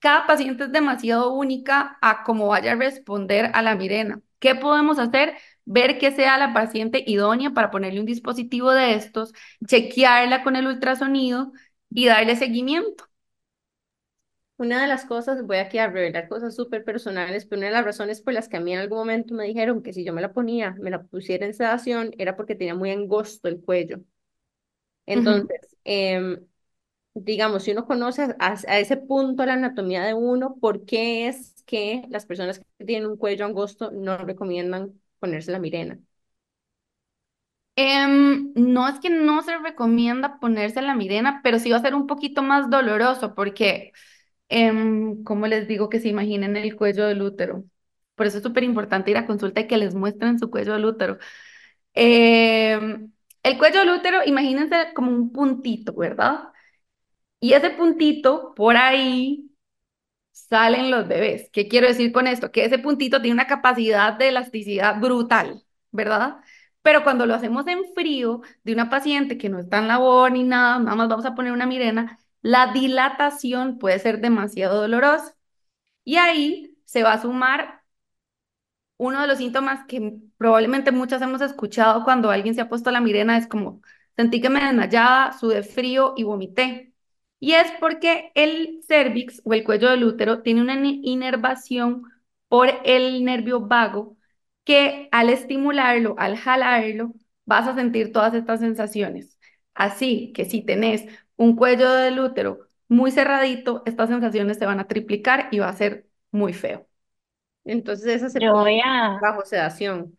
cada 0.00 0.26
paciente 0.26 0.64
es 0.66 0.72
demasiado 0.72 1.32
única 1.34 1.98
a 2.02 2.24
cómo 2.24 2.48
vaya 2.48 2.72
a 2.72 2.76
responder 2.76 3.50
a 3.54 3.62
la 3.62 3.76
mirena. 3.76 4.22
¿Qué 4.40 4.54
podemos 4.56 4.98
hacer? 4.98 5.36
Ver 5.64 5.98
que 5.98 6.10
sea 6.12 6.38
la 6.38 6.52
paciente 6.52 7.04
idónea 7.06 7.50
para 7.52 7.70
ponerle 7.70 8.00
un 8.00 8.06
dispositivo 8.06 8.72
de 8.72 8.94
estos, 8.94 9.32
chequearla 9.66 10.42
con 10.42 10.56
el 10.56 10.66
ultrasonido 10.66 11.52
y 11.90 12.06
darle 12.06 12.36
seguimiento. 12.36 13.04
Una 14.56 14.80
de 14.80 14.86
las 14.86 15.04
cosas, 15.04 15.44
voy 15.44 15.56
aquí 15.58 15.78
a 15.78 15.88
revelar 15.88 16.28
cosas 16.28 16.54
súper 16.54 16.84
personales, 16.84 17.46
pero 17.46 17.58
una 17.58 17.66
de 17.66 17.72
las 17.72 17.84
razones 17.84 18.22
por 18.22 18.32
las 18.32 18.48
que 18.48 18.58
a 18.58 18.60
mí 18.60 18.72
en 18.72 18.78
algún 18.78 18.98
momento 18.98 19.34
me 19.34 19.44
dijeron 19.44 19.82
que 19.82 19.92
si 19.92 20.04
yo 20.04 20.12
me 20.12 20.20
la 20.22 20.32
ponía, 20.32 20.76
me 20.80 20.90
la 20.90 21.02
pusiera 21.02 21.46
en 21.46 21.54
sedación, 21.54 22.12
era 22.18 22.36
porque 22.36 22.54
tenía 22.54 22.74
muy 22.74 22.90
angosto 22.90 23.48
el 23.48 23.60
cuello. 23.60 23.98
Entonces, 25.06 25.76
em, 25.84 26.46
digamos, 27.14 27.64
si 27.64 27.72
uno 27.72 27.86
conoce 27.86 28.22
a, 28.38 28.56
a, 28.68 28.80
ese 28.80 28.96
punto 28.98 29.46
la 29.46 29.54
anatomía 29.54 30.04
de 30.04 30.14
uno, 30.14 30.56
¿por 30.60 30.84
qué 30.86 31.28
es 31.28 31.62
que 31.66 32.04
las 32.10 32.26
personas 32.26 32.60
que 32.78 32.86
tienen 32.86 33.10
un 33.10 33.18
cuello 33.18 33.46
angosto 33.46 33.90
no 33.92 34.18
recomiendan 34.18 35.01
ponerse 35.22 35.52
la 35.52 35.60
mirena? 35.60 35.98
Um, 37.76 38.52
no 38.54 38.86
es 38.88 39.00
que 39.00 39.08
no 39.08 39.42
se 39.42 39.56
recomienda 39.58 40.38
ponerse 40.40 40.82
la 40.82 40.94
mirena, 40.94 41.40
pero 41.42 41.58
sí 41.58 41.70
va 41.70 41.78
a 41.78 41.80
ser 41.80 41.94
un 41.94 42.06
poquito 42.06 42.42
más 42.42 42.68
doloroso 42.70 43.34
porque, 43.34 43.92
um, 44.50 45.24
¿cómo 45.24 45.46
les 45.46 45.68
digo 45.68 45.88
que 45.88 46.00
se 46.00 46.08
imaginen 46.08 46.56
el 46.56 46.76
cuello 46.76 47.06
del 47.06 47.22
útero? 47.22 47.64
Por 48.14 48.26
eso 48.26 48.38
es 48.38 48.42
súper 48.42 48.64
importante 48.64 49.10
ir 49.10 49.16
a 49.16 49.26
consulta 49.26 49.60
y 49.62 49.68
que 49.68 49.78
les 49.78 49.94
muestren 49.94 50.38
su 50.38 50.50
cuello 50.50 50.74
del 50.74 50.84
útero. 50.84 51.18
Um, 51.96 53.12
el 53.42 53.58
cuello 53.58 53.80
del 53.80 53.90
útero, 53.90 54.18
imagínense 54.26 54.92
como 54.94 55.10
un 55.12 55.32
puntito, 55.32 55.94
¿verdad? 55.94 56.50
Y 57.40 57.54
ese 57.54 57.70
puntito, 57.70 58.54
por 58.54 58.76
ahí 58.76 59.51
salen 60.32 60.90
los 60.90 61.08
bebés. 61.08 61.50
¿Qué 61.52 61.68
quiero 61.68 61.86
decir 61.88 62.12
con 62.12 62.26
esto? 62.26 62.50
Que 62.52 62.64
ese 62.64 62.78
puntito 62.78 63.20
tiene 63.20 63.34
una 63.34 63.46
capacidad 63.46 64.14
de 64.14 64.28
elasticidad 64.28 65.00
brutal, 65.00 65.64
¿verdad? 65.90 66.38
Pero 66.82 67.04
cuando 67.04 67.26
lo 67.26 67.34
hacemos 67.34 67.66
en 67.68 67.84
frío 67.94 68.42
de 68.64 68.72
una 68.72 68.90
paciente 68.90 69.38
que 69.38 69.48
no 69.48 69.58
está 69.58 69.78
en 69.78 69.88
labor 69.88 70.32
ni 70.32 70.42
nada, 70.42 70.78
nada 70.78 70.96
más 70.96 71.08
vamos 71.08 71.26
a 71.26 71.34
poner 71.34 71.52
una 71.52 71.66
mirena, 71.66 72.18
la 72.42 72.72
dilatación 72.72 73.78
puede 73.78 73.98
ser 74.00 74.20
demasiado 74.20 74.80
dolorosa. 74.80 75.34
Y 76.04 76.16
ahí 76.16 76.78
se 76.86 77.02
va 77.02 77.14
a 77.14 77.22
sumar 77.22 77.84
uno 78.96 79.20
de 79.20 79.26
los 79.26 79.38
síntomas 79.38 79.84
que 79.86 80.18
probablemente 80.38 80.92
muchas 80.92 81.22
hemos 81.22 81.40
escuchado 81.40 82.04
cuando 82.04 82.30
alguien 82.30 82.54
se 82.54 82.60
ha 82.60 82.68
puesto 82.68 82.90
la 82.90 83.00
mirena, 83.00 83.36
es 83.38 83.46
como 83.46 83.80
sentí 84.16 84.40
que 84.40 84.50
me 84.50 84.64
desmayaba, 84.64 85.32
sudé 85.38 85.62
frío 85.62 86.14
y 86.16 86.24
vomité. 86.24 86.91
Y 87.42 87.54
es 87.54 87.66
porque 87.80 88.30
el 88.36 88.82
cervix 88.86 89.42
o 89.44 89.52
el 89.52 89.64
cuello 89.64 89.90
del 89.90 90.04
útero 90.04 90.42
tiene 90.42 90.60
una 90.62 90.74
inervación 90.76 92.04
por 92.46 92.68
el 92.84 93.24
nervio 93.24 93.60
vago 93.60 94.16
que 94.62 95.08
al 95.10 95.28
estimularlo, 95.28 96.14
al 96.18 96.36
jalarlo, 96.36 97.14
vas 97.44 97.66
a 97.66 97.74
sentir 97.74 98.12
todas 98.12 98.34
estas 98.34 98.60
sensaciones. 98.60 99.40
Así 99.74 100.32
que 100.34 100.44
si 100.44 100.62
tenés 100.62 101.04
un 101.36 101.56
cuello 101.56 101.90
del 101.92 102.20
útero 102.20 102.60
muy 102.86 103.10
cerradito, 103.10 103.82
estas 103.86 104.08
sensaciones 104.08 104.58
se 104.58 104.66
van 104.66 104.78
a 104.78 104.86
triplicar 104.86 105.48
y 105.50 105.58
va 105.58 105.68
a 105.68 105.72
ser 105.72 106.06
muy 106.30 106.52
feo. 106.52 106.86
Entonces 107.64 108.06
esa 108.06 108.30
se 108.30 108.38
voy 108.50 108.80
a, 108.84 109.18
bajo 109.20 109.44
sedación. 109.44 110.16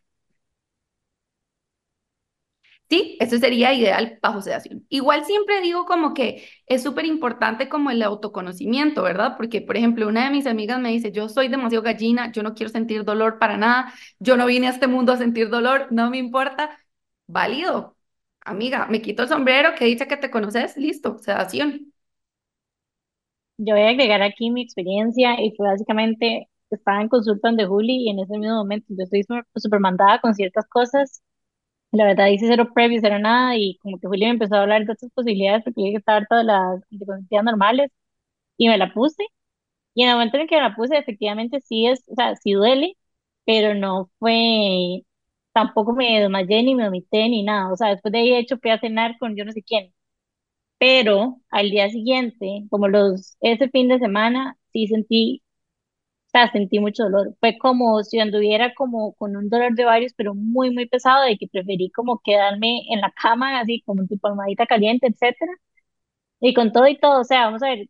Sí, 2.90 3.18
eso 3.20 3.38
sería 3.40 3.74
ideal 3.74 4.20
bajo 4.22 4.42
sedación. 4.42 4.86
Igual 4.90 5.26
siempre 5.26 5.62
digo 5.62 5.86
como 5.86 6.14
que 6.14 6.48
es 6.68 6.84
súper 6.84 7.06
importante 7.06 7.68
como 7.68 7.90
el 7.90 8.04
autoconocimiento, 8.04 9.02
¿verdad? 9.02 9.36
Porque, 9.36 9.62
por 9.62 9.78
ejemplo, 9.78 10.08
una 10.08 10.26
de 10.26 10.30
mis 10.32 10.46
amigas 10.46 10.80
me 10.80 10.90
dice, 10.92 11.12
yo 11.12 11.28
soy 11.28 11.48
demasiado 11.48 11.82
gallina, 11.84 12.32
yo 12.32 12.44
no 12.44 12.54
quiero 12.54 12.72
sentir 12.72 13.04
dolor 13.04 13.40
para 13.40 13.58
nada, 13.58 13.92
yo 14.20 14.38
no 14.38 14.46
vine 14.46 14.68
a 14.68 14.70
este 14.72 14.86
mundo 14.88 15.12
a 15.14 15.18
sentir 15.18 15.50
dolor, 15.50 15.88
no 15.92 16.10
me 16.12 16.18
importa. 16.20 16.78
Válido. 17.26 17.98
Amiga, 18.42 18.86
me 18.88 19.02
quito 19.02 19.24
el 19.24 19.30
sombrero, 19.30 19.74
que 19.76 19.86
dice 19.86 20.08
que 20.08 20.18
te 20.18 20.30
conoces, 20.30 20.78
listo, 20.78 21.18
sedación. 21.20 21.94
yo 23.58 23.74
voy 23.76 23.84
a 23.84 23.90
agregar 23.90 24.22
aquí 24.22 24.50
mi 24.52 24.62
experiencia 24.64 25.42
y 25.42 25.52
fue 25.56 25.68
básicamente, 25.68 26.48
estaba 26.70 27.02
en 27.02 27.10
consulta 27.10 27.50
donde 27.50 27.66
Juli 27.68 28.06
y 28.08 28.10
en 28.10 28.20
ese 28.20 28.38
mismo 28.38 28.56
momento 28.58 28.88
yo 28.90 29.04
estoy 29.04 29.24
súper 29.24 29.46
súper 29.56 29.80
mandada 29.80 30.20
con 30.22 30.34
ciertas 30.36 30.68
cosas. 30.68 31.22
La 31.94 32.06
verdad 32.06 32.28
hice 32.28 32.48
cero 32.48 32.70
previo, 32.74 33.00
cero 33.02 33.20
nada 33.20 33.56
y 33.58 33.78
como 33.78 34.00
que 34.00 34.08
Juli 34.08 34.26
me 34.26 34.32
empezó 34.32 34.56
a 34.56 34.62
hablar 34.64 34.86
de 34.86 34.94
otras 34.94 35.12
posibilidades 35.14 35.64
porque 35.64 35.82
que 35.92 35.98
estaba 35.98 36.26
todas 36.26 36.44
las 36.46 36.82
anticonceptivas 36.92 37.46
normales 37.46 37.92
y 38.58 38.70
me 38.70 38.78
la 38.80 38.94
puse. 38.94 39.24
Y 39.96 40.04
en 40.04 40.10
el 40.10 40.16
momento 40.16 40.38
en 40.38 40.48
que 40.48 40.56
me 40.58 40.62
la 40.64 40.76
puse, 40.76 40.98
efectivamente 40.98 41.62
sí 41.62 41.88
es, 41.88 42.04
o 42.08 42.16
sea, 42.16 42.36
sí 42.38 42.54
duele, 42.54 42.98
pero 43.46 43.76
no 43.76 44.12
fue, 44.20 45.04
tampoco 45.54 45.94
me 45.94 46.20
desmayé 46.22 46.64
ni 46.64 46.76
me 46.76 46.86
vomité 46.86 47.30
ni 47.30 47.44
nada. 47.44 47.72
O 47.74 47.78
sea, 47.78 47.90
después 47.90 48.12
de 48.14 48.20
ahí, 48.20 48.30
de 48.32 48.40
hecho, 48.40 48.58
fui 48.60 48.72
a 48.72 48.80
cenar 48.80 49.18
con 49.20 49.36
yo 49.38 49.46
no 49.46 49.52
sé 49.54 49.64
quién. 49.64 49.94
Pero 50.80 51.42
al 51.52 51.72
día 51.72 51.90
siguiente, 51.92 52.66
como 52.72 52.90
los, 52.90 53.38
ese 53.42 53.70
fin 53.72 53.90
de 53.90 54.00
semana, 54.00 54.58
sí 54.74 54.88
sentí, 54.88 55.43
sea, 56.34 56.52
sentí 56.52 56.80
mucho 56.80 57.04
dolor. 57.06 57.36
Fue 57.40 57.58
como 57.58 58.04
si 58.04 58.20
anduviera 58.20 58.74
como 58.76 59.14
con 59.16 59.36
un 59.38 59.50
dolor 59.50 59.74
de 59.76 59.86
varios, 59.86 60.14
pero 60.16 60.34
muy, 60.36 60.72
muy 60.72 60.88
pesado, 60.88 61.24
de 61.26 61.38
que 61.38 61.48
preferí 61.48 61.92
como 61.92 62.20
quedarme 62.24 62.82
en 62.92 63.02
la 63.02 63.12
cama, 63.12 63.60
así 63.60 63.82
como 63.86 64.06
tipo 64.08 64.28
almohadita 64.28 64.66
caliente, 64.68 65.08
etcétera. 65.08 65.52
Y 66.42 66.54
con 66.54 66.72
todo 66.74 66.88
y 66.88 67.00
todo, 67.00 67.22
o 67.22 67.24
sea, 67.26 67.46
vamos 67.46 67.64
a 67.64 67.70
ver, 67.70 67.88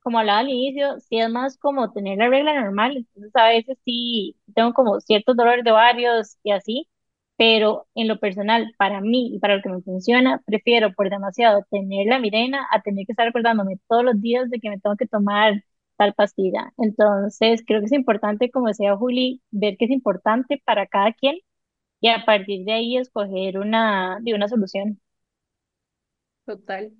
como 0.00 0.18
hablaba 0.18 0.40
al 0.40 0.48
inicio, 0.50 1.00
sí 1.00 1.18
es 1.18 1.28
más 1.30 1.58
como 1.58 1.92
tener 1.92 2.18
la 2.18 2.28
regla 2.28 2.60
normal, 2.60 2.96
entonces 2.96 3.32
a 3.34 3.48
veces 3.48 3.76
sí 3.84 4.36
tengo 4.54 4.72
como 4.72 5.00
ciertos 5.00 5.36
dolores 5.36 5.64
de 5.64 5.72
varios 5.72 6.36
y 6.44 6.52
así, 6.52 6.88
pero 7.36 7.86
en 7.94 8.06
lo 8.08 8.18
personal, 8.20 8.72
para 8.78 9.00
mí 9.00 9.34
y 9.34 9.38
para 9.40 9.56
lo 9.56 9.62
que 9.62 9.68
me 9.68 9.82
funciona, 9.82 10.40
prefiero 10.46 10.92
por 10.94 11.10
demasiado 11.10 11.64
tener 11.70 12.06
la 12.06 12.18
migraña 12.20 12.66
a 12.70 12.82
tener 12.82 13.04
que 13.06 13.12
estar 13.12 13.26
acordándome 13.28 13.78
todos 13.88 14.04
los 14.04 14.20
días 14.20 14.48
de 14.50 14.60
que 14.60 14.70
me 14.70 14.78
tengo 14.80 14.96
que 14.96 15.06
tomar 15.06 15.54
tal 15.96 16.14
pastilla. 16.14 16.72
Entonces, 16.78 17.62
creo 17.66 17.80
que 17.80 17.86
es 17.86 17.92
importante, 17.92 18.50
como 18.50 18.68
decía 18.68 18.96
Juli, 18.96 19.42
ver 19.50 19.76
qué 19.78 19.86
es 19.86 19.90
importante 19.90 20.62
para 20.64 20.86
cada 20.86 21.12
quien 21.14 21.36
y 22.00 22.08
a 22.10 22.24
partir 22.26 22.64
de 22.66 22.72
ahí 22.74 22.98
escoger 22.98 23.58
una, 23.58 24.18
de 24.22 24.34
una 24.34 24.48
solución. 24.48 25.00
Total. 26.44 26.92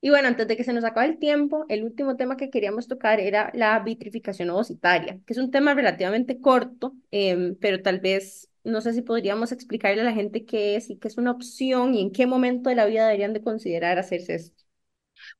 Y 0.00 0.10
bueno, 0.10 0.28
antes 0.28 0.48
de 0.48 0.56
que 0.56 0.64
se 0.64 0.72
nos 0.74 0.84
acabe 0.84 1.06
el 1.08 1.18
tiempo, 1.20 1.66
el 1.68 1.84
último 1.84 2.16
tema 2.16 2.36
que 2.36 2.50
queríamos 2.50 2.88
tocar 2.88 3.20
era 3.20 3.50
la 3.54 3.78
vitrificación 3.80 4.50
ovocitaria, 4.50 5.20
que 5.26 5.34
es 5.34 5.38
un 5.40 5.50
tema 5.50 5.74
relativamente 5.74 6.40
corto, 6.40 6.94
em, 7.12 7.56
pero 7.60 7.82
tal 7.82 8.00
vez 8.00 8.50
no 8.64 8.80
sé 8.82 8.94
si 8.94 9.02
podríamos 9.02 9.52
explicarle 9.52 10.02
a 10.02 10.04
la 10.04 10.12
gente 10.14 10.46
qué 10.46 10.76
es 10.76 10.90
y 10.90 10.98
qué 10.98 11.08
es 11.08 11.18
una 11.18 11.32
opción 11.32 11.94
y 11.94 12.02
en 12.02 12.12
qué 12.12 12.26
momento 12.26 12.70
de 12.70 12.76
la 12.76 12.86
vida 12.86 13.06
deberían 13.06 13.34
de 13.34 13.42
considerar 13.42 13.98
hacerse 13.98 14.36
esto. 14.36 14.63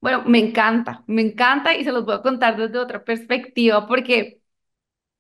Bueno, 0.05 0.23
me 0.27 0.39
encanta, 0.39 1.03
me 1.07 1.23
encanta 1.23 1.75
y 1.75 1.83
se 1.83 1.91
los 1.93 2.05
voy 2.05 2.15
a 2.17 2.21
contar 2.23 2.57
desde 2.59 2.79
otra 2.79 3.03
perspectiva 3.05 3.87
porque 3.87 4.43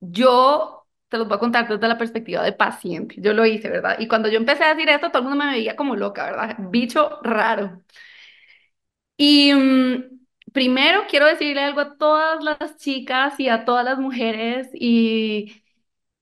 yo 0.00 0.86
te 1.08 1.18
los 1.18 1.28
voy 1.28 1.36
a 1.36 1.40
contar 1.40 1.68
desde 1.68 1.88
la 1.88 1.98
perspectiva 1.98 2.42
de 2.44 2.52
paciente. 2.52 3.16
Yo 3.20 3.34
lo 3.34 3.46
hice, 3.46 3.70
¿verdad? 3.70 3.98
Y 4.00 4.08
cuando 4.08 4.28
yo 4.30 4.38
empecé 4.38 4.64
a 4.64 4.74
decir 4.74 4.88
esto, 4.90 5.10
todo 5.10 5.22
el 5.24 5.28
mundo 5.30 5.44
me 5.44 5.52
veía 5.52 5.76
como 5.76 5.96
loca, 5.96 6.24
¿verdad? 6.26 6.56
Bicho 6.70 7.20
raro. 7.22 7.82
Y 9.16 9.52
mm, 9.54 10.20
primero 10.52 11.02
quiero 11.08 11.26
decirle 11.26 11.62
algo 11.62 11.80
a 11.80 11.96
todas 11.98 12.42
las 12.44 12.76
chicas 12.78 13.38
y 13.40 13.48
a 13.48 13.64
todas 13.64 13.84
las 13.84 13.98
mujeres 13.98 14.68
y 14.74 15.62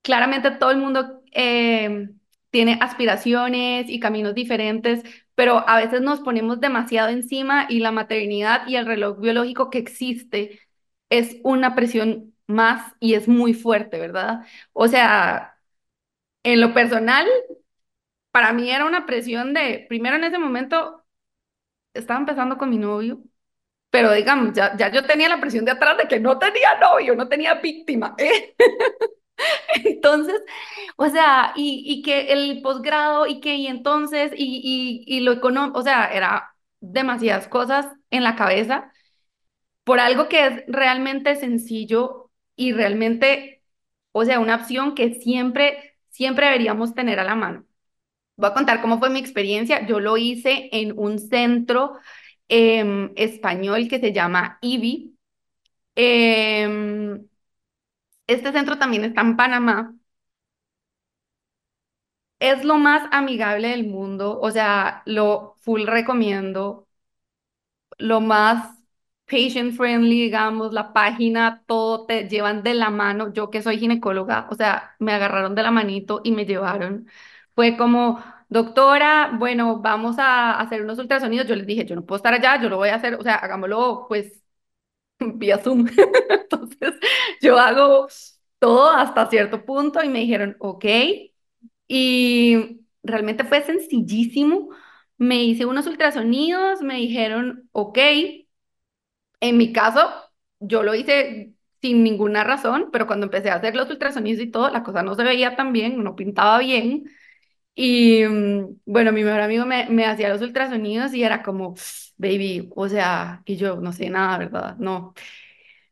claramente 0.01 0.51
todo 0.51 0.71
el 0.71 0.77
mundo 0.77 1.23
eh, 1.33 2.09
tiene 2.51 2.77
aspiraciones 2.81 3.89
y 3.89 3.99
caminos 3.99 4.35
diferentes, 4.35 5.03
pero 5.35 5.67
a 5.67 5.77
veces 5.77 6.01
nos 6.01 6.19
ponemos 6.21 6.59
demasiado 6.59 7.09
encima 7.09 7.65
y 7.69 7.79
la 7.79 7.91
maternidad 7.91 8.67
y 8.67 8.75
el 8.75 8.85
reloj 8.85 9.19
biológico 9.19 9.69
que 9.69 9.79
existe 9.79 10.59
es 11.09 11.37
una 11.43 11.75
presión 11.75 12.33
más 12.47 12.93
y 12.99 13.15
es 13.15 13.27
muy 13.27 13.53
fuerte, 13.53 13.99
¿verdad? 13.99 14.45
O 14.73 14.87
sea, 14.87 15.57
en 16.43 16.61
lo 16.61 16.73
personal, 16.73 17.27
para 18.31 18.53
mí 18.53 18.69
era 18.71 18.85
una 18.85 19.05
presión 19.05 19.53
de, 19.53 19.85
primero 19.89 20.15
en 20.15 20.23
ese 20.25 20.39
momento, 20.39 21.03
estaba 21.93 22.19
empezando 22.21 22.57
con 22.57 22.69
mi 22.69 22.77
novio. 22.77 23.23
Pero 23.91 24.13
digamos, 24.13 24.53
ya, 24.53 24.77
ya 24.77 24.91
yo 24.91 25.05
tenía 25.05 25.29
la 25.29 25.41
presión 25.41 25.65
de 25.65 25.71
atrás 25.71 25.97
de 25.97 26.07
que 26.07 26.19
no 26.19 26.39
tenía 26.39 26.79
novio, 26.79 27.15
no 27.15 27.29
tenía 27.29 27.55
víctima. 27.55 28.15
¿eh? 28.19 28.55
Entonces, 29.85 30.41
o 30.97 31.07
sea, 31.09 31.53
y, 31.55 31.83
y 31.87 32.01
que 32.03 32.31
el 32.33 32.61
posgrado 32.61 33.27
y 33.27 33.39
que 33.41 33.55
y 33.55 33.67
entonces 33.67 34.31
y, 34.35 35.03
y, 35.07 35.17
y 35.17 35.21
lo 35.21 35.31
económico, 35.31 35.79
o 35.79 35.83
sea, 35.83 36.07
era 36.13 36.55
demasiadas 36.79 37.47
cosas 37.47 37.87
en 38.11 38.23
la 38.23 38.35
cabeza 38.35 38.91
por 39.83 39.99
algo 39.99 40.29
que 40.29 40.47
es 40.47 40.63
realmente 40.67 41.35
sencillo 41.35 42.31
y 42.55 42.73
realmente, 42.73 43.63
o 44.11 44.25
sea, 44.25 44.39
una 44.39 44.55
opción 44.57 44.95
que 44.95 45.15
siempre, 45.15 45.97
siempre 46.09 46.47
deberíamos 46.47 46.93
tener 46.95 47.19
a 47.19 47.23
la 47.25 47.35
mano. 47.35 47.65
Voy 48.37 48.49
a 48.49 48.53
contar 48.53 48.81
cómo 48.81 48.99
fue 48.99 49.09
mi 49.09 49.19
experiencia. 49.19 49.85
Yo 49.87 49.99
lo 49.99 50.17
hice 50.17 50.69
en 50.71 50.97
un 50.97 51.19
centro 51.19 51.93
em, 52.47 53.11
español 53.15 53.87
que 53.89 53.99
se 53.99 54.13
llama 54.13 54.57
IBI. 54.61 55.17
Em, 55.95 57.27
este 58.27 58.51
centro 58.51 58.77
también 58.77 59.03
está 59.05 59.21
en 59.21 59.35
Panamá. 59.37 59.95
Es 62.39 62.63
lo 62.63 62.77
más 62.77 63.07
amigable 63.11 63.69
del 63.69 63.87
mundo, 63.87 64.39
o 64.39 64.51
sea, 64.51 65.01
lo 65.07 65.55
full 65.61 65.85
recomiendo. 65.87 66.87
Lo 67.97 68.21
más 68.21 68.77
patient 69.29 69.75
friendly, 69.75 70.23
digamos, 70.23 70.73
la 70.73 70.93
página, 70.93 71.63
todo 71.67 72.05
te 72.05 72.27
llevan 72.29 72.63
de 72.63 72.73
la 72.73 72.89
mano. 72.89 73.31
Yo 73.33 73.49
que 73.49 73.61
soy 73.61 73.77
ginecóloga, 73.79 74.47
o 74.51 74.55
sea, 74.55 74.95
me 74.99 75.13
agarraron 75.13 75.55
de 75.55 75.63
la 75.63 75.71
manito 75.71 76.21
y 76.23 76.31
me 76.31 76.45
llevaron. 76.45 77.07
Fue 77.55 77.77
como, 77.77 78.23
doctora, 78.49 79.31
bueno, 79.37 79.79
vamos 79.79 80.17
a 80.19 80.59
hacer 80.59 80.81
unos 80.83 80.99
ultrasonidos. 80.99 81.47
Yo 81.47 81.55
les 81.55 81.67
dije, 81.67 81.85
yo 81.85 81.95
no 81.95 82.05
puedo 82.05 82.17
estar 82.17 82.33
allá, 82.33 82.61
yo 82.61 82.69
lo 82.69 82.77
voy 82.77 82.89
a 82.89 82.95
hacer, 82.95 83.15
o 83.15 83.23
sea, 83.23 83.35
hagámoslo 83.35 84.05
pues 84.09 84.42
vía 85.39 85.57
Zoom. 85.59 85.87
Entonces, 86.29 86.93
yo 87.41 87.57
hago 87.59 88.07
todo 88.59 88.89
hasta 88.91 89.29
cierto 89.29 89.65
punto 89.65 90.03
y 90.03 90.09
me 90.09 90.19
dijeron, 90.19 90.55
ok. 90.59 90.85
Y 91.87 92.81
realmente 93.03 93.43
fue 93.43 93.61
sencillísimo. 93.63 94.69
Me 95.17 95.43
hice 95.43 95.65
unos 95.65 95.87
ultrasonidos, 95.87 96.81
me 96.81 96.95
dijeron, 96.97 97.69
ok. 97.71 97.97
En 99.39 99.57
mi 99.57 99.73
caso, 99.73 100.09
yo 100.59 100.83
lo 100.83 100.95
hice 100.95 101.53
sin 101.81 102.03
ninguna 102.03 102.43
razón, 102.43 102.89
pero 102.91 103.07
cuando 103.07 103.25
empecé 103.25 103.49
a 103.49 103.55
hacer 103.55 103.75
los 103.75 103.89
ultrasonidos 103.89 104.41
y 104.41 104.49
todo, 104.51 104.69
la 104.69 104.83
cosa 104.83 105.03
no 105.03 105.15
se 105.15 105.23
veía 105.23 105.55
tan 105.55 105.73
bien, 105.73 106.01
no 106.03 106.15
pintaba 106.15 106.59
bien. 106.59 107.05
Y 107.75 108.23
mm, 108.25 108.81
bueno, 108.85 109.11
mi 109.11 109.23
mejor 109.23 109.41
amigo 109.41 109.65
me, 109.65 109.87
me 109.89 110.05
hacía 110.05 110.29
los 110.29 110.41
ultrasonidos 110.41 111.13
y 111.13 111.23
era 111.23 111.41
como, 111.43 111.75
baby, 112.17 112.69
o 112.75 112.87
sea, 112.89 113.41
y 113.45 113.55
yo 113.57 113.77
no 113.77 113.91
sé 113.93 114.09
nada, 114.09 114.37
¿verdad? 114.37 114.75
No. 114.77 115.13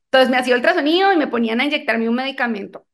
Entonces 0.05 0.29
me 0.29 0.37
hacía 0.37 0.55
ultrasonido 0.55 1.13
y 1.13 1.17
me 1.17 1.27
ponían 1.27 1.61
a 1.61 1.65
inyectarme 1.65 2.09
un 2.09 2.15
medicamento. 2.15 2.85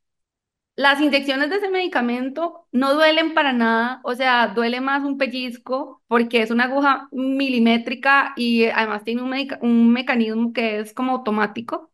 Las 0.76 1.02
inyecciones 1.02 1.50
de 1.50 1.58
ese 1.58 1.70
medicamento 1.70 2.68
no 2.72 2.94
duelen 2.94 3.34
para 3.34 3.54
nada, 3.54 4.00
o 4.04 4.16
sea, 4.16 4.50
duele 4.50 4.82
más 4.82 5.04
un 5.04 5.18
pellizco 5.18 6.04
porque 6.08 6.42
es 6.44 6.52
una 6.52 6.66
aguja 6.66 7.10
milimétrica 7.12 8.34
y 8.38 8.66
además 8.68 9.04
tiene 9.04 9.24
un, 9.24 9.34
un 9.62 9.92
mecanismo 9.94 10.54
que 10.54 10.80
es 10.80 10.94
como 10.94 11.14
automático. 11.14 11.92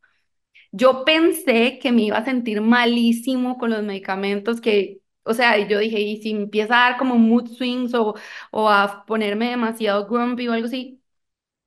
Yo 0.71 1.05
pensé 1.05 1.79
que 1.79 1.91
me 1.91 2.03
iba 2.03 2.17
a 2.17 2.25
sentir 2.25 2.61
malísimo 2.61 3.57
con 3.59 3.69
los 3.71 3.83
medicamentos, 3.83 4.61
que, 4.61 4.99
o 5.23 5.33
sea, 5.33 5.57
yo 5.67 5.79
dije, 5.79 5.99
y 5.99 6.21
si 6.21 6.31
empieza 6.31 6.75
a 6.87 6.89
dar 6.91 6.97
como 6.99 7.15
mood 7.17 7.47
swings 7.49 7.93
o, 7.93 8.15
o 8.51 8.69
a 8.69 9.05
ponerme 9.05 9.49
demasiado 9.49 10.07
grumpy 10.07 10.47
o 10.47 10.53
algo 10.53 10.67
así. 10.67 11.01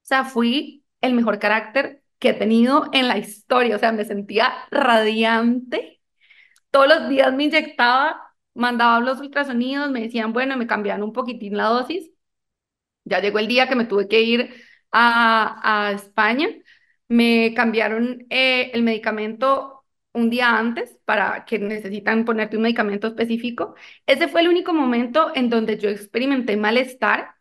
O 0.05 0.07
sea, 0.07 0.25
fui 0.25 0.85
el 1.01 1.15
mejor 1.15 1.39
carácter 1.39 2.03
que 2.19 2.31
he 2.31 2.35
tenido 2.35 2.89
en 2.93 3.09
la 3.09 3.19
historia, 3.19 3.77
o 3.77 3.79
sea, 3.79 3.93
me 3.93 4.05
sentía 4.05 4.53
radiante. 4.71 6.01
Todos 6.71 6.89
los 6.89 7.09
días 7.09 7.33
me 7.35 7.45
inyectaba, 7.45 8.35
mandaba 8.55 9.01
los 9.01 9.21
ultrasonidos, 9.21 9.91
me 9.91 10.03
decían, 10.03 10.33
bueno, 10.33 10.57
me 10.57 10.67
cambiaban 10.69 11.03
un 11.03 11.13
poquitín 11.13 11.57
la 11.57 11.65
dosis. 11.67 12.11
Ya 13.05 13.21
llegó 13.21 13.39
el 13.39 13.49
día 13.49 13.69
que 13.69 13.77
me 13.77 13.85
tuve 13.85 14.09
que 14.09 14.21
ir 14.23 14.55
a, 14.93 15.89
a 15.89 15.93
España 15.93 16.49
me 17.09 17.55
cambiaron 17.55 18.27
eh, 18.31 18.71
el 18.75 18.83
medicamento 18.83 19.76
un 20.17 20.31
día 20.31 20.59
antes 20.59 20.99
para 21.05 21.45
que 21.45 21.59
necesitan 21.59 22.25
ponerte 22.25 22.57
un 22.57 22.63
medicamento 22.65 23.07
específico. 23.09 23.75
Ese 24.07 24.29
fue 24.29 24.41
el 24.41 24.49
único 24.49 24.73
momento 24.75 25.31
en 25.35 25.51
donde 25.51 25.79
yo 25.79 25.91
experimenté 25.91 26.57
malestar 26.57 27.35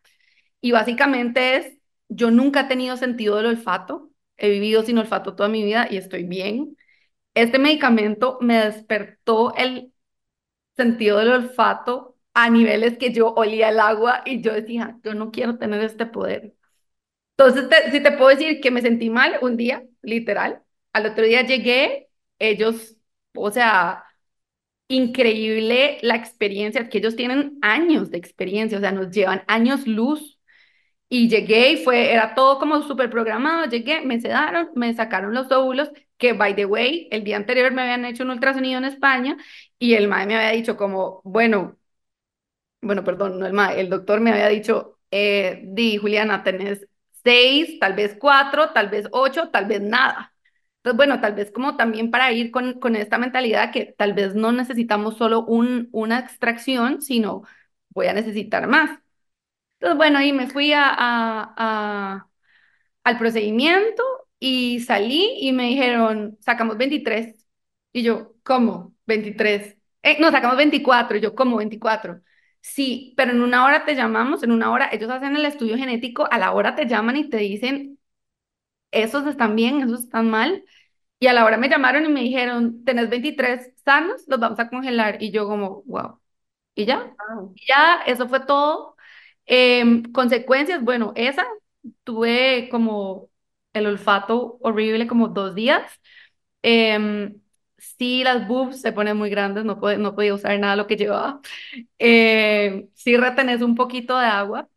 y 0.60 0.72
básicamente 0.72 1.56
es, 1.56 1.78
yo 2.08 2.30
nunca 2.30 2.62
he 2.62 2.64
tenido 2.64 2.96
sentido 2.96 3.36
del 3.36 3.46
olfato, 3.46 4.10
he 4.36 4.50
vivido 4.50 4.82
sin 4.82 4.98
olfato 4.98 5.34
toda 5.36 5.48
mi 5.48 5.64
vida 5.64 5.88
y 5.90 5.96
estoy 5.96 6.24
bien. 6.24 6.76
Este 7.34 7.58
medicamento 7.58 8.38
me 8.40 8.64
despertó 8.64 9.54
el 9.56 9.92
sentido 10.76 11.18
del 11.18 11.30
olfato 11.32 12.16
a 12.34 12.50
niveles 12.50 12.98
que 12.98 13.12
yo 13.12 13.32
olía 13.34 13.70
el 13.70 13.80
agua 13.80 14.22
y 14.26 14.42
yo 14.42 14.52
decía, 14.52 14.98
yo 15.04 15.14
no 15.14 15.30
quiero 15.30 15.58
tener 15.58 15.82
este 15.82 16.06
poder. 16.06 16.54
Entonces, 17.36 17.68
si 17.92 18.02
te 18.02 18.12
puedo 18.12 18.30
decir 18.30 18.60
que 18.60 18.70
me 18.70 18.82
sentí 18.82 19.10
mal 19.10 19.38
un 19.42 19.56
día, 19.56 19.84
literal, 20.02 20.62
al 20.92 21.06
otro 21.06 21.24
día 21.24 21.42
llegué, 21.42 22.05
ellos, 22.38 22.96
o 23.34 23.50
sea, 23.50 24.04
increíble 24.88 25.98
la 26.02 26.16
experiencia, 26.16 26.88
que 26.88 26.98
ellos 26.98 27.16
tienen 27.16 27.58
años 27.62 28.10
de 28.10 28.18
experiencia, 28.18 28.78
o 28.78 28.80
sea, 28.80 28.92
nos 28.92 29.10
llevan 29.10 29.44
años 29.48 29.86
luz. 29.86 30.38
Y 31.08 31.28
llegué 31.28 31.72
y 31.72 31.76
fue, 31.84 32.12
era 32.12 32.34
todo 32.34 32.58
como 32.58 32.82
súper 32.82 33.10
programado, 33.10 33.66
llegué, 33.66 34.00
me 34.02 34.20
sedaron, 34.20 34.70
me 34.74 34.92
sacaron 34.94 35.34
los 35.34 35.50
óvulos, 35.52 35.90
que 36.18 36.32
by 36.32 36.56
the 36.56 36.66
way, 36.66 37.08
el 37.12 37.24
día 37.24 37.36
anterior 37.36 37.72
me 37.72 37.82
habían 37.82 38.04
hecho 38.04 38.24
un 38.24 38.30
ultrasonido 38.30 38.78
en 38.78 38.86
España 38.86 39.36
y 39.78 39.94
el 39.94 40.08
MAE 40.08 40.26
me 40.26 40.36
había 40.36 40.50
dicho 40.50 40.76
como, 40.76 41.20
bueno, 41.24 41.78
bueno, 42.82 43.04
perdón, 43.04 43.38
no 43.38 43.46
el 43.46 43.52
MAE, 43.52 43.80
el 43.80 43.90
doctor 43.90 44.20
me 44.20 44.30
había 44.32 44.48
dicho, 44.48 44.98
eh, 45.10 45.60
di, 45.64 45.96
Juliana, 45.98 46.42
tenés 46.44 46.86
seis, 47.24 47.78
tal 47.80 47.94
vez 47.94 48.16
cuatro, 48.18 48.70
tal 48.72 48.88
vez 48.88 49.08
ocho, 49.12 49.48
tal 49.50 49.66
vez 49.66 49.80
nada. 49.80 50.32
Entonces, 50.86 50.96
bueno, 50.96 51.20
tal 51.20 51.34
vez 51.34 51.50
como 51.50 51.76
también 51.76 52.10
para 52.12 52.32
ir 52.32 52.50
con, 52.52 52.74
con 52.80 52.94
esta 52.96 53.18
mentalidad 53.18 53.72
que 53.72 53.94
tal 53.98 54.14
vez 54.14 54.34
no 54.36 54.52
necesitamos 54.52 55.16
solo 55.16 55.44
un, 55.44 55.88
una 55.92 56.20
extracción, 56.20 57.02
sino 57.02 57.42
voy 57.90 58.06
a 58.06 58.12
necesitar 58.14 58.68
más. 58.68 58.90
Entonces, 59.80 59.96
bueno, 59.98 60.18
ahí 60.18 60.32
me 60.32 60.48
fui 60.48 60.72
a, 60.74 62.26
al 63.04 63.18
procedimiento 63.18 64.02
y 64.38 64.80
salí 64.80 65.36
y 65.40 65.52
me 65.52 65.64
dijeron, 65.68 66.38
sacamos 66.40 66.76
23. 66.78 67.46
Y 67.92 68.02
yo, 68.02 68.34
¿cómo? 68.44 68.94
23. 69.06 69.76
Eh, 70.02 70.18
no, 70.20 70.30
sacamos 70.30 70.56
24. 70.56 71.16
Y 71.16 71.20
yo, 71.20 71.34
¿cómo 71.34 71.56
24? 71.58 72.20
Sí, 72.60 73.14
pero 73.16 73.32
en 73.32 73.42
una 73.42 73.64
hora 73.64 73.84
te 73.84 73.94
llamamos, 73.94 74.42
en 74.42 74.52
una 74.52 74.72
hora 74.72 74.88
ellos 74.92 75.10
hacen 75.10 75.36
el 75.36 75.44
estudio 75.46 75.76
genético, 75.76 76.28
a 76.30 76.38
la 76.38 76.52
hora 76.52 76.74
te 76.74 76.86
llaman 76.86 77.16
y 77.16 77.28
te 77.30 77.38
dicen, 77.38 77.98
esos 78.90 79.26
están 79.26 79.56
bien, 79.56 79.82
esos 79.82 80.04
están 80.04 80.30
mal. 80.30 80.64
Y 81.18 81.28
a 81.28 81.32
la 81.32 81.44
hora 81.44 81.56
me 81.56 81.68
llamaron 81.68 82.04
y 82.04 82.08
me 82.08 82.20
dijeron, 82.20 82.84
tenés 82.84 83.08
23 83.08 83.72
sanos, 83.84 84.24
los 84.28 84.38
vamos 84.40 84.58
a 84.58 84.68
congelar. 84.68 85.22
Y 85.22 85.30
yo 85.32 85.46
como, 85.48 85.82
wow. 85.86 86.20
Y 86.74 86.86
ya, 86.86 87.14
Wow. 87.30 87.52
y 87.56 87.66
ya, 87.68 88.02
eso 88.06 88.28
fue 88.28 88.40
todo. 88.46 88.96
Em, 89.46 90.04
consecuencias, 90.12 90.82
bueno, 90.84 91.12
esa, 91.16 91.46
tuve 92.04 92.68
como 92.70 93.30
el 93.74 93.86
olfato 93.86 94.58
horrible 94.62 95.06
como 95.08 95.28
dos 95.28 95.54
días. 95.54 95.90
Em, 96.62 97.40
sí, 97.78 98.24
las 98.24 98.48
boobs 98.48 98.80
se 98.80 98.92
ponen 98.92 99.16
muy 99.16 99.30
grandes, 99.30 99.64
no, 99.64 99.78
puede- 99.80 99.98
no 99.98 100.14
podía 100.14 100.34
usar 100.34 100.58
nada 100.58 100.72
de 100.74 100.78
lo 100.82 100.86
que 100.86 100.96
llevaba. 100.96 101.40
Em, 101.98 102.88
sí 102.94 103.16
retenés 103.16 103.62
un 103.62 103.74
poquito 103.76 104.18
de 104.18 104.26
agua, 104.26 104.68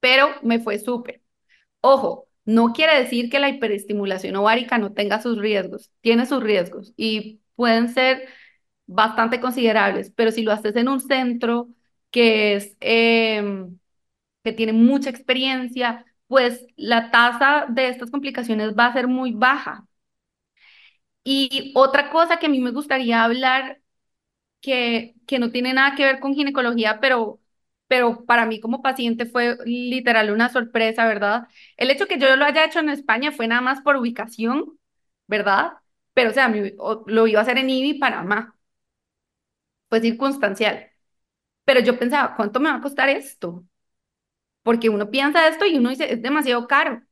pero 0.00 0.28
me 0.42 0.58
fue 0.60 0.78
súper. 0.78 1.22
Ojo, 1.80 2.25
no 2.46 2.72
quiere 2.74 2.98
decir 3.02 3.30
que 3.30 3.40
la 3.40 3.50
hiperestimulación 3.50 4.36
ovárica 4.36 4.78
no 4.78 4.94
tenga 4.94 5.22
sus 5.22 5.38
riesgos, 5.38 5.92
tiene 6.02 6.26
sus 6.26 6.42
riesgos 6.42 6.94
y 6.96 7.42
pueden 7.56 7.90
ser 7.90 8.28
bastante 8.86 9.40
considerables, 9.40 10.12
pero 10.16 10.32
si 10.32 10.42
lo 10.42 10.52
haces 10.52 10.76
en 10.76 10.88
un 10.88 11.00
centro 11.00 11.68
que 12.10 12.54
es, 12.56 12.76
em, 12.80 13.78
que 14.44 14.52
tiene 14.52 14.72
mucha 14.74 15.10
experiencia, 15.10 16.06
pues 16.28 16.66
la 16.76 17.10
tasa 17.12 17.66
de 17.70 17.88
estas 17.88 18.10
complicaciones 18.10 18.74
va 18.78 18.86
a 18.86 18.92
ser 18.94 19.08
muy 19.08 19.32
baja. 19.32 19.86
Y 21.24 21.72
otra 21.74 22.10
cosa 22.10 22.38
que 22.38 22.46
a 22.46 22.48
mí 22.48 22.60
me 22.60 22.70
gustaría 22.70 23.24
hablar, 23.24 23.80
que, 24.60 25.16
que 25.26 25.38
no 25.40 25.50
tiene 25.52 25.74
nada 25.74 25.96
que 25.96 26.04
ver 26.04 26.20
con 26.20 26.34
ginecología, 26.34 27.00
pero, 27.00 27.40
pero 27.88 28.24
para 28.26 28.46
mí 28.46 28.60
como 28.60 28.82
paciente 28.82 29.26
fue 29.26 29.56
literal 29.64 30.30
una 30.30 30.48
sorpresa, 30.50 31.06
¿verdad? 31.06 31.48
El 31.76 31.90
hecho 31.90 32.06
que 32.06 32.18
yo 32.18 32.34
lo 32.36 32.44
haya 32.44 32.64
hecho 32.64 32.80
en 32.80 32.88
España 32.90 33.32
fue 33.32 33.46
nada 33.48 33.60
más 33.62 33.80
por 33.82 33.96
ubicación, 33.96 34.78
¿verdad? 35.26 35.74
Pero 36.14 36.30
o 36.30 36.32
sea, 36.34 36.48
mi- 36.48 36.72
o- 36.78 37.04
lo 37.06 37.26
iba 37.26 37.40
a 37.40 37.42
hacer 37.42 37.58
en 37.58 37.70
IBI, 37.70 37.98
Panamá, 37.98 38.56
fue 39.88 40.00
circunstancial. 40.00 40.86
Pero 41.64 41.80
yo 41.80 41.98
pensaba, 41.98 42.36
¿cuánto 42.36 42.60
me 42.60 42.70
va 42.70 42.76
a 42.78 42.80
costar 42.82 43.08
esto? 43.08 43.64
Porque 44.62 44.88
uno 44.90 45.10
piensa 45.10 45.48
esto 45.48 45.66
y 45.66 45.78
uno 45.78 45.90
dice, 45.90 46.12
es 46.12 46.22
demasiado 46.22 46.66
caro. 46.68 47.02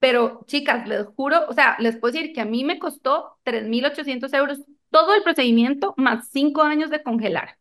Pero 0.00 0.44
chicas, 0.46 0.88
les 0.88 1.06
juro, 1.16 1.46
o 1.48 1.54
sea, 1.54 1.76
les 1.80 1.96
puedo 1.98 2.12
decir 2.14 2.32
que 2.34 2.40
a 2.42 2.44
mí 2.46 2.64
me 2.64 2.78
costó 2.78 3.38
3.800 3.44 4.32
euros 4.34 4.60
todo 4.90 5.14
el 5.14 5.22
procedimiento 5.24 5.94
más 5.98 6.30
cinco 6.30 6.62
años 6.62 6.90
de 6.90 7.02
congelar, 7.02 7.58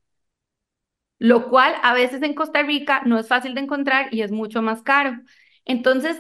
lo 1.24 1.50
cual 1.50 1.74
a 1.84 1.94
veces 1.94 2.22
en 2.22 2.34
Costa 2.34 2.64
Rica 2.64 3.02
no 3.06 3.18
es 3.18 3.30
fácil 3.30 3.56
de 3.56 3.62
encontrar 3.62 4.14
y 4.14 4.24
es 4.24 4.32
mucho 4.32 4.62
más 4.62 4.82
caro. 4.84 5.14
Entonces, 5.66 6.18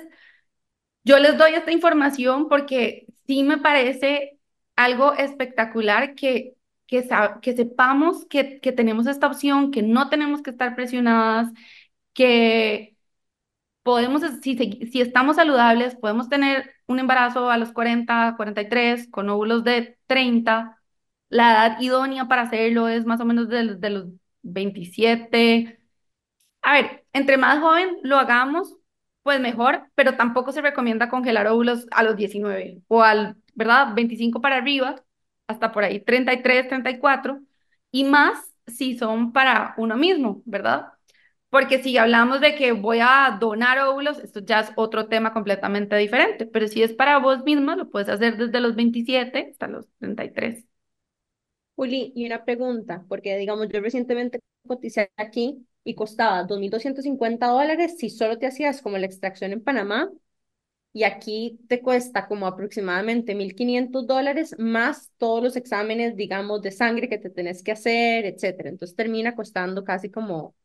yo 1.04 1.20
les 1.20 1.38
doy 1.38 1.54
esta 1.54 1.72
información 1.72 2.47
porque 2.49 3.08
sí 3.28 3.43
me 3.43 3.58
parece 3.58 4.39
algo 4.76 5.14
espectacular 5.14 6.16
que, 6.16 6.56
que, 6.88 7.08
que 7.41 7.56
sepamos 7.56 8.26
que, 8.28 8.60
que 8.62 8.72
tenemos 8.72 9.08
esta 9.08 9.28
opción, 9.28 9.72
que 9.72 9.82
no 9.84 10.10
tenemos 10.10 10.41
que 10.41 10.51
estar 10.51 10.76
presionadas, 10.76 11.51
que 12.14 12.95
podemos, 13.84 14.22
si, 14.43 14.58
si 14.91 15.01
estamos 15.01 15.38
saludables, 15.38 15.95
podemos 15.95 16.30
tener 16.30 16.72
un 16.88 16.99
embarazo 16.99 17.49
a 17.51 17.58
los 17.58 17.72
40, 17.74 18.36
43, 18.38 19.10
con 19.12 19.30
óvulos 19.30 19.64
de 19.64 19.97
30. 20.08 20.80
La 21.30 21.51
edad 21.70 21.82
idónea 21.82 22.28
para 22.28 22.43
hacerlo 22.43 22.88
es 22.89 23.06
más 23.06 23.22
o 23.22 23.26
menos 23.26 23.49
de, 23.49 23.76
de 23.78 23.89
los 23.89 24.08
27. 24.44 25.80
A 26.62 26.74
ver, 26.74 27.06
entre 27.14 27.38
más 27.38 27.60
joven 27.60 27.98
lo 28.04 28.18
hagamos, 28.18 28.78
pues 29.24 29.39
mejor, 29.39 29.89
pero 29.96 30.16
tampoco 30.18 30.52
se 30.52 30.62
recomienda 30.62 31.10
congelar 31.10 31.48
óvulos 31.48 31.88
a 31.91 32.04
los 32.04 32.16
19 32.18 32.82
o 32.88 33.04
al, 33.04 33.38
¿verdad? 33.56 33.94
25 33.96 34.41
para 34.41 34.58
arriba, 34.58 35.04
hasta 35.48 35.72
por 35.72 35.84
ahí 35.84 36.00
33, 36.02 36.68
34, 36.70 37.41
y 37.91 38.04
más 38.06 38.54
si 38.68 38.98
son 38.98 39.34
para 39.34 39.74
uno 39.78 39.98
mismo, 39.98 40.41
¿verdad? 40.46 40.88
Porque 41.50 41.84
si 41.84 41.98
hablamos 41.98 42.41
de 42.41 42.56
que 42.56 42.72
voy 42.72 43.00
a 43.02 43.38
donar 43.39 43.80
óvulos, 43.80 44.18
esto 44.20 44.39
ya 44.41 44.62
es 44.62 44.72
otro 44.76 45.08
tema 45.08 45.34
completamente 45.34 45.96
diferente, 45.98 46.46
pero 46.48 46.68
si 46.68 46.82
es 46.84 46.94
para 46.94 47.20
vos 47.20 47.44
misma, 47.44 47.76
lo 47.76 47.89
puedes 47.89 48.10
hacer 48.10 48.38
desde 48.38 48.60
los 48.60 48.76
27 48.76 49.50
hasta 49.52 49.68
los 49.68 49.88
33. 50.00 50.66
Juli, 51.76 52.11
y 52.15 52.26
una 52.26 52.45
pregunta, 52.45 53.03
porque 53.09 53.38
digamos, 53.38 53.67
yo 53.69 53.82
recientemente 53.82 54.39
coticé 54.67 55.11
aquí 55.17 55.65
y 55.84 55.95
costaba 55.95 56.43
2.250 56.43 57.47
dólares 57.47 57.97
si 57.97 58.09
solo 58.09 58.38
te 58.38 58.45
hacías 58.47 58.82
como 58.82 58.97
la 58.97 59.05
extracción 59.07 59.51
en 59.53 59.63
Panamá, 59.63 60.09
y 60.93 61.03
aquí 61.05 61.59
te 61.69 61.82
cuesta 61.82 62.28
como 62.28 62.47
aproximadamente 62.47 63.36
1.500 63.36 64.07
dólares 64.07 64.55
más 64.59 65.11
todos 65.17 65.43
los 65.43 65.55
exámenes, 65.57 66.15
digamos, 66.17 66.61
de 66.63 66.71
sangre 66.71 67.09
que 67.09 67.19
te 67.19 67.30
tenés 67.32 67.63
que 67.63 67.71
hacer, 67.74 68.26
etcétera. 68.26 68.69
Entonces 68.69 68.95
termina 68.97 69.36
costando 69.36 69.84
casi 69.86 70.11
como, 70.11 70.55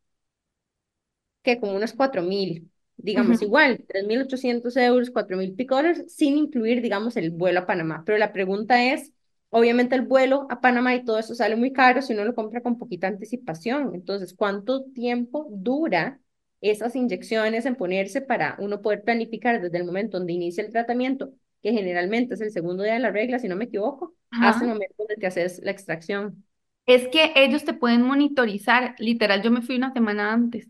que 1.43 1.61
Como 1.61 1.75
unos 1.77 1.93
4.000, 1.95 2.71
digamos, 2.97 3.41
Ujú. 3.41 3.43
igual, 3.43 3.85
3.800 3.89 4.77
euros, 4.77 5.11
4.000 5.11 5.55
pico 5.55 5.77
dólares, 5.77 6.05
sin 6.15 6.37
incluir, 6.37 6.83
digamos, 6.83 7.17
el 7.17 7.31
vuelo 7.31 7.61
a 7.61 7.67
Panamá. 7.67 8.03
Pero 8.07 8.19
la 8.19 8.33
pregunta 8.33 8.83
es, 8.93 9.13
obviamente 9.51 9.95
el 9.97 10.03
vuelo 10.03 10.47
a 10.51 10.61
Panamá 10.61 10.95
y 10.95 11.05
todo 11.05 11.19
eso 11.19 11.35
sale 11.35 11.57
muy 11.57 11.73
caro 11.73 12.03
si 12.03 12.13
uno 12.15 12.25
lo 12.25 12.35
compra 12.35 12.61
con 12.63 12.79
poquita 12.79 13.09
anticipación. 13.09 13.95
Entonces, 13.95 14.35
¿cuánto 14.35 14.85
tiempo 14.93 15.47
dura 15.51 16.21
esas 16.61 16.97
inyecciones 16.97 17.67
en 17.67 17.77
ponerse 17.77 18.21
para 18.21 18.57
uno 18.59 18.83
poder 18.83 19.03
planificar 19.05 19.61
desde 19.61 19.79
el 19.79 19.85
momento 19.85 20.19
donde 20.19 20.33
inicia 20.33 20.65
el 20.65 20.73
tratamiento, 20.73 21.33
que 21.63 21.73
generalmente 21.73 22.35
es 22.35 22.41
el 22.41 22.51
segundo 22.51 22.83
día 22.83 22.95
de 22.95 22.99
la 23.01 23.11
regla, 23.11 23.39
si 23.39 23.49
no 23.49 23.57
me 23.57 23.65
equivoco, 23.67 24.15
hasta 24.41 24.65
el 24.65 24.71
Ajá. 24.71 24.73
momento 24.73 24.95
donde 24.99 25.17
te 25.17 25.27
haces 25.27 25.61
la 25.63 25.71
extracción? 25.71 26.45
Es 26.87 27.09
que 27.09 27.33
ellos 27.37 27.65
te 27.65 27.75
pueden 27.75 28.03
monitorizar, 28.03 28.95
literal, 28.99 29.43
yo 29.43 29.51
me 29.51 29.61
fui 29.63 29.77
una 29.77 29.93
semana 29.93 30.33
antes, 30.33 30.69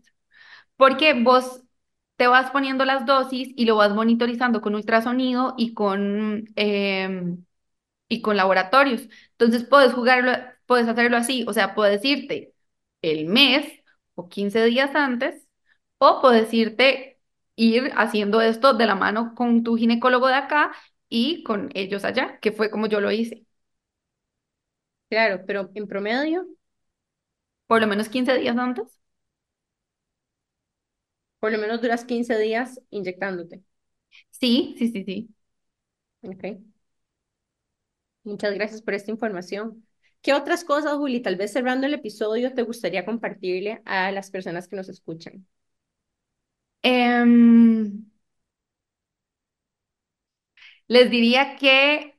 porque 0.77 1.13
vos 1.13 1.63
te 2.17 2.27
vas 2.27 2.51
poniendo 2.51 2.85
las 2.85 3.05
dosis 3.05 3.49
y 3.55 3.65
lo 3.65 3.77
vas 3.77 3.93
monitorizando 3.95 4.61
con 4.61 4.75
ultrasonido 4.75 5.55
y 5.57 5.73
con, 5.75 6.45
em, 6.55 7.45
y 8.09 8.21
con 8.21 8.37
laboratorios. 8.37 9.03
Entonces 9.33 9.65
puedes 9.65 9.93
jugarlo, 9.93 10.33
puedes 10.67 10.87
hacerlo 10.89 11.17
así, 11.17 11.45
o 11.47 11.53
sea, 11.53 11.75
puedes 11.75 12.03
irte 12.05 12.53
el 13.03 13.27
mes 13.27 13.65
o 14.15 14.29
15 14.29 14.63
días 14.65 14.95
antes, 14.95 15.47
o 15.99 16.21
puedes 16.21 16.53
irte, 16.53 17.19
ir 17.55 17.91
haciendo 17.97 18.41
esto 18.41 18.73
de 18.73 18.85
la 18.87 18.95
mano 18.95 19.35
con 19.35 19.63
tu 19.63 19.75
ginecólogo 19.77 20.27
de 20.27 20.35
acá 20.35 20.73
y 21.09 21.43
con 21.43 21.69
ellos 21.75 22.05
allá, 22.05 22.39
que 22.41 22.51
fue 22.53 22.69
como 22.71 22.87
yo 22.87 23.01
lo 23.01 23.11
hice, 23.11 23.45
Claro, 25.09 25.43
pero 25.45 25.69
en 25.75 25.87
promedio, 25.87 26.47
por 27.67 27.79
lo 27.81 27.87
menos 27.87 28.09
15 28.09 28.37
días 28.37 28.57
antes. 28.57 28.99
por 31.39 31.51
lo 31.51 31.57
menos 31.57 31.81
duras 31.81 32.05
15 32.05 32.37
días 32.37 32.79
inyectándote. 32.89 33.63
Sí, 34.31 34.75
sí, 34.79 34.89
sí, 34.91 35.03
sí. 35.05 35.35
Ok. 36.23 36.45
Muchas 38.23 38.53
gracias 38.53 38.81
por 38.81 38.93
esta 38.93 39.11
información. 39.11 39.85
¿Qué 40.21 40.33
otras 40.33 40.63
cosas, 40.65 40.95
Juli, 40.97 41.21
tal 41.21 41.35
vez 41.37 41.51
cerrando 41.53 41.85
el 41.87 41.93
episodio, 41.93 42.53
te 42.53 42.63
gustaría 42.63 43.05
compartirle 43.05 43.81
a 43.85 44.11
las 44.11 44.31
personas 44.31 44.67
que 44.69 44.75
nos 44.77 44.87
escuchan? 44.89 45.45
Em, 46.83 48.03
les 50.87 51.09
diría 51.09 51.55
que 51.57 52.15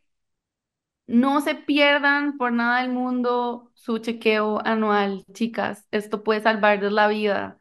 no 1.07 1.40
se 1.40 1.55
pierdan 1.55 2.36
por 2.38 2.53
nada 2.53 2.80
del 2.82 2.90
mundo 2.92 3.70
su 3.74 3.98
chequeo 3.98 4.61
anual, 4.66 5.24
chicas. 5.32 5.86
Esto 5.90 6.22
puede 6.22 6.42
salvarles 6.42 6.92
la 6.92 7.09
vida. 7.09 7.59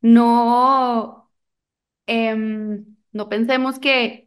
No, 0.00 1.30
em, 2.06 2.86
no 3.12 3.28
pensemos 3.30 3.78
que, 3.80 4.25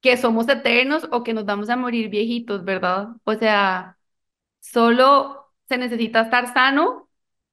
que 0.00 0.16
somos 0.16 0.48
eternos 0.48 1.08
o 1.12 1.22
que 1.22 1.34
nos 1.34 1.44
vamos 1.46 1.68
a 1.70 1.76
morir 1.76 2.08
viejitos, 2.10 2.64
¿verdad? 2.64 3.08
O 3.24 3.34
sea, 3.34 3.96
Solo 4.60 5.52
se 5.68 5.78
necesita 5.78 6.22
estar 6.22 6.52
sano 6.52 7.08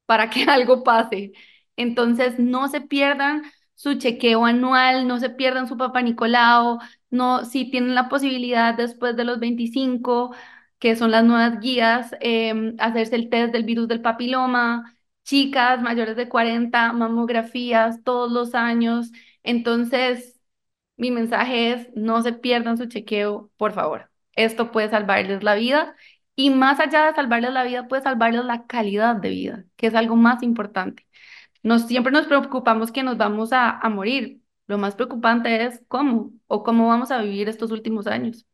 para 0.06 0.30
que 0.30 0.44
algo 0.50 0.84
pase. 0.84 1.34
Entonces, 1.76 2.40
no 2.40 2.68
se 2.68 2.82
pierdan 2.82 3.44
su 3.76 3.96
chequeo 3.96 4.46
anual, 4.46 5.08
no 5.08 5.20
se 5.20 5.30
pierdan 5.30 5.68
su 5.68 5.78
Papá 5.78 6.02
Nicolau, 6.02 6.80
no, 7.12 7.46
si 7.46 7.70
tienen 7.70 7.94
la 7.96 8.10
posibilidad 8.10 8.74
después 8.76 9.16
de 9.16 9.24
los 9.24 9.40
25, 9.40 10.34
que 10.80 10.96
son 10.96 11.12
las 11.12 11.24
nuevas 11.24 11.60
guías, 11.60 12.16
em, 12.22 12.76
hacerse 12.80 13.16
el 13.16 13.30
test 13.30 13.54
del 13.54 13.64
virus 13.64 13.88
del 13.88 14.02
papiloma, 14.02 14.96
chicas 15.24 15.82
mayores 15.82 16.16
de 16.16 16.30
40, 16.30 16.94
mamografías 16.94 18.04
todos 18.04 18.32
los 18.32 18.56
años. 18.56 19.12
Entonces, 19.44 20.37
Mi 20.98 21.12
mensaje 21.12 21.72
es, 21.74 21.90
no 21.96 22.22
se 22.24 22.34
pierdan 22.34 22.78
su 22.78 22.88
chequeo, 22.88 23.52
por 23.58 23.74
favor. 23.74 24.12
Esto 24.36 24.72
puede 24.72 24.90
salvarles 24.90 25.44
la 25.44 25.56
vida 25.56 25.96
y 26.36 26.50
más 26.52 26.80
allá 26.80 27.06
de 27.08 27.14
salvarles 27.16 27.52
la 27.54 27.64
vida, 27.64 27.88
puede 27.88 28.04
salvarles 28.04 28.46
la 28.46 28.66
calidad 28.68 29.16
de 29.16 29.30
vida, 29.30 29.66
que 29.76 29.88
es 29.88 29.96
algo 29.96 30.16
más 30.16 30.44
importante. 30.44 31.06
Nos, 31.64 31.88
siempre 31.88 32.12
nos 32.14 32.28
preocupamos 32.28 32.92
que 32.92 33.04
nos 33.04 33.18
vamos 33.18 33.54
a, 33.54 33.72
a 33.80 33.90
morir. 33.90 34.42
Lo 34.68 34.78
más 34.78 34.96
preocupante 34.96 35.66
es 35.66 35.84
cómo 35.88 36.34
o 36.48 36.64
cómo 36.64 36.88
vamos 36.88 37.12
a 37.12 37.22
vivir 37.22 37.50
estos 37.50 37.72
últimos 37.72 38.08
años. 38.08 38.48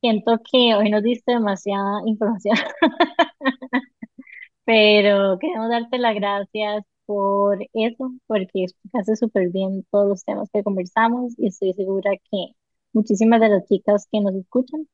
Siento 0.00 0.38
que 0.50 0.74
hoy 0.74 0.90
nos 0.90 1.02
diste 1.02 1.32
demasiada 1.32 2.00
información, 2.06 2.56
pero 4.64 5.38
queremos 5.38 5.70
darte 5.70 5.98
las 5.98 6.14
gracias 6.14 6.84
por 7.10 7.58
eso, 7.72 8.12
porque 8.28 8.62
explicaste 8.62 9.16
súper 9.16 9.48
bien 9.48 9.84
todos 9.90 10.08
los 10.08 10.24
temas 10.24 10.48
que 10.52 10.62
conversamos 10.62 11.34
y 11.38 11.48
estoy 11.48 11.72
segura 11.72 12.12
que 12.30 12.52
muchísimas 12.92 13.40
de 13.40 13.48
las 13.48 13.66
chicas 13.66 14.06
que 14.12 14.20
nos 14.20 14.32
escuchan 14.36 14.86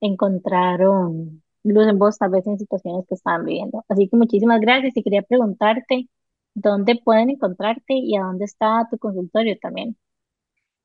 encontraron 0.00 1.42
luz 1.64 1.88
en 1.88 1.98
vos, 1.98 2.16
tal 2.16 2.30
vez 2.30 2.46
en 2.46 2.60
situaciones 2.60 3.06
que 3.08 3.16
estaban 3.16 3.44
viviendo. 3.44 3.84
Así 3.88 4.08
que 4.08 4.16
muchísimas 4.16 4.60
gracias 4.60 4.96
y 4.96 5.02
quería 5.02 5.22
preguntarte 5.22 6.08
dónde 6.54 6.94
pueden 6.94 7.30
encontrarte 7.30 7.94
y 7.94 8.16
a 8.16 8.20
dónde 8.22 8.44
está 8.44 8.86
tu 8.88 8.96
consultorio 8.96 9.58
también. 9.60 9.96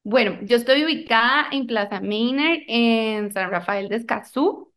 Bueno, 0.04 0.40
yo 0.42 0.56
estoy 0.56 0.84
ubicada 0.86 1.50
en 1.52 1.68
Plaza 1.68 2.02
Maynard, 2.02 2.62
en 2.68 3.32
San 3.32 3.52
Rafael 3.52 3.90
de 3.90 3.98
Escazú, 3.98 4.74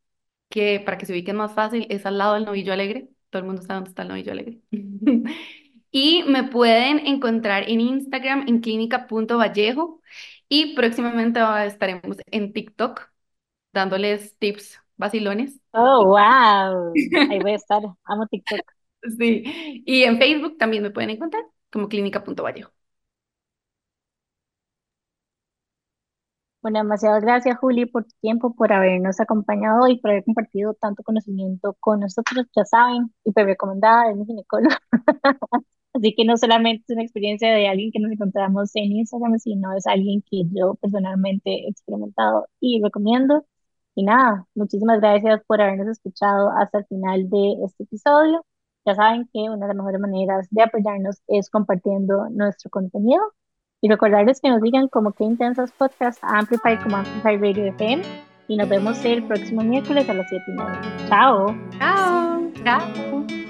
que 0.51 0.79
para 0.85 0.99
que 0.99 1.07
se 1.07 1.15
ubiquen 1.15 1.37
más 1.37 1.55
fácil 1.55 1.87
es 1.89 2.05
al 2.05 2.19
lado 2.19 2.35
del 2.35 2.45
Novillo 2.45 2.75
Alegre. 2.75 3.09
Todo 3.31 3.41
el 3.41 3.47
mundo 3.47 3.63
sabe 3.63 3.77
dónde 3.77 3.89
está 3.89 4.03
el 4.03 4.09
Novillo 4.09 4.33
Alegre. 4.33 4.61
Y 5.91 6.25
me 6.25 6.45
pueden 6.45 7.07
encontrar 7.07 7.69
en 7.69 7.81
Instagram 7.81 8.47
en 8.49 8.61
clínica.vallejo 8.61 10.01
y 10.49 10.75
próximamente 10.75 11.41
estaremos 11.67 12.19
en 12.27 12.53
TikTok 12.53 13.11
dándoles 13.73 14.39
tips 14.39 14.81
vacilones. 14.97 15.61
Oh, 15.73 16.07
wow. 16.07 16.93
Ahí 17.31 17.39
voy 17.41 17.53
a 17.53 17.57
estar. 17.57 17.83
Amo 18.05 18.27
TikTok. 18.27 18.61
Sí. 19.19 19.83
Y 19.87 20.03
en 20.05 20.19
Facebook 20.19 20.59
también 20.59 20.83
me 20.83 20.91
pueden 20.91 21.11
encontrar 21.11 21.45
como 21.71 21.89
clínica.vallejo. 21.89 22.73
Bueno, 26.63 26.81
demasiadas 26.81 27.23
gracias, 27.23 27.57
Juli, 27.59 27.87
por 27.87 28.05
tu 28.05 28.11
tiempo, 28.21 28.53
por 28.55 28.73
habernos 28.73 29.21
acompañado 29.21 29.87
y 29.87 30.01
por 30.01 30.11
haber 30.11 30.25
compartido 30.25 30.75
tanto 30.75 31.05
conocimiento 31.05 31.77
con 31.79 32.01
nosotros. 32.01 32.47
Ya 32.57 32.65
saben, 32.65 33.15
hiper 33.25 33.47
recomendada 33.47 34.09
de 34.09 34.17
mi 34.17 34.27
ginecólogo. 34.27 34.75
Así 35.97 36.15
que 36.15 36.25
no 36.25 36.37
solamente 36.37 36.85
es 36.87 36.95
una 36.95 37.03
experiencia 37.03 37.51
de 37.55 37.69
alguien 37.69 37.91
que 37.91 38.01
nos 38.01 38.13
encontramos 38.13 38.71
en 38.75 38.93
Instagram, 38.93 39.39
sino 39.39 39.75
es 39.75 39.87
alguien 39.87 40.23
que 40.31 40.43
yo 40.53 40.75
personalmente 40.75 41.51
he 41.51 41.69
experimentado 41.71 42.47
y 42.61 42.83
recomiendo. 42.83 43.47
Y 43.95 44.05
nada, 44.05 44.47
muchísimas 44.55 45.01
gracias 45.01 45.43
por 45.47 45.61
habernos 45.63 45.89
escuchado 45.89 46.51
hasta 46.51 46.81
el 46.81 46.87
final 46.87 47.31
de 47.31 47.65
este 47.65 47.85
episodio. 47.85 48.45
Ya 48.85 48.95
saben 48.95 49.29
que 49.33 49.41
una 49.49 49.67
de 49.67 49.69
las 49.69 49.77
mejores 49.77 50.01
maneras 50.01 50.47
de 50.51 50.63
apoyarnos 50.63 51.23
es 51.29 51.49
compartiendo 51.49 52.29
nuestro 52.31 52.71
contenido. 52.71 53.23
Y 53.81 53.89
recordarles 53.89 54.41
que 54.41 54.51
nos 54.51 54.61
digan 54.61 54.89
como 54.89 55.13
que 55.13 55.25
intensas 55.25 55.73
podcast 55.73 56.23
a 56.23 56.39
Amplify 56.39 56.79
como 56.83 56.97
Amplify 56.97 57.37
Radio 57.39 57.67
FM. 57.73 58.03
Y 58.49 58.57
nos 58.57 58.69
vemos 58.69 59.03
el 59.05 59.27
próximo 59.27 59.63
miércoles 59.63 60.09
a 60.11 60.15
las 60.15 60.29
7 60.29 60.45
y 60.47 60.53
media. 60.53 61.09
Chao. 61.09 61.57
Chao. 61.79 62.53
Chao. 62.65 63.46